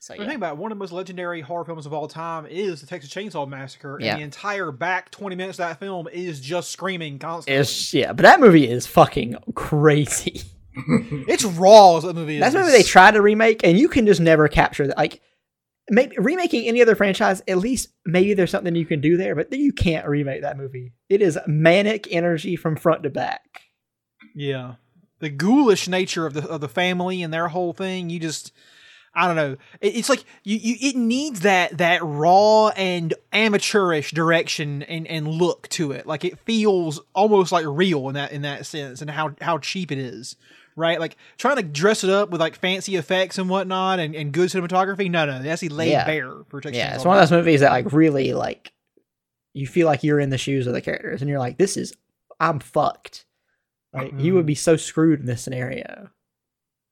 So 0.00 0.14
yeah, 0.14 0.26
thing 0.26 0.36
about 0.36 0.54
it, 0.54 0.58
one 0.58 0.72
of 0.72 0.78
the 0.78 0.80
most 0.80 0.92
legendary 0.92 1.42
horror 1.42 1.66
films 1.66 1.84
of 1.84 1.92
all 1.92 2.08
time 2.08 2.46
is 2.46 2.80
the 2.80 2.86
Texas 2.86 3.12
Chainsaw 3.12 3.46
Massacre, 3.46 3.98
Yeah. 4.00 4.12
and 4.12 4.20
the 4.20 4.24
entire 4.24 4.72
back 4.72 5.10
twenty 5.10 5.36
minutes 5.36 5.58
of 5.58 5.68
that 5.68 5.78
film 5.80 6.08
is 6.10 6.40
just 6.40 6.70
screaming 6.70 7.18
constantly. 7.18 7.60
it's 7.60 7.92
yeah, 7.92 8.14
but 8.14 8.22
that 8.22 8.40
movie 8.40 8.66
is 8.66 8.86
fucking 8.86 9.36
crazy. 9.54 10.42
It's 11.26 11.42
raw 11.42 11.96
as 11.96 12.04
that 12.04 12.14
movie 12.14 12.36
is. 12.36 12.40
That's 12.40 12.54
movie 12.54 12.70
they 12.70 12.84
tried 12.84 13.14
to 13.14 13.20
remake, 13.20 13.64
and 13.64 13.76
you 13.76 13.88
can 13.88 14.06
just 14.06 14.20
never 14.20 14.46
capture 14.46 14.86
that. 14.86 14.96
Like, 14.96 15.20
maybe 15.90 16.16
remaking 16.18 16.66
any 16.66 16.82
other 16.82 16.94
franchise, 16.94 17.42
at 17.48 17.58
least 17.58 17.88
maybe 18.04 18.34
there's 18.34 18.50
something 18.50 18.74
you 18.74 18.86
can 18.86 19.00
do 19.00 19.16
there, 19.16 19.34
but 19.34 19.52
you 19.52 19.72
can't 19.72 20.06
remake 20.06 20.42
that 20.42 20.56
movie. 20.56 20.92
It 21.08 21.22
is 21.22 21.38
manic 21.46 22.08
energy 22.10 22.56
from 22.56 22.76
front 22.76 23.02
to 23.04 23.10
back. 23.10 23.62
Yeah, 24.34 24.74
the 25.20 25.30
ghoulish 25.30 25.88
nature 25.88 26.26
of 26.26 26.34
the 26.34 26.48
of 26.48 26.60
the 26.60 26.68
family 26.68 27.22
and 27.22 27.32
their 27.32 27.48
whole 27.48 27.72
thing. 27.72 28.10
You 28.10 28.20
just, 28.20 28.52
I 29.14 29.26
don't 29.26 29.36
know. 29.36 29.56
It, 29.80 29.96
it's 29.96 30.08
like 30.08 30.24
you, 30.44 30.56
you 30.56 30.76
it 30.90 30.96
needs 30.96 31.40
that 31.40 31.78
that 31.78 32.02
raw 32.04 32.68
and 32.68 33.14
amateurish 33.32 34.12
direction 34.12 34.82
and 34.82 35.06
and 35.06 35.26
look 35.26 35.68
to 35.70 35.92
it. 35.92 36.06
Like 36.06 36.24
it 36.24 36.38
feels 36.40 37.00
almost 37.14 37.52
like 37.52 37.66
real 37.66 38.08
in 38.08 38.14
that 38.14 38.32
in 38.32 38.42
that 38.42 38.66
sense, 38.66 39.00
and 39.00 39.10
how 39.10 39.34
how 39.40 39.58
cheap 39.58 39.90
it 39.90 39.98
is. 39.98 40.36
Right, 40.78 41.00
like 41.00 41.16
trying 41.38 41.56
to 41.56 41.62
dress 41.62 42.04
it 42.04 42.10
up 42.10 42.30
with 42.30 42.40
like 42.40 42.54
fancy 42.54 42.94
effects 42.94 43.36
and 43.36 43.50
whatnot, 43.50 43.98
and, 43.98 44.14
and 44.14 44.30
good 44.32 44.48
cinematography. 44.48 45.10
No, 45.10 45.26
no, 45.26 45.42
that's 45.42 45.62
laid 45.64 45.90
Yeah. 45.90 46.04
bare 46.06 46.32
for 46.48 46.60
Texas 46.60 46.78
Yeah, 46.78 46.94
it's 46.94 47.04
one 47.04 47.16
of 47.16 47.22
those 47.22 47.36
movies 47.36 47.60
that 47.60 47.70
like 47.70 47.92
really 47.92 48.32
like 48.32 48.72
you 49.54 49.66
feel 49.66 49.86
like 49.86 50.04
you're 50.04 50.20
in 50.20 50.30
the 50.30 50.38
shoes 50.38 50.68
of 50.68 50.74
the 50.74 50.80
characters, 50.80 51.20
and 51.20 51.28
you're 51.28 51.40
like, 51.40 51.58
this 51.58 51.76
is 51.76 51.92
I'm 52.38 52.60
fucked. 52.60 53.26
Like 53.92 54.12
you 54.18 54.34
would 54.34 54.40
mm-hmm. 54.40 54.46
be 54.46 54.54
so 54.54 54.76
screwed 54.76 55.18
in 55.18 55.26
this 55.26 55.42
scenario. 55.42 56.10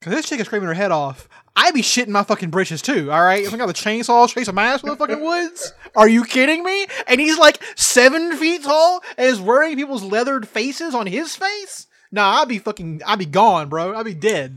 Cause 0.02 0.12
this 0.12 0.28
chick 0.28 0.40
is 0.40 0.46
screaming 0.46 0.68
her 0.68 0.74
head 0.74 0.92
off. 0.92 1.28
I'd 1.54 1.74
be 1.74 1.82
shitting 1.82 2.08
my 2.08 2.22
fucking 2.22 2.50
britches 2.50 2.82
too. 2.82 3.10
All 3.10 3.22
right, 3.22 3.44
if 3.44 3.54
I 3.54 3.56
got 3.56 3.66
the 3.66 3.72
chainsaw 3.72 4.28
chase 4.28 4.48
a 4.48 4.52
mask 4.52 4.84
in 4.84 4.90
the 4.90 4.96
fucking 4.96 5.22
woods. 5.22 5.72
Are 5.94 6.08
you 6.08 6.24
kidding 6.24 6.62
me? 6.62 6.86
And 7.06 7.20
he's 7.20 7.38
like 7.38 7.62
seven 7.76 8.36
feet 8.36 8.62
tall 8.62 9.02
and 9.16 9.26
is 9.26 9.40
wearing 9.40 9.76
people's 9.76 10.02
leathered 10.02 10.46
faces 10.46 10.94
on 10.94 11.06
his 11.06 11.34
face. 11.34 11.86
Nah, 12.12 12.40
I'd 12.40 12.48
be 12.48 12.58
fucking, 12.58 13.02
I'd 13.06 13.18
be 13.18 13.26
gone, 13.26 13.68
bro. 13.68 13.94
I'd 13.94 14.04
be 14.04 14.14
dead. 14.14 14.56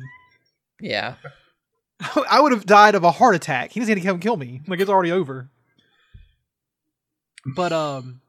Yeah, 0.80 1.16
I 2.30 2.39
would 2.39 2.52
have 2.52 2.66
died 2.66 2.95
of 2.95 3.04
a 3.04 3.12
heart 3.12 3.36
attack. 3.36 3.72
He 3.72 3.80
doesn't 3.80 3.95
need 3.95 4.02
to 4.02 4.08
come 4.08 4.20
kill 4.20 4.38
me. 4.38 4.62
Like 4.68 4.80
it's 4.80 4.89
already 4.89 5.12
over. 5.12 5.50
But 7.45 7.72
um, 7.72 8.22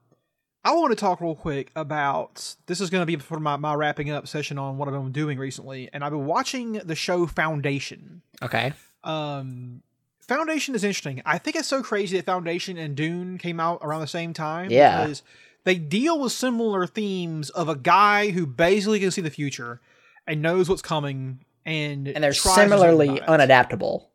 I 0.64 0.73
want 0.75 0.91
to 0.91 0.97
talk 0.97 1.21
real 1.21 1.35
quick 1.35 1.71
about 1.77 2.57
this 2.66 2.81
is 2.81 2.91
going 2.91 3.03
to 3.03 3.07
be 3.07 3.16
for 3.16 3.41
my, 3.41 3.57
my 3.57 3.75
wrapping 3.75 4.11
up 4.11 4.29
session 4.29 4.59
on 4.59 4.79
what 4.79 4.89
I've 4.89 4.95
been 4.95 5.12
doing 5.12 5.39
recently, 5.39 5.89
and 5.93 6.05
I've 6.05 6.12
been 6.12 6.27
watching 6.27 6.73
the 6.73 6.95
show 6.95 7.27
Foundation. 7.27 8.23
okay. 8.43 8.73
Um, 9.03 9.83
Foundation 10.21 10.75
is 10.77 10.85
interesting. 10.85 11.23
I 11.27 11.39
think 11.39 11.57
it's 11.57 11.66
so 11.66 11.83
crazy 11.83 12.16
that 12.16 12.27
Foundation 12.27 12.77
and 12.77 12.95
Dune 12.95 13.37
came 13.39 13.59
out 13.59 13.81
around 13.83 14.01
the 14.01 14.07
same 14.07 14.33
time. 14.33 14.71
Yeah. 14.71 15.03
Because 15.03 15.23
they 15.65 15.77
deal 15.77 16.19
with 16.19 16.33
similar 16.33 16.87
themes 16.87 17.51
of 17.51 17.69
a 17.69 17.77
guy 17.77 18.31
who 18.31 18.47
basically 18.47 19.01
can 19.01 19.11
see 19.11 19.21
the 19.21 19.31
future 19.31 19.81
and 20.27 20.43
knows 20.43 20.69
what's 20.69 20.83
coming 20.83 21.41
and 21.67 22.09
And 22.09 22.25
they're 22.25 22.33
similarly 22.33 23.21
unadaptable. 23.21 24.07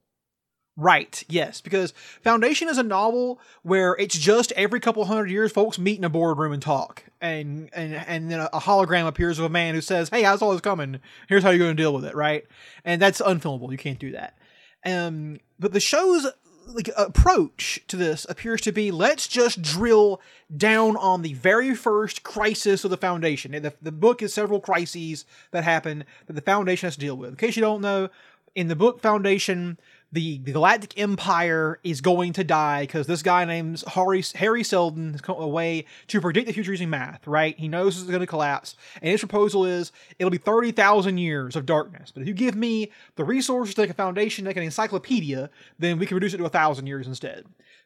Right, 0.77 1.23
yes, 1.29 1.61
because 1.61 1.93
Foundation 2.21 2.67
is 2.67 2.77
a 2.77 2.83
novel 2.83 3.39
where 3.63 3.95
it's 3.97 4.17
just 4.17 4.51
every 4.53 4.81
couple 4.81 5.05
hundred 5.05 5.29
years 5.29 5.53
folks 5.53 5.79
meet 5.79 5.97
in 5.97 6.03
a 6.03 6.09
boardroom 6.09 6.51
and 6.51 6.61
talk. 6.61 7.03
And 7.21 7.69
and 7.71 7.95
and 7.95 8.29
then 8.29 8.41
a, 8.41 8.59
hologram 8.59 9.07
appears 9.07 9.39
of 9.39 9.45
a 9.45 9.49
man 9.49 9.73
who 9.73 9.79
says, 9.79 10.09
Hey, 10.09 10.25
I 10.25 10.35
saw 10.35 10.51
this 10.51 10.59
coming. 10.59 10.99
Here's 11.29 11.43
how 11.43 11.51
you're 11.51 11.65
gonna 11.65 11.75
deal 11.75 11.93
with 11.93 12.03
it, 12.03 12.13
right? 12.13 12.45
And 12.83 13.01
that's 13.01 13.21
unfilmable. 13.21 13.71
You 13.71 13.77
can't 13.77 13.99
do 13.99 14.11
that. 14.11 14.37
Um 14.85 15.39
but 15.57 15.71
the 15.71 15.79
show's 15.79 16.27
like 16.65 16.89
approach 16.97 17.81
to 17.87 17.95
this 17.95 18.25
appears 18.29 18.61
to 18.61 18.71
be 18.71 18.91
let's 18.91 19.27
just 19.27 19.61
drill 19.61 20.21
down 20.55 20.97
on 20.97 21.21
the 21.21 21.33
very 21.33 21.75
first 21.75 22.23
crisis 22.23 22.83
of 22.83 22.91
the 22.91 22.97
foundation. 22.97 23.51
The, 23.51 23.73
the 23.81 23.91
book 23.91 24.21
is 24.21 24.33
several 24.33 24.59
crises 24.59 25.25
that 25.51 25.63
happen 25.63 26.05
that 26.27 26.33
the 26.33 26.41
foundation 26.41 26.87
has 26.87 26.95
to 26.95 26.99
deal 26.99 27.17
with. 27.17 27.29
In 27.29 27.35
case 27.35 27.55
you 27.55 27.61
don't 27.61 27.81
know, 27.81 28.09
in 28.55 28.69
the 28.69 28.75
book 28.75 29.01
Foundation, 29.01 29.77
the, 30.15 30.37
Galactic 30.37 30.97
Empire 30.97 31.77
is 31.83 31.99
going 31.99 32.31
to 32.33 32.43
die 32.43 32.83
because 32.83 33.05
this 33.05 33.21
guy 33.21 33.43
named 33.43 33.83
Hari, 33.85 34.23
Hari 34.37 34.63
Seldon 34.63 35.11
has 35.11 35.21
come 35.21 35.35
away 35.37 35.85
to 36.07 36.21
predict 36.21 36.47
the 36.47 36.53
future 36.53 36.71
using 36.71 36.89
math, 36.89 37.27
right? 37.27 37.57
He 37.59 37.67
knows 37.67 37.97
it's 37.97 38.07
going 38.07 38.21
to 38.21 38.25
collapse. 38.25 38.75
And 39.01 39.11
his 39.11 39.19
proposal 39.19 39.65
is 39.65 39.91
it'll 40.17 40.31
be 40.31 40.37
30,000 40.37 41.17
years 41.17 41.55
of 41.57 41.65
darkness. 41.65 42.11
But 42.11 42.21
if 42.21 42.27
you 42.29 42.33
give 42.33 42.55
me 42.55 42.91
the 43.17 43.25
resources 43.25 43.75
to 43.75 43.81
make 43.81 43.89
a 43.89 43.93
foundation, 43.93 44.45
like 44.45 44.55
an 44.55 44.63
encyclopedia, 44.63 45.49
then 45.79 45.99
we 45.99 46.05
can 46.05 46.15
reduce 46.15 46.33
it 46.33 46.37
to 46.37 46.43
a 46.43 46.45
1,000 46.45 46.87
years 46.87 47.07
instead. 47.07 47.45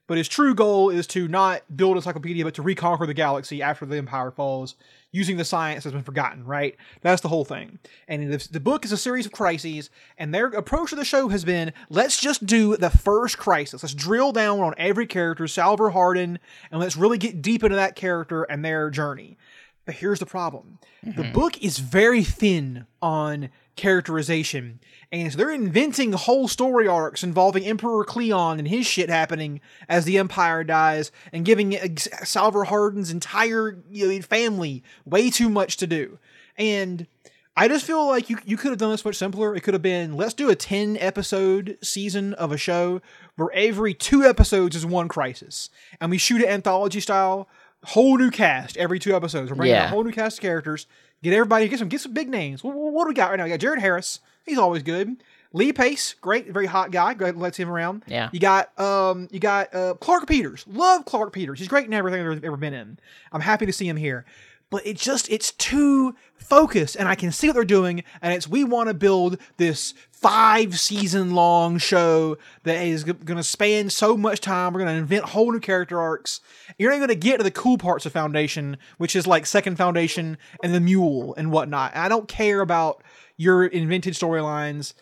But 0.09 0.17
his 0.17 0.27
true 0.27 0.55
goal 0.55 0.89
is 0.89 1.05
to 1.07 1.27
not 1.27 1.61
build 1.77 1.91
an 1.91 1.97
encyclopedia, 1.97 2.43
but 2.43 2.55
to 2.55 2.63
reconquer 2.63 3.05
the 3.05 3.13
galaxy 3.13 3.61
after 3.61 3.85
the 3.85 3.97
Empire 3.97 4.31
falls, 4.31 4.73
using 5.11 5.37
the 5.37 5.45
science 5.45 5.83
that's 5.83 5.93
been 5.93 6.01
forgotten, 6.01 6.43
right? 6.45 6.75
That's 7.01 7.21
the 7.21 7.27
whole 7.27 7.45
thing. 7.45 7.77
And 8.07 8.33
the, 8.33 8.47
the 8.51 8.59
book 8.59 8.85
is 8.85 8.91
a 8.91 8.97
series 8.97 9.27
of 9.27 9.31
crises, 9.31 9.91
and 10.17 10.33
their 10.33 10.47
approach 10.47 10.89
to 10.89 10.95
the 10.95 11.05
show 11.05 11.27
has 11.27 11.45
been 11.45 11.73
let's 11.91 12.19
just 12.19 12.47
do 12.47 12.75
the 12.75 12.89
first 12.89 13.37
crisis. 13.37 13.83
Let's 13.83 13.93
drill 13.93 14.31
down 14.31 14.61
on 14.61 14.73
every 14.79 15.05
character, 15.05 15.47
Salvor 15.47 15.91
Hardin, 15.91 16.39
and 16.71 16.79
let's 16.79 16.97
really 16.97 17.19
get 17.19 17.43
deep 17.43 17.63
into 17.63 17.75
that 17.75 17.95
character 17.95 18.41
and 18.45 18.65
their 18.65 18.89
journey. 18.89 19.37
But 19.85 19.93
here's 19.93 20.17
the 20.17 20.25
problem 20.25 20.79
the 21.03 21.11
mm-hmm. 21.11 21.33
book 21.33 21.61
is 21.61 21.77
very 21.77 22.23
thin 22.23 22.87
on 22.99 23.49
characterization. 23.79 24.79
And 25.11 25.31
so 25.31 25.37
they're 25.37 25.51
inventing 25.51 26.13
whole 26.13 26.47
story 26.47 26.87
arcs 26.87 27.23
involving 27.23 27.65
Emperor 27.65 28.03
Cleon 28.03 28.59
and 28.59 28.67
his 28.67 28.85
shit 28.85 29.09
happening 29.09 29.59
as 29.87 30.05
the 30.05 30.17
Empire 30.19 30.63
dies, 30.63 31.11
and 31.33 31.43
giving 31.45 31.77
Salvor 31.97 32.65
Hardin's 32.65 33.09
entire 33.09 33.77
you 33.89 34.07
know, 34.13 34.21
family 34.21 34.83
way 35.05 35.29
too 35.31 35.49
much 35.49 35.77
to 35.77 35.87
do. 35.87 36.19
And 36.57 37.07
I 37.57 37.67
just 37.67 37.85
feel 37.85 38.07
like 38.07 38.29
you 38.29 38.37
you 38.45 38.55
could 38.55 38.69
have 38.69 38.77
done 38.77 38.91
this 38.91 39.03
much 39.03 39.15
simpler. 39.15 39.55
It 39.55 39.61
could 39.63 39.73
have 39.73 39.81
been 39.81 40.13
let's 40.15 40.33
do 40.33 40.49
a 40.49 40.55
10 40.55 40.97
episode 40.99 41.77
season 41.81 42.33
of 42.35 42.51
a 42.51 42.57
show 42.57 43.01
where 43.35 43.49
every 43.53 43.93
two 43.93 44.23
episodes 44.23 44.75
is 44.75 44.85
one 44.85 45.07
crisis. 45.07 45.69
And 45.99 46.11
we 46.11 46.17
shoot 46.17 46.41
it 46.41 46.47
anthology 46.47 46.99
style, 46.99 47.49
whole 47.83 48.17
new 48.17 48.29
cast 48.31 48.77
every 48.77 48.99
two 48.99 49.15
episodes. 49.15 49.49
We're 49.49 49.55
bringing 49.57 49.75
Yeah. 49.75 49.85
a 49.85 49.89
whole 49.89 50.03
new 50.03 50.11
cast 50.11 50.37
of 50.37 50.41
characters. 50.41 50.85
Get 51.21 51.33
everybody, 51.33 51.67
get 51.67 51.79
some 51.79 51.89
get 51.89 52.01
some 52.01 52.13
big 52.13 52.29
names. 52.29 52.63
What, 52.63 52.75
what 52.75 53.03
do 53.03 53.09
we 53.09 53.13
got 53.13 53.29
right 53.29 53.37
now? 53.37 53.43
We 53.43 53.49
got 53.49 53.59
Jared 53.59 53.79
Harris. 53.79 54.19
He's 54.45 54.57
always 54.57 54.83
good. 54.83 55.21
Lee 55.51 55.73
Pace, 55.73 56.13
great, 56.21 56.47
very 56.51 56.67
hot 56.67 56.91
guy. 56.91 57.13
Glad 57.15 57.35
let's 57.35 57.57
him 57.57 57.69
around. 57.69 58.03
Yeah. 58.07 58.29
You 58.31 58.39
got 58.39 58.77
um 58.79 59.27
you 59.31 59.39
got 59.39 59.73
uh 59.73 59.95
Clarke 59.95 60.27
Peters. 60.27 60.63
Love 60.67 61.05
Clarke 61.05 61.33
Peters. 61.33 61.59
He's 61.59 61.67
great 61.67 61.85
in 61.85 61.93
everything 61.93 62.25
I've 62.25 62.43
ever 62.43 62.57
been 62.57 62.73
in. 62.73 62.99
I'm 63.31 63.41
happy 63.41 63.65
to 63.65 63.73
see 63.73 63.87
him 63.87 63.97
here. 63.97 64.25
But 64.69 64.85
it 64.85 64.97
just 64.97 65.29
it's 65.29 65.51
too 65.51 66.15
focused 66.35 66.95
and 66.95 67.07
I 67.07 67.15
can 67.15 67.31
see 67.31 67.47
what 67.47 67.53
they're 67.53 67.63
doing 67.63 68.03
and 68.21 68.33
it's 68.33 68.47
we 68.47 68.63
want 68.63 68.87
to 68.87 68.93
build 68.93 69.37
this 69.57 69.93
5 70.11 70.79
season 70.79 71.33
long 71.33 71.77
show 71.77 72.37
that 72.63 72.85
is 72.85 73.03
going 73.03 73.37
to 73.37 73.43
span 73.43 73.89
so 73.89 74.17
much 74.17 74.41
time. 74.41 74.73
We're 74.73 74.81
going 74.81 74.93
to 74.93 74.99
invent 74.99 75.25
whole 75.25 75.51
new 75.51 75.59
character 75.59 75.99
arcs. 75.99 76.41
You're 76.77 76.91
not 76.91 76.97
going 76.97 77.09
to 77.09 77.15
get 77.15 77.37
to 77.37 77.43
the 77.43 77.51
cool 77.51 77.77
parts 77.77 78.05
of 78.05 78.11
Foundation, 78.11 78.77
which 78.97 79.15
is 79.15 79.25
like 79.27 79.45
Second 79.45 79.77
Foundation 79.77 80.37
and 80.61 80.73
the 80.73 80.79
Mule 80.79 81.33
and 81.35 81.51
whatnot. 81.51 81.93
And 81.93 82.03
I 82.03 82.09
don't 82.09 82.27
care 82.27 82.61
about 82.61 83.03
your 83.37 83.65
invented 83.65 84.13
storylines. 84.13 84.93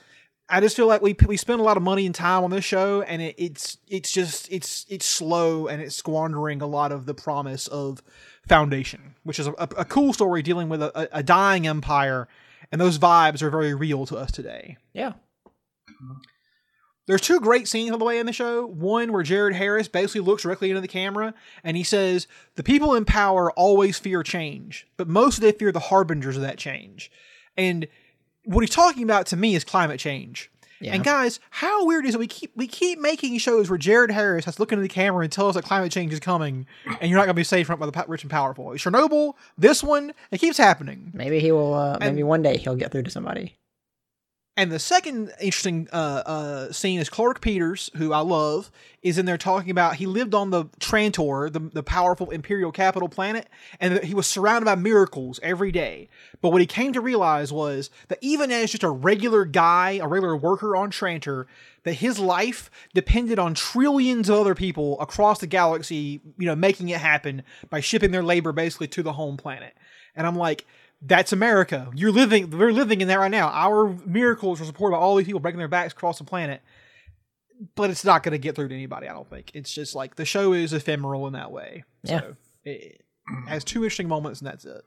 I 0.49 0.61
just 0.61 0.75
feel 0.77 0.87
like 0.87 1.01
we 1.01 1.15
we 1.25 1.35
spend 1.35 1.59
a 1.59 1.63
lot 1.63 1.75
of 1.75 1.83
money 1.83 2.05
and 2.05 2.15
time 2.15 2.45
on 2.45 2.51
this 2.51 2.63
show, 2.63 3.01
and 3.01 3.21
it, 3.21 3.35
it's 3.37 3.77
it's 3.89 4.11
just 4.11 4.49
it's 4.49 4.85
it's 4.87 5.05
slow 5.05 5.67
and 5.67 5.81
it's 5.81 5.95
squandering 5.95 6.61
a 6.61 6.67
lot 6.67 6.93
of 6.93 7.05
the 7.05 7.13
promise 7.13 7.67
of 7.67 8.01
Foundation, 8.47 9.15
which 9.23 9.39
is 9.39 9.47
a, 9.47 9.53
a, 9.57 9.85
cool 9.85 10.13
story 10.13 10.41
dealing 10.41 10.69
with 10.69 10.81
a, 10.81 11.09
a, 11.11 11.23
dying 11.23 11.67
empire, 11.67 12.27
and 12.71 12.79
those 12.79 12.97
vibes 12.97 13.41
are 13.41 13.49
very 13.49 13.73
real 13.73 14.05
to 14.05 14.17
us 14.17 14.31
today. 14.31 14.77
Yeah. 14.93 15.13
There's 17.07 17.21
two 17.21 17.39
great 17.39 17.67
scenes 17.67 17.91
on 17.91 17.99
the 17.99 18.05
way 18.05 18.19
in 18.19 18.25
the 18.25 18.33
show. 18.33 18.65
One 18.65 19.13
where 19.13 19.23
Jared 19.23 19.55
Harris 19.55 19.87
basically 19.87 20.21
looks 20.21 20.43
directly 20.43 20.69
into 20.69 20.81
the 20.81 20.89
camera 20.89 21.33
and 21.63 21.77
he 21.77 21.83
says, 21.83 22.27
The 22.55 22.63
people 22.63 22.95
in 22.95 23.05
power 23.05 23.51
always 23.53 23.97
fear 23.97 24.23
change, 24.23 24.87
but 24.97 25.07
mostly 25.07 25.49
they 25.49 25.57
fear 25.57 25.71
the 25.71 25.79
harbingers 25.79 26.35
of 26.35 26.41
that 26.41 26.57
change. 26.57 27.09
And 27.55 27.87
what 28.43 28.61
he's 28.61 28.69
talking 28.69 29.03
about 29.03 29.25
to 29.27 29.37
me 29.37 29.55
is 29.55 29.63
climate 29.63 29.99
change. 30.01 30.51
Yeah. 30.79 30.93
And 30.93 31.03
guys, 31.03 31.39
how 31.49 31.85
weird 31.85 32.05
is 32.05 32.15
it? 32.15 32.19
We 32.19 32.27
keep 32.27 32.51
we 32.55 32.67
keep 32.67 32.99
making 32.99 33.37
shows 33.39 33.69
where 33.69 33.77
Jared 33.77 34.11
Harris 34.11 34.45
has 34.45 34.55
to 34.57 34.61
look 34.61 34.71
into 34.71 34.81
the 34.83 34.87
camera 34.89 35.23
and 35.23 35.31
tell 35.31 35.47
us 35.49 35.55
that 35.55 35.63
climate 35.63 35.91
change 35.91 36.13
is 36.13 36.19
coming, 36.19 36.67
and 37.01 37.09
you're 37.09 37.17
not 37.17 37.25
going 37.25 37.35
to 37.35 37.39
be 37.39 37.43
safe 37.43 37.67
from 37.67 37.81
it 37.81 37.85
by 37.91 38.03
the 38.03 38.05
rich 38.07 38.23
and 38.23 38.29
powerful. 38.31 38.65
Chernobyl, 38.71 39.33
this 39.57 39.83
one, 39.83 40.13
it 40.31 40.39
keeps 40.39 40.57
happening. 40.57 41.11
Maybe 41.13 41.39
he 41.39 41.51
will. 41.51 41.73
Uh, 41.73 41.97
maybe 41.99 42.19
And- 42.21 42.27
one 42.27 42.41
day 42.43 42.57
he'll 42.57 42.75
get 42.75 42.91
through 42.91 43.03
to 43.03 43.11
somebody. 43.11 43.57
And 44.57 44.71
the 44.71 44.79
second 44.79 45.31
interesting 45.39 45.87
uh, 45.93 46.23
uh, 46.25 46.71
scene 46.71 46.99
is 46.99 47.09
Clarke 47.09 47.41
Peters, 47.41 47.91
who 47.95 48.11
I 48.11 48.21
love, 48.21 48.71
is 49.03 49.19
in 49.19 49.27
there 49.27 49.37
talking 49.37 49.69
about 49.69 49.97
he 49.97 50.07
lived 50.07 50.33
on 50.33 50.49
the 50.49 50.65
Trantor, 50.79 51.53
the, 51.53 51.59
the 51.59 51.83
powerful 51.83 52.31
imperial 52.31 52.71
capital 52.71 53.07
planet, 53.07 53.47
and 53.79 54.03
he 54.03 54.15
was 54.15 54.25
surrounded 54.25 54.65
by 54.65 54.73
miracles 54.73 55.39
every 55.43 55.71
day. 55.71 56.09
But 56.41 56.49
what 56.49 56.59
he 56.59 56.65
came 56.65 56.91
to 56.93 57.01
realize 57.01 57.53
was 57.53 57.91
that 58.07 58.17
even 58.21 58.51
as 58.51 58.71
just 58.71 58.81
a 58.81 58.89
regular 58.89 59.45
guy, 59.45 59.99
a 60.01 60.07
regular 60.07 60.35
worker 60.35 60.75
on 60.75 60.89
Trantor, 60.89 61.45
that 61.83 61.93
his 61.93 62.17
life 62.17 62.71
depended 62.95 63.37
on 63.37 63.53
trillions 63.53 64.27
of 64.27 64.39
other 64.39 64.55
people 64.55 64.99
across 64.99 65.37
the 65.39 65.45
galaxy, 65.45 66.19
you 66.39 66.47
know, 66.47 66.55
making 66.55 66.89
it 66.89 66.99
happen 66.99 67.43
by 67.69 67.79
shipping 67.79 68.09
their 68.09 68.23
labor 68.23 68.51
basically 68.51 68.87
to 68.87 69.03
the 69.03 69.13
home 69.13 69.37
planet. 69.37 69.75
And 70.15 70.25
I'm 70.25 70.35
like, 70.35 70.65
that's 71.01 71.31
America. 71.31 71.89
You're 71.93 72.11
living, 72.11 72.49
we're 72.49 72.71
living 72.71 73.01
in 73.01 73.07
that 73.07 73.19
right 73.19 73.31
now. 73.31 73.49
Our 73.49 73.95
miracles 74.05 74.59
are 74.61 74.65
supported 74.65 74.95
by 74.95 75.01
all 75.01 75.15
these 75.15 75.25
people 75.25 75.39
breaking 75.39 75.59
their 75.59 75.67
backs 75.67 75.93
across 75.93 76.17
the 76.17 76.23
planet. 76.23 76.61
But 77.75 77.89
it's 77.89 78.05
not 78.05 78.21
going 78.21 78.33
to 78.33 78.37
get 78.37 78.55
through 78.55 78.67
to 78.67 78.75
anybody, 78.75 79.07
I 79.07 79.13
don't 79.13 79.29
think. 79.29 79.51
It's 79.55 79.73
just 79.73 79.95
like 79.95 80.15
the 80.15 80.25
show 80.25 80.53
is 80.53 80.73
ephemeral 80.73 81.25
in 81.25 81.33
that 81.33 81.51
way. 81.51 81.83
Yeah. 82.03 82.19
So 82.19 82.35
it 82.63 83.03
has 83.47 83.63
two 83.63 83.79
interesting 83.79 84.07
moments 84.07 84.41
and 84.41 84.47
that's 84.47 84.65
it. 84.65 84.83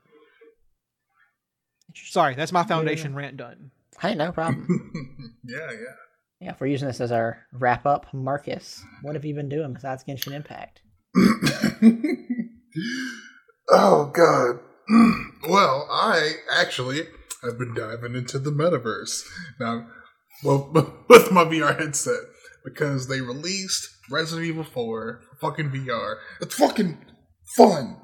Sorry, 1.95 2.35
that's 2.35 2.53
my 2.53 2.63
foundation 2.63 3.13
rant 3.13 3.35
done. 3.37 3.71
Hey, 3.99 4.15
no 4.15 4.31
problem. 4.31 5.35
yeah, 5.43 5.67
yeah. 5.69 5.95
yeah, 6.39 6.51
if 6.51 6.61
we're 6.61 6.67
using 6.67 6.87
this 6.87 7.01
as 7.01 7.11
our 7.11 7.45
wrap 7.51 7.85
up, 7.85 8.05
Marcus, 8.13 8.81
what 9.01 9.15
have 9.15 9.25
you 9.25 9.35
been 9.35 9.49
doing 9.49 9.73
besides 9.73 10.05
Genshin 10.05 10.31
Impact? 10.33 10.81
oh 13.69 14.05
god. 14.13 14.59
well, 15.47 15.87
I 15.89 16.33
actually 16.51 17.07
have 17.43 17.57
been 17.57 17.73
diving 17.73 18.15
into 18.15 18.39
the 18.39 18.51
metaverse 18.51 19.23
now. 19.59 19.87
Well, 20.43 20.69
with 21.09 21.31
my 21.31 21.45
VR 21.45 21.79
headset 21.79 22.21
because 22.63 23.07
they 23.07 23.21
released 23.21 23.87
Resident 24.09 24.47
Evil 24.47 24.63
4 24.63 24.73
for 24.73 25.21
fucking 25.39 25.69
VR. 25.69 26.15
It's 26.41 26.55
fucking 26.55 26.97
fun. 27.55 27.97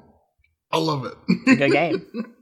I 0.70 0.78
love 0.78 1.04
it. 1.04 1.14
Good 1.58 1.72
game. 1.72 2.06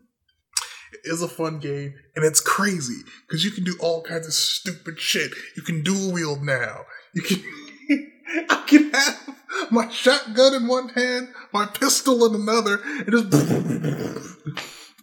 It 0.92 1.12
is 1.12 1.20
a 1.20 1.28
fun 1.28 1.58
game, 1.58 1.94
and 2.14 2.24
it's 2.24 2.40
crazy 2.40 3.02
because 3.26 3.44
you 3.44 3.50
can 3.50 3.64
do 3.64 3.76
all 3.80 4.02
kinds 4.02 4.26
of 4.26 4.32
stupid 4.32 4.98
shit. 4.98 5.32
You 5.56 5.62
can 5.62 5.82
dual 5.82 6.12
wield 6.12 6.42
now. 6.42 6.82
You 7.14 7.22
can. 7.22 7.42
I 8.50 8.64
can 8.66 8.90
have 8.92 9.35
my 9.70 9.88
shotgun 9.90 10.54
in 10.54 10.66
one 10.66 10.88
hand, 10.90 11.28
my 11.52 11.66
pistol 11.66 12.26
in 12.26 12.40
another, 12.40 12.80
and 12.82 13.10
just. 13.10 14.36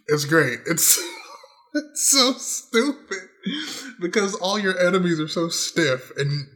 It's 0.08 0.24
great. 0.24 0.60
It's 0.66 1.00
it's 1.74 2.10
so 2.10 2.32
stupid 2.32 3.28
because 4.00 4.34
all 4.34 4.58
your 4.58 4.78
enemies 4.78 5.20
are 5.20 5.28
so 5.28 5.48
stiff, 5.48 6.12
and 6.16 6.46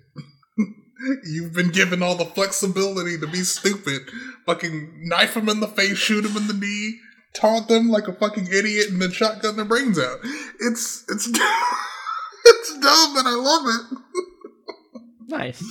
you've 1.25 1.55
been 1.55 1.71
given 1.71 2.03
all 2.03 2.15
the 2.15 2.25
flexibility 2.25 3.19
to 3.19 3.27
be 3.27 3.43
stupid. 3.43 4.03
Fucking 4.47 5.09
knife 5.09 5.35
them 5.35 5.49
in 5.49 5.61
the 5.61 5.69
face, 5.69 5.97
shoot 5.97 6.23
them 6.23 6.37
in 6.37 6.47
the 6.47 6.55
knee, 6.55 6.99
taunt 7.35 7.69
them 7.69 7.89
like 7.89 8.09
a 8.09 8.13
fucking 8.13 8.49
idiot, 8.49 8.91
and 8.91 9.01
then 9.01 9.13
shotgun 9.13 9.57
their 9.57 9.65
brains 9.65 9.99
out. 9.99 10.19
It's 10.61 11.05
it's 11.09 11.27
it's 12.45 12.79
dumb, 12.79 13.17
and 13.17 13.29
I 13.29 13.35
love 13.35 13.67
it. 13.67 13.99
Nice. 15.29 15.63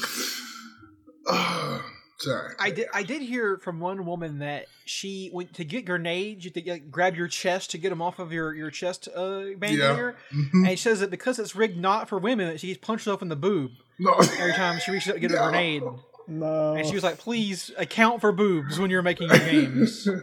Sorry. 2.19 2.53
I 2.59 2.71
did. 2.71 2.87
I 2.93 3.03
did 3.03 3.21
hear 3.21 3.57
from 3.57 3.79
one 3.79 4.05
woman 4.05 4.39
that 4.39 4.65
she 4.85 5.29
went 5.33 5.53
to 5.55 5.63
get 5.63 5.85
grenades. 5.85 6.43
You 6.45 6.51
to 6.51 6.71
like, 6.71 6.89
grab 6.89 7.15
your 7.15 7.27
chest 7.27 7.71
to 7.71 7.77
get 7.77 7.89
them 7.89 8.01
off 8.01 8.17
of 8.17 8.31
your 8.31 8.53
your 8.55 8.71
chest 8.71 9.07
uh, 9.15 9.43
bandolier, 9.57 10.15
Mhm. 10.33 10.67
and 10.67 10.69
she 10.69 10.77
says 10.77 10.99
that 11.01 11.11
because 11.11 11.37
it's 11.37 11.55
rigged 11.55 11.77
not 11.77 12.09
for 12.09 12.17
women, 12.17 12.47
that 12.47 12.59
she 12.59 12.67
gets 12.67 12.79
punched 12.85 13.05
herself 13.05 13.21
in 13.21 13.29
the 13.29 13.35
boob 13.35 13.71
No. 13.99 14.13
every 14.13 14.53
time 14.53 14.79
she 14.79 14.91
reaches 14.91 15.09
out 15.09 15.13
to 15.13 15.19
get 15.19 15.31
a 15.31 15.35
grenade. 15.37 15.83
No. 16.27 16.73
And 16.73 16.87
she 16.87 16.95
was 16.95 17.03
like, 17.03 17.19
"Please 17.19 17.71
account 17.77 18.19
for 18.21 18.31
boobs 18.31 18.79
when 18.79 18.89
you're 18.89 19.03
making 19.03 19.29
your 19.29 19.39
games." 19.39 20.07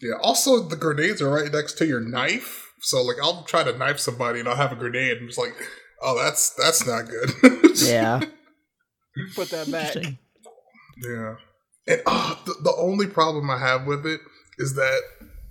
Yeah. 0.00 0.14
Also, 0.22 0.60
the 0.60 0.76
grenades 0.76 1.20
are 1.20 1.28
right 1.28 1.52
next 1.52 1.74
to 1.78 1.86
your 1.86 1.98
knife, 2.00 2.70
so 2.80 3.02
like 3.02 3.16
I'll 3.20 3.42
try 3.42 3.64
to 3.64 3.76
knife 3.76 3.98
somebody 3.98 4.38
and 4.40 4.48
I'll 4.48 4.54
have 4.56 4.70
a 4.72 4.76
grenade, 4.76 5.18
and 5.18 5.28
it's 5.28 5.36
like, 5.36 5.54
oh, 6.00 6.16
that's 6.16 6.50
that's 6.50 6.86
not 6.86 7.08
good. 7.08 7.30
Yeah. 7.76 8.20
Put 9.34 9.50
that 9.50 9.70
back. 9.70 9.96
Yeah. 10.96 11.34
And 11.86 12.02
uh, 12.06 12.34
the, 12.44 12.54
the 12.62 12.74
only 12.76 13.06
problem 13.06 13.50
I 13.50 13.58
have 13.58 13.86
with 13.86 14.06
it 14.06 14.20
is 14.58 14.74
that 14.74 15.00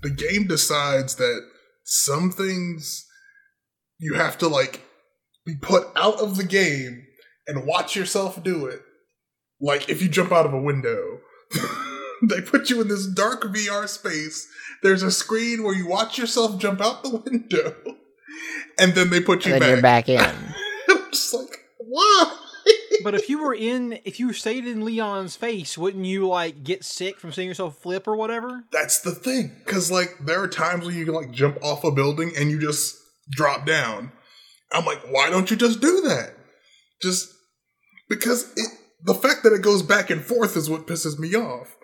the 0.02 0.10
game 0.10 0.46
decides 0.46 1.16
that 1.16 1.40
some 1.84 2.30
things 2.30 3.06
you 3.98 4.14
have 4.14 4.38
to 4.38 4.48
like 4.48 4.80
be 5.44 5.54
put 5.60 5.86
out 5.96 6.20
of 6.20 6.36
the 6.36 6.44
game 6.44 7.04
and 7.46 7.66
watch 7.66 7.94
yourself 7.96 8.42
do 8.42 8.66
it. 8.66 8.80
Like 9.60 9.88
if 9.88 10.02
you 10.02 10.08
jump 10.08 10.32
out 10.32 10.46
of 10.46 10.54
a 10.54 10.60
window, 10.60 11.20
they 12.22 12.40
put 12.40 12.70
you 12.70 12.80
in 12.80 12.88
this 12.88 13.06
dark 13.06 13.42
VR 13.44 13.86
space. 13.88 14.46
There's 14.82 15.02
a 15.02 15.10
screen 15.10 15.62
where 15.62 15.74
you 15.74 15.86
watch 15.86 16.18
yourself 16.18 16.58
jump 16.58 16.80
out 16.80 17.02
the 17.02 17.16
window, 17.30 17.74
and 18.78 18.94
then 18.94 19.10
they 19.10 19.20
put 19.20 19.44
you 19.46 19.52
And 19.52 19.60
back. 19.60 19.68
you're 19.68 19.82
back 19.82 20.08
in. 20.08 20.18
I'm 20.88 21.10
just 21.12 21.34
like, 21.34 21.58
why? 21.78 22.38
But 23.02 23.14
if 23.14 23.28
you 23.28 23.42
were 23.42 23.54
in, 23.54 23.98
if 24.04 24.18
you 24.20 24.32
stayed 24.32 24.66
in 24.66 24.84
Leon's 24.84 25.36
face, 25.36 25.76
wouldn't 25.78 26.04
you 26.04 26.26
like 26.28 26.62
get 26.64 26.84
sick 26.84 27.18
from 27.20 27.32
seeing 27.32 27.48
yourself 27.48 27.78
flip 27.78 28.06
or 28.06 28.16
whatever? 28.16 28.64
That's 28.72 29.00
the 29.00 29.12
thing, 29.14 29.56
because 29.64 29.90
like 29.90 30.16
there 30.20 30.42
are 30.42 30.48
times 30.48 30.86
when 30.86 30.94
you 30.96 31.04
can 31.04 31.14
like 31.14 31.30
jump 31.32 31.58
off 31.62 31.84
a 31.84 31.90
building 31.90 32.32
and 32.36 32.50
you 32.50 32.60
just 32.60 32.96
drop 33.30 33.66
down. 33.66 34.12
I'm 34.72 34.84
like, 34.84 35.00
why 35.10 35.30
don't 35.30 35.50
you 35.50 35.56
just 35.56 35.80
do 35.80 36.00
that? 36.02 36.34
Just 37.02 37.28
because 38.08 38.50
it, 38.56 38.68
the 39.04 39.14
fact 39.14 39.42
that 39.42 39.52
it 39.52 39.62
goes 39.62 39.82
back 39.82 40.10
and 40.10 40.22
forth 40.22 40.56
is 40.56 40.70
what 40.70 40.86
pisses 40.86 41.18
me 41.18 41.34
off. 41.34 41.76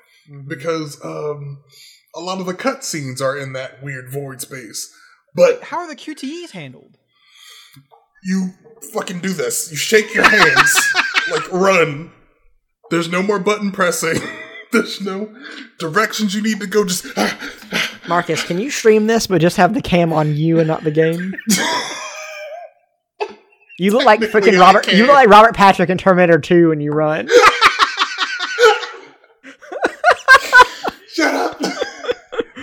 Because 0.46 1.02
um, 1.04 1.62
a 2.14 2.20
lot 2.20 2.38
of 2.40 2.46
the 2.46 2.54
cutscenes 2.54 3.20
are 3.22 3.36
in 3.36 3.52
that 3.54 3.82
weird 3.82 4.10
void 4.12 4.40
space, 4.42 4.90
but 5.34 5.62
How 5.64 5.78
are 5.78 5.88
the 5.88 5.96
QTEs 5.96 6.50
handled? 6.50 6.96
you 8.24 8.50
fucking 8.92 9.20
do 9.20 9.32
this. 9.32 9.70
You 9.70 9.76
shake 9.76 10.12
your 10.14 10.28
hands 10.28 10.92
like 11.30 11.50
run. 11.52 12.10
There's 12.90 13.08
no 13.08 13.22
more 13.22 13.38
button 13.38 13.70
pressing. 13.72 14.20
There's 14.72 15.00
no 15.00 15.34
directions 15.78 16.34
you 16.34 16.42
need 16.42 16.60
to 16.60 16.66
go. 16.66 16.84
Just 16.84 17.06
ah, 17.16 17.38
ah. 17.72 18.00
Marcus, 18.06 18.42
can 18.42 18.58
you 18.58 18.70
stream 18.70 19.06
this 19.06 19.26
but 19.26 19.40
just 19.40 19.56
have 19.56 19.72
the 19.72 19.80
cam 19.80 20.12
on 20.12 20.36
you 20.36 20.58
and 20.58 20.68
not 20.68 20.84
the 20.84 20.90
game? 20.90 21.34
You 23.80 23.92
look 23.92 24.04
like 24.04 24.18
freaking 24.20 24.58
Robert. 24.58 24.92
You 24.92 25.06
look 25.06 25.14
like 25.14 25.28
Robert 25.28 25.54
Patrick 25.54 25.88
in 25.88 25.98
Terminator 25.98 26.40
2 26.40 26.70
when 26.70 26.80
you 26.80 26.90
run. 26.90 27.28
shut 31.14 31.32
up. 31.32 31.60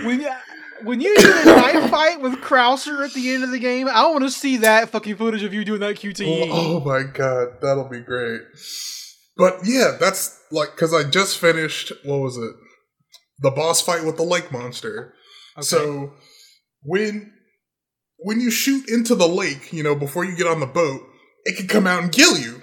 When 0.04 0.20
you, 0.20 0.30
when 0.86 1.00
you 1.00 1.14
do 1.16 1.32
the 1.44 1.44
knife 1.44 1.90
fight 1.90 2.20
with 2.20 2.34
Krauser 2.36 3.04
at 3.04 3.12
the 3.12 3.34
end 3.34 3.44
of 3.44 3.50
the 3.50 3.58
game, 3.58 3.88
I 3.88 4.06
want 4.08 4.24
to 4.24 4.30
see 4.30 4.58
that 4.58 4.90
fucking 4.90 5.16
footage 5.16 5.42
of 5.42 5.52
you 5.52 5.64
doing 5.64 5.80
that. 5.80 5.96
QTE. 5.96 6.48
Oh 6.50 6.80
my 6.80 7.02
god, 7.02 7.60
that'll 7.60 7.88
be 7.88 8.00
great. 8.00 8.42
But 9.36 9.58
yeah, 9.64 9.96
that's 10.00 10.40
like 10.50 10.70
because 10.70 10.94
I 10.94 11.08
just 11.08 11.38
finished. 11.38 11.92
What 12.04 12.18
was 12.20 12.36
it? 12.36 12.54
The 13.40 13.50
boss 13.50 13.82
fight 13.82 14.04
with 14.04 14.16
the 14.16 14.22
lake 14.22 14.50
monster. 14.50 15.12
So 15.60 16.12
when 16.82 17.32
when 18.18 18.40
you 18.40 18.50
shoot 18.50 18.88
into 18.88 19.14
the 19.14 19.28
lake, 19.28 19.72
you 19.72 19.82
know, 19.82 19.94
before 19.94 20.24
you 20.24 20.36
get 20.36 20.46
on 20.46 20.60
the 20.60 20.66
boat, 20.66 21.02
it 21.44 21.56
can 21.56 21.68
come 21.68 21.86
out 21.86 22.02
and 22.02 22.12
kill 22.12 22.38
you. 22.38 22.62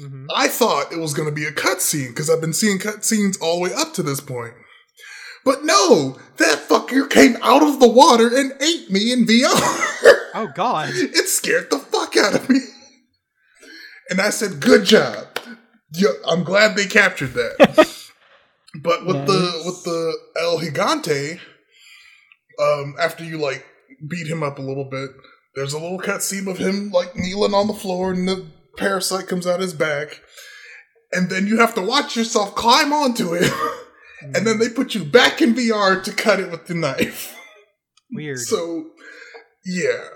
Mhm. 0.00 0.26
I 0.34 0.48
thought 0.48 0.92
it 0.92 0.98
was 0.98 1.12
going 1.12 1.28
to 1.28 1.34
be 1.34 1.44
a 1.44 1.52
cutscene 1.52 2.08
because 2.08 2.30
I've 2.30 2.40
been 2.40 2.52
seeing 2.54 2.78
cutscenes 2.78 3.36
all 3.40 3.56
the 3.56 3.62
way 3.62 3.74
up 3.74 3.92
to 3.94 4.02
this 4.02 4.20
point. 4.20 4.54
But 5.44 5.64
no, 5.64 6.18
that 6.36 6.68
fucker 6.68 7.08
came 7.08 7.36
out 7.42 7.62
of 7.62 7.80
the 7.80 7.88
water 7.88 8.28
and 8.28 8.52
ate 8.62 8.90
me 8.90 9.12
in 9.12 9.26
VR. 9.26 9.50
Oh 10.34 10.50
God! 10.54 10.90
it 10.94 11.28
scared 11.28 11.70
the 11.70 11.78
fuck 11.78 12.16
out 12.16 12.34
of 12.34 12.48
me. 12.48 12.60
And 14.08 14.20
I 14.20 14.30
said, 14.30 14.60
"Good 14.60 14.84
job. 14.84 15.26
I'm 16.26 16.44
glad 16.44 16.76
they 16.76 16.86
captured 16.86 17.34
that." 17.34 17.56
but 18.82 19.06
with 19.06 19.26
the 19.26 19.62
with 19.64 19.84
the 19.84 20.16
El 20.40 20.58
Gigante, 20.58 21.40
um, 22.60 22.94
after 22.98 23.24
you 23.24 23.38
like 23.38 23.64
beat 24.08 24.26
him 24.26 24.42
up 24.42 24.58
a 24.58 24.62
little 24.62 24.88
bit, 24.90 25.10
there's 25.54 25.72
a 25.72 25.78
little 25.78 26.00
cutscene 26.00 26.46
of 26.48 26.58
him 26.58 26.90
like 26.90 27.16
kneeling 27.16 27.54
on 27.54 27.66
the 27.66 27.74
floor, 27.74 28.12
and 28.12 28.28
the 28.28 28.46
parasite 28.76 29.28
comes 29.28 29.46
out 29.46 29.60
his 29.60 29.74
back, 29.74 30.20
and 31.12 31.30
then 31.30 31.46
you 31.46 31.58
have 31.58 31.74
to 31.74 31.82
watch 31.82 32.16
yourself 32.16 32.54
climb 32.54 32.92
onto 32.92 33.34
it, 33.34 33.52
and 34.22 34.46
then 34.46 34.58
they 34.58 34.68
put 34.68 34.94
you 34.94 35.04
back 35.04 35.40
in 35.40 35.54
VR 35.54 36.02
to 36.02 36.12
cut 36.12 36.40
it 36.40 36.50
with 36.50 36.66
the 36.66 36.74
knife. 36.74 37.36
Weird. 38.12 38.38
So, 38.38 38.90
yeah. 39.64 40.08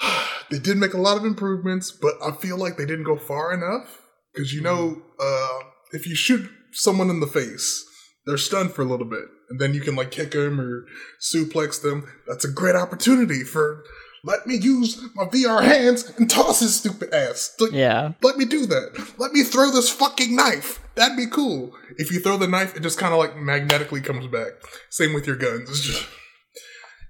they 0.50 0.58
did 0.58 0.76
make 0.76 0.94
a 0.94 1.00
lot 1.00 1.16
of 1.16 1.24
improvements, 1.24 1.90
but 1.90 2.14
I 2.22 2.32
feel 2.32 2.56
like 2.56 2.76
they 2.76 2.86
didn't 2.86 3.04
go 3.04 3.16
far 3.16 3.52
enough. 3.52 4.02
Because 4.32 4.52
you 4.52 4.62
know, 4.62 5.02
uh, 5.20 5.58
if 5.92 6.06
you 6.06 6.14
shoot 6.14 6.48
someone 6.72 7.10
in 7.10 7.20
the 7.20 7.26
face, 7.26 7.84
they're 8.26 8.38
stunned 8.38 8.72
for 8.72 8.82
a 8.82 8.86
little 8.86 9.06
bit, 9.06 9.24
and 9.50 9.60
then 9.60 9.74
you 9.74 9.80
can 9.80 9.94
like 9.94 10.10
kick 10.10 10.30
them 10.30 10.60
or 10.60 10.86
suplex 11.20 11.82
them. 11.82 12.10
That's 12.26 12.44
a 12.44 12.50
great 12.50 12.76
opportunity 12.76 13.44
for. 13.44 13.84
Let 14.24 14.46
me 14.46 14.54
use 14.56 15.00
my 15.16 15.24
VR 15.24 15.62
hands 15.64 16.08
and 16.16 16.30
toss 16.30 16.60
his 16.60 16.76
stupid 16.76 17.12
ass. 17.12 17.54
Like, 17.58 17.72
Yeah. 17.72 18.12
Let 18.22 18.36
me 18.36 18.44
do 18.44 18.66
that. 18.66 19.14
Let 19.18 19.32
me 19.32 19.42
throw 19.42 19.70
this 19.70 19.90
fucking 19.90 20.36
knife. 20.36 20.80
That'd 20.94 21.16
be 21.16 21.26
cool. 21.26 21.72
If 21.98 22.12
you 22.12 22.20
throw 22.20 22.36
the 22.36 22.46
knife, 22.46 22.76
it 22.76 22.82
just 22.84 22.98
kind 22.98 23.12
of 23.12 23.18
like 23.18 23.36
magnetically 23.36 24.00
comes 24.00 24.26
back. 24.28 24.52
Same 24.90 25.12
with 25.12 25.26
your 25.26 25.36
guns. 25.36 25.68
It's 25.70 25.80
just 25.80 26.02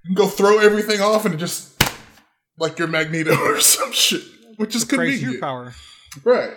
you 0.05 0.15
can 0.15 0.15
go 0.15 0.27
throw 0.27 0.57
everything 0.59 1.01
off 1.01 1.25
and 1.25 1.35
it 1.35 1.37
just 1.37 1.69
like 2.57 2.79
your 2.79 2.87
magneto 2.87 3.35
or 3.39 3.59
some 3.59 3.91
shit, 3.91 4.23
which 4.57 4.75
is 4.75 4.83
Crazy 4.83 5.25
your 5.25 5.33
convenient, 5.33 5.41
power. 5.41 5.73
right? 6.23 6.53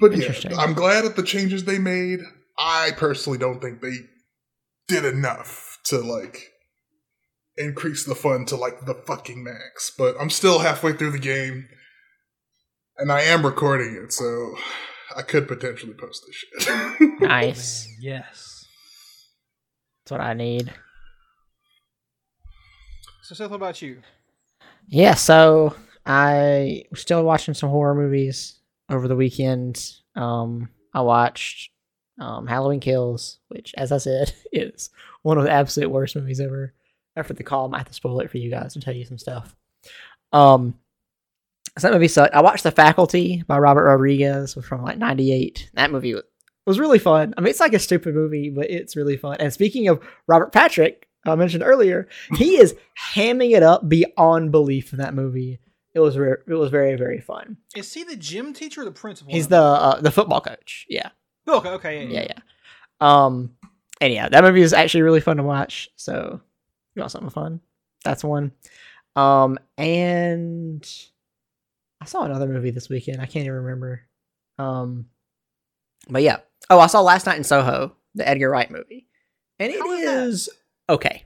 But 0.00 0.10
yeah, 0.12 0.18
Interesting. 0.18 0.58
I'm 0.58 0.74
glad 0.74 1.04
at 1.04 1.16
the 1.16 1.22
changes 1.22 1.64
they 1.64 1.78
made. 1.78 2.20
I 2.58 2.90
personally 2.96 3.38
don't 3.38 3.60
think 3.60 3.80
they 3.82 3.94
did 4.88 5.04
enough 5.04 5.78
to 5.86 5.98
like 5.98 6.50
increase 7.58 8.04
the 8.04 8.14
fun 8.14 8.44
to 8.46 8.56
like 8.56 8.84
the 8.84 8.94
fucking 8.94 9.42
max. 9.42 9.92
But 9.96 10.16
I'm 10.20 10.30
still 10.30 10.60
halfway 10.60 10.92
through 10.92 11.12
the 11.12 11.18
game, 11.18 11.68
and 12.98 13.10
I 13.10 13.22
am 13.22 13.44
recording 13.44 14.00
it, 14.02 14.12
so 14.12 14.54
I 15.16 15.22
could 15.22 15.48
potentially 15.48 15.94
post 15.94 16.24
this 16.26 16.36
shit. 16.36 17.20
Nice. 17.20 17.88
Yes. 18.00 18.66
That's 20.04 20.12
what 20.12 20.20
I 20.20 20.34
need. 20.34 20.72
So, 23.22 23.34
Seth, 23.34 23.50
what 23.50 23.56
about 23.56 23.82
you? 23.82 24.02
Yeah, 24.88 25.14
so 25.14 25.74
I 26.04 26.84
was 26.90 27.00
still 27.00 27.24
watching 27.24 27.54
some 27.54 27.70
horror 27.70 27.94
movies 27.94 28.60
over 28.88 29.08
the 29.08 29.16
weekend. 29.16 29.82
Um, 30.14 30.68
I 30.94 31.00
watched 31.00 31.70
um, 32.20 32.46
Halloween 32.46 32.80
Kills, 32.80 33.40
which, 33.48 33.74
as 33.76 33.90
I 33.90 33.98
said, 33.98 34.32
is 34.52 34.90
one 35.22 35.38
of 35.38 35.44
the 35.44 35.50
absolute 35.50 35.90
worst 35.90 36.14
movies 36.14 36.40
ever. 36.40 36.72
After 37.16 37.34
the 37.34 37.42
call, 37.42 37.66
I 37.66 37.70
might 37.70 37.78
have 37.78 37.88
to 37.88 37.94
spoil 37.94 38.20
it 38.20 38.30
for 38.30 38.38
you 38.38 38.50
guys 38.50 38.74
and 38.74 38.84
tell 38.84 38.94
you 38.94 39.04
some 39.04 39.18
stuff. 39.18 39.54
Um, 40.32 40.74
so 41.78 41.88
that 41.88 41.94
movie 41.94 42.08
sucked. 42.08 42.34
I 42.34 42.40
watched 42.42 42.62
The 42.62 42.70
Faculty 42.70 43.42
by 43.46 43.58
Robert 43.58 43.84
Rodriguez 43.84 44.54
from 44.62 44.82
like 44.82 44.98
'98. 44.98 45.70
That 45.74 45.90
movie 45.90 46.14
was, 46.14 46.24
was 46.66 46.78
really 46.78 46.98
fun. 46.98 47.34
I 47.36 47.40
mean, 47.40 47.50
it's 47.50 47.60
like 47.60 47.74
a 47.74 47.78
stupid 47.78 48.14
movie, 48.14 48.50
but 48.50 48.70
it's 48.70 48.96
really 48.96 49.16
fun. 49.16 49.36
And 49.40 49.52
speaking 49.52 49.88
of 49.88 50.02
Robert 50.26 50.52
Patrick, 50.52 51.08
I 51.24 51.34
mentioned 51.34 51.62
earlier, 51.64 52.08
he 52.36 52.56
is 52.58 52.74
hamming 53.14 53.54
it 53.56 53.62
up 53.62 53.88
beyond 53.88 54.52
belief 54.52 54.92
in 54.92 54.98
that 54.98 55.14
movie. 55.14 55.60
It 55.94 56.00
was 56.00 56.16
re- 56.18 56.36
it 56.46 56.54
was 56.54 56.70
very 56.70 56.94
very 56.96 57.20
fun. 57.20 57.56
Is 57.74 57.92
he 57.92 58.04
the 58.04 58.16
gym 58.16 58.52
teacher 58.52 58.82
or 58.82 58.84
the 58.84 58.90
principal? 58.90 59.32
He's 59.32 59.48
the 59.48 59.56
uh, 59.56 60.00
the 60.00 60.10
football 60.10 60.40
coach. 60.42 60.86
Yeah, 60.88 61.08
Oh, 61.46 61.58
okay, 61.58 61.68
okay, 61.70 62.04
yeah, 62.06 62.20
yeah, 62.20 62.26
yeah. 62.30 62.38
Um, 63.00 63.56
and 64.00 64.12
yeah, 64.12 64.28
that 64.28 64.44
movie 64.44 64.60
is 64.62 64.72
actually 64.72 65.02
really 65.02 65.20
fun 65.20 65.38
to 65.38 65.42
watch. 65.42 65.88
So, 65.96 66.40
you 66.96 67.00
want 67.00 67.12
something 67.12 67.30
fun? 67.30 67.60
That's 68.04 68.24
one. 68.24 68.52
Um, 69.14 69.58
and 69.78 70.88
I 72.00 72.04
saw 72.04 72.24
another 72.24 72.46
movie 72.46 72.70
this 72.70 72.88
weekend. 72.88 73.20
I 73.20 73.26
can't 73.26 73.44
even 73.46 73.52
remember. 73.52 74.02
Um, 74.58 75.06
but 76.08 76.22
yeah. 76.22 76.38
Oh, 76.70 76.80
I 76.80 76.86
saw 76.86 77.00
Last 77.00 77.26
Night 77.26 77.38
in 77.38 77.44
Soho, 77.44 77.94
the 78.14 78.28
Edgar 78.28 78.50
Wright 78.50 78.70
movie, 78.70 79.06
and 79.58 79.72
it 79.72 79.80
was 79.80 80.48
okay, 80.88 81.24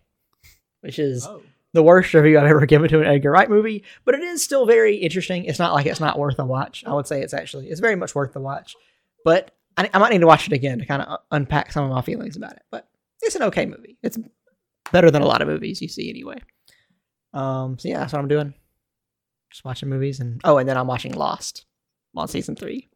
which 0.81 0.99
is 0.99 1.27
Oh, 1.27 1.43
the 1.73 1.83
worst 1.83 2.13
review 2.13 2.39
I've 2.39 2.47
ever 2.47 2.67
given 2.67 2.89
to 2.91 3.01
an 3.01 3.07
Edgar 3.07 3.31
Wright 3.31 3.49
movie, 3.49 3.85
but 4.05 4.15
it 4.15 4.23
is 4.23 4.43
still 4.45 4.67
very 4.67 4.97
interesting. 4.97 5.45
It's 5.45 5.59
not 5.59 5.73
like 5.73 5.87
it's 5.87 6.01
not 6.01 6.19
worth 6.19 6.39
a 6.39 6.45
watch. 6.45 6.85
I 6.87 6.93
would 6.93 7.07
say 7.07 7.23
it's 7.23 7.33
actually 7.35 7.69
it's 7.71 7.81
very 7.81 7.97
much 7.97 8.15
worth 8.15 8.33
the 8.33 8.41
watch. 8.41 8.75
But 9.25 9.53
I, 9.77 9.89
I 9.95 9.99
might 9.99 10.11
need 10.11 10.21
to 10.21 10.27
watch 10.27 10.47
it 10.47 10.53
again 10.53 10.79
to 10.79 10.87
kind 10.87 11.03
of 11.03 11.21
unpack 11.31 11.73
some 11.73 11.85
of 11.85 11.91
my 11.91 12.03
feelings 12.03 12.37
about 12.37 12.53
it. 12.53 12.63
But 12.71 12.89
it's 13.23 13.37
an 13.37 13.43
okay 13.45 13.67
movie. 13.67 13.99
It's 14.03 14.19
better 14.93 15.11
than 15.11 15.23
a 15.23 15.27
lot 15.27 15.43
of 15.43 15.49
movies 15.49 15.81
you 15.81 15.89
see 15.89 16.11
anyway. 16.11 16.41
Um. 17.33 17.79
So 17.79 17.89
yeah, 17.89 18.01
that's 18.01 18.13
what 18.13 18.19
I'm 18.21 18.29
doing. 18.29 18.55
Just 19.51 19.65
watching 19.65 19.89
movies 19.89 20.21
and 20.21 20.41
oh, 20.45 20.59
and 20.59 20.69
then 20.69 20.77
I'm 20.77 20.87
watching 20.87 21.13
Lost. 21.13 21.65
I'm 22.15 22.21
on 22.23 22.29
season 22.29 22.57
three. 22.57 22.89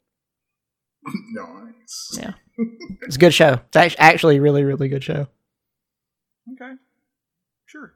nice. 1.35 2.19
Yeah, 2.21 2.33
it's 3.03 3.17
a 3.17 3.19
good 3.19 3.35
show. 3.35 3.61
It's 3.73 3.97
actually 3.99 4.37
a 4.37 4.41
really 4.41 4.65
really 4.65 4.89
good 4.89 5.05
show. 5.05 5.29
okay, 6.53 6.73
sure. 7.67 7.95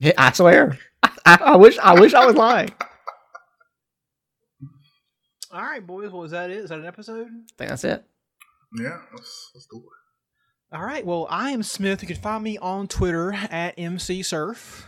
Yeah, 0.00 0.12
I 0.18 0.32
swear. 0.32 0.78
I, 1.02 1.38
I 1.40 1.56
wish 1.56 1.78
I 1.78 1.98
wish 1.98 2.14
I 2.14 2.26
was 2.26 2.36
lying. 2.36 2.72
All 5.52 5.62
right, 5.62 5.86
boys. 5.86 6.10
Well, 6.10 6.22
was 6.22 6.32
that 6.32 6.50
it? 6.50 6.58
Is 6.58 6.70
that 6.70 6.80
an 6.80 6.86
episode? 6.86 7.28
I 7.28 7.54
think 7.56 7.70
that's 7.70 7.84
it. 7.84 8.04
Yeah, 8.76 8.98
let's, 9.12 9.52
let's 9.54 9.66
do 9.70 9.78
it. 9.78 10.03
All 10.74 10.84
right. 10.84 11.06
Well, 11.06 11.28
I 11.30 11.52
am 11.52 11.62
Smith. 11.62 12.02
You 12.02 12.08
can 12.08 12.16
find 12.16 12.42
me 12.42 12.58
on 12.58 12.88
Twitter 12.88 13.32
at 13.32 13.76
mcsurf. 13.76 14.82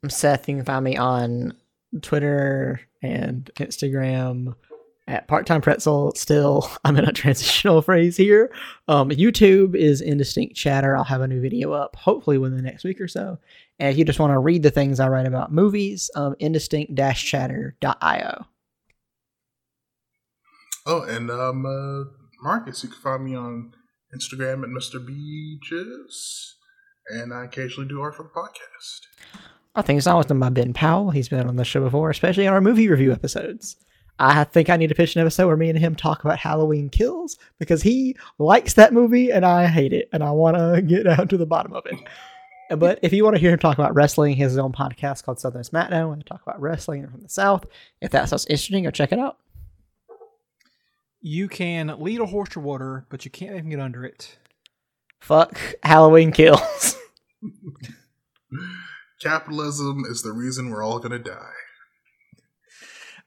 I'm 0.00 0.10
Seth. 0.10 0.48
You 0.48 0.54
can 0.54 0.64
find 0.64 0.84
me 0.84 0.96
on 0.96 1.54
Twitter 2.02 2.80
and 3.02 3.50
Instagram 3.56 4.54
at 5.08 5.26
part 5.26 5.44
time 5.46 5.60
pretzel. 5.60 6.12
Still, 6.14 6.70
I'm 6.84 6.96
in 6.96 7.04
a 7.04 7.12
transitional 7.12 7.82
phrase 7.82 8.16
here. 8.16 8.54
Um, 8.86 9.10
YouTube 9.10 9.74
is 9.74 10.00
indistinct 10.00 10.54
chatter. 10.54 10.96
I'll 10.96 11.02
have 11.02 11.20
a 11.20 11.26
new 11.26 11.40
video 11.40 11.72
up 11.72 11.96
hopefully 11.96 12.38
within 12.38 12.56
the 12.56 12.62
next 12.62 12.84
week 12.84 13.00
or 13.00 13.08
so. 13.08 13.40
And 13.80 13.90
if 13.90 13.98
you 13.98 14.04
just 14.04 14.20
want 14.20 14.32
to 14.32 14.38
read 14.38 14.62
the 14.62 14.70
things 14.70 15.00
I 15.00 15.08
write 15.08 15.26
about 15.26 15.52
movies, 15.52 16.12
um, 16.14 16.36
indistinct 16.38 16.96
chatter.io. 16.96 18.46
Oh, 20.86 21.02
and 21.02 21.28
um, 21.28 21.66
uh, 21.66 22.04
Marcus, 22.40 22.84
you 22.84 22.88
can 22.88 23.00
find 23.00 23.24
me 23.24 23.34
on 23.34 23.74
Instagram 24.14 24.62
at 24.62 24.68
Mr. 24.68 25.04
Beaches, 25.04 26.56
and 27.08 27.32
I 27.32 27.44
occasionally 27.44 27.88
do 27.88 28.00
art 28.00 28.14
for 28.14 28.24
the 28.24 28.28
podcast. 28.28 29.00
I 29.74 29.82
think 29.82 29.98
it's 29.98 30.06
always 30.06 30.26
done 30.26 30.38
by 30.38 30.50
Ben 30.50 30.74
Powell. 30.74 31.10
He's 31.10 31.28
been 31.28 31.48
on 31.48 31.56
the 31.56 31.64
show 31.64 31.82
before, 31.82 32.10
especially 32.10 32.46
on 32.46 32.52
our 32.52 32.60
movie 32.60 32.88
review 32.88 33.12
episodes. 33.12 33.76
I 34.18 34.44
think 34.44 34.68
I 34.68 34.76
need 34.76 34.88
to 34.88 34.94
pitch 34.94 35.16
an 35.16 35.22
episode 35.22 35.46
where 35.46 35.56
me 35.56 35.70
and 35.70 35.78
him 35.78 35.96
talk 35.96 36.22
about 36.22 36.38
Halloween 36.38 36.90
Kills 36.90 37.38
because 37.58 37.82
he 37.82 38.16
likes 38.38 38.74
that 38.74 38.92
movie 38.92 39.32
and 39.32 39.44
I 39.46 39.66
hate 39.66 39.92
it, 39.92 40.08
and 40.12 40.22
I 40.22 40.30
want 40.30 40.56
to 40.56 40.82
get 40.82 41.04
down 41.04 41.28
to 41.28 41.36
the 41.36 41.46
bottom 41.46 41.72
of 41.72 41.86
it. 41.86 41.98
But 42.78 42.98
if 43.02 43.12
you 43.12 43.24
want 43.24 43.36
to 43.36 43.40
hear 43.40 43.50
him 43.50 43.58
talk 43.58 43.78
about 43.78 43.94
wrestling, 43.94 44.34
he 44.34 44.42
has 44.42 44.52
his 44.52 44.58
own 44.58 44.72
podcast 44.72 45.24
called 45.24 45.40
Southern 45.40 45.62
SmackDown, 45.62 46.12
and 46.12 46.24
talk 46.24 46.42
about 46.42 46.60
wrestling 46.60 47.06
from 47.08 47.20
the 47.22 47.28
South. 47.28 47.64
If 48.00 48.10
that 48.12 48.28
sounds 48.28 48.46
interesting, 48.46 48.84
go 48.84 48.90
check 48.90 49.12
it 49.12 49.18
out. 49.18 49.38
You 51.22 51.48
can 51.48 52.00
lead 52.00 52.20
a 52.20 52.26
horse 52.26 52.48
to 52.50 52.60
water, 52.60 53.06
but 53.08 53.24
you 53.24 53.30
can't 53.30 53.52
even 53.56 53.70
get 53.70 53.78
under 53.80 54.04
it. 54.04 54.36
Fuck 55.20 55.56
Halloween 55.84 56.32
Kills. 56.32 56.96
Capitalism 59.22 60.02
is 60.10 60.22
the 60.22 60.32
reason 60.32 60.70
we're 60.70 60.82
all 60.82 60.98
gonna 60.98 61.18
die. 61.18 61.52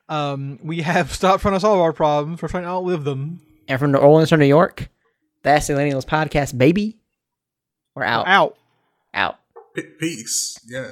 Um, 0.09 0.59
we 0.61 0.81
have 0.81 1.13
stopped 1.13 1.41
trying 1.41 1.53
to 1.53 1.59
solve 1.59 1.79
our 1.79 1.93
problems. 1.93 2.41
We're 2.41 2.49
trying 2.49 2.63
to 2.63 2.69
outlive 2.69 3.05
them. 3.05 3.41
and 3.67 3.79
from 3.79 3.91
New 3.93 3.97
Orleans 3.97 4.31
or 4.31 4.37
New 4.37 4.45
York, 4.45 4.89
that's 5.41 5.67
the 5.67 5.73
Millennials 5.73 6.05
Podcast, 6.05 6.57
baby. 6.57 6.97
We're 7.95 8.03
out. 8.03 8.27
Out. 8.27 8.57
Out. 9.13 9.37
P- 9.73 9.83
peace. 9.99 10.59
Yeah. 10.67 10.91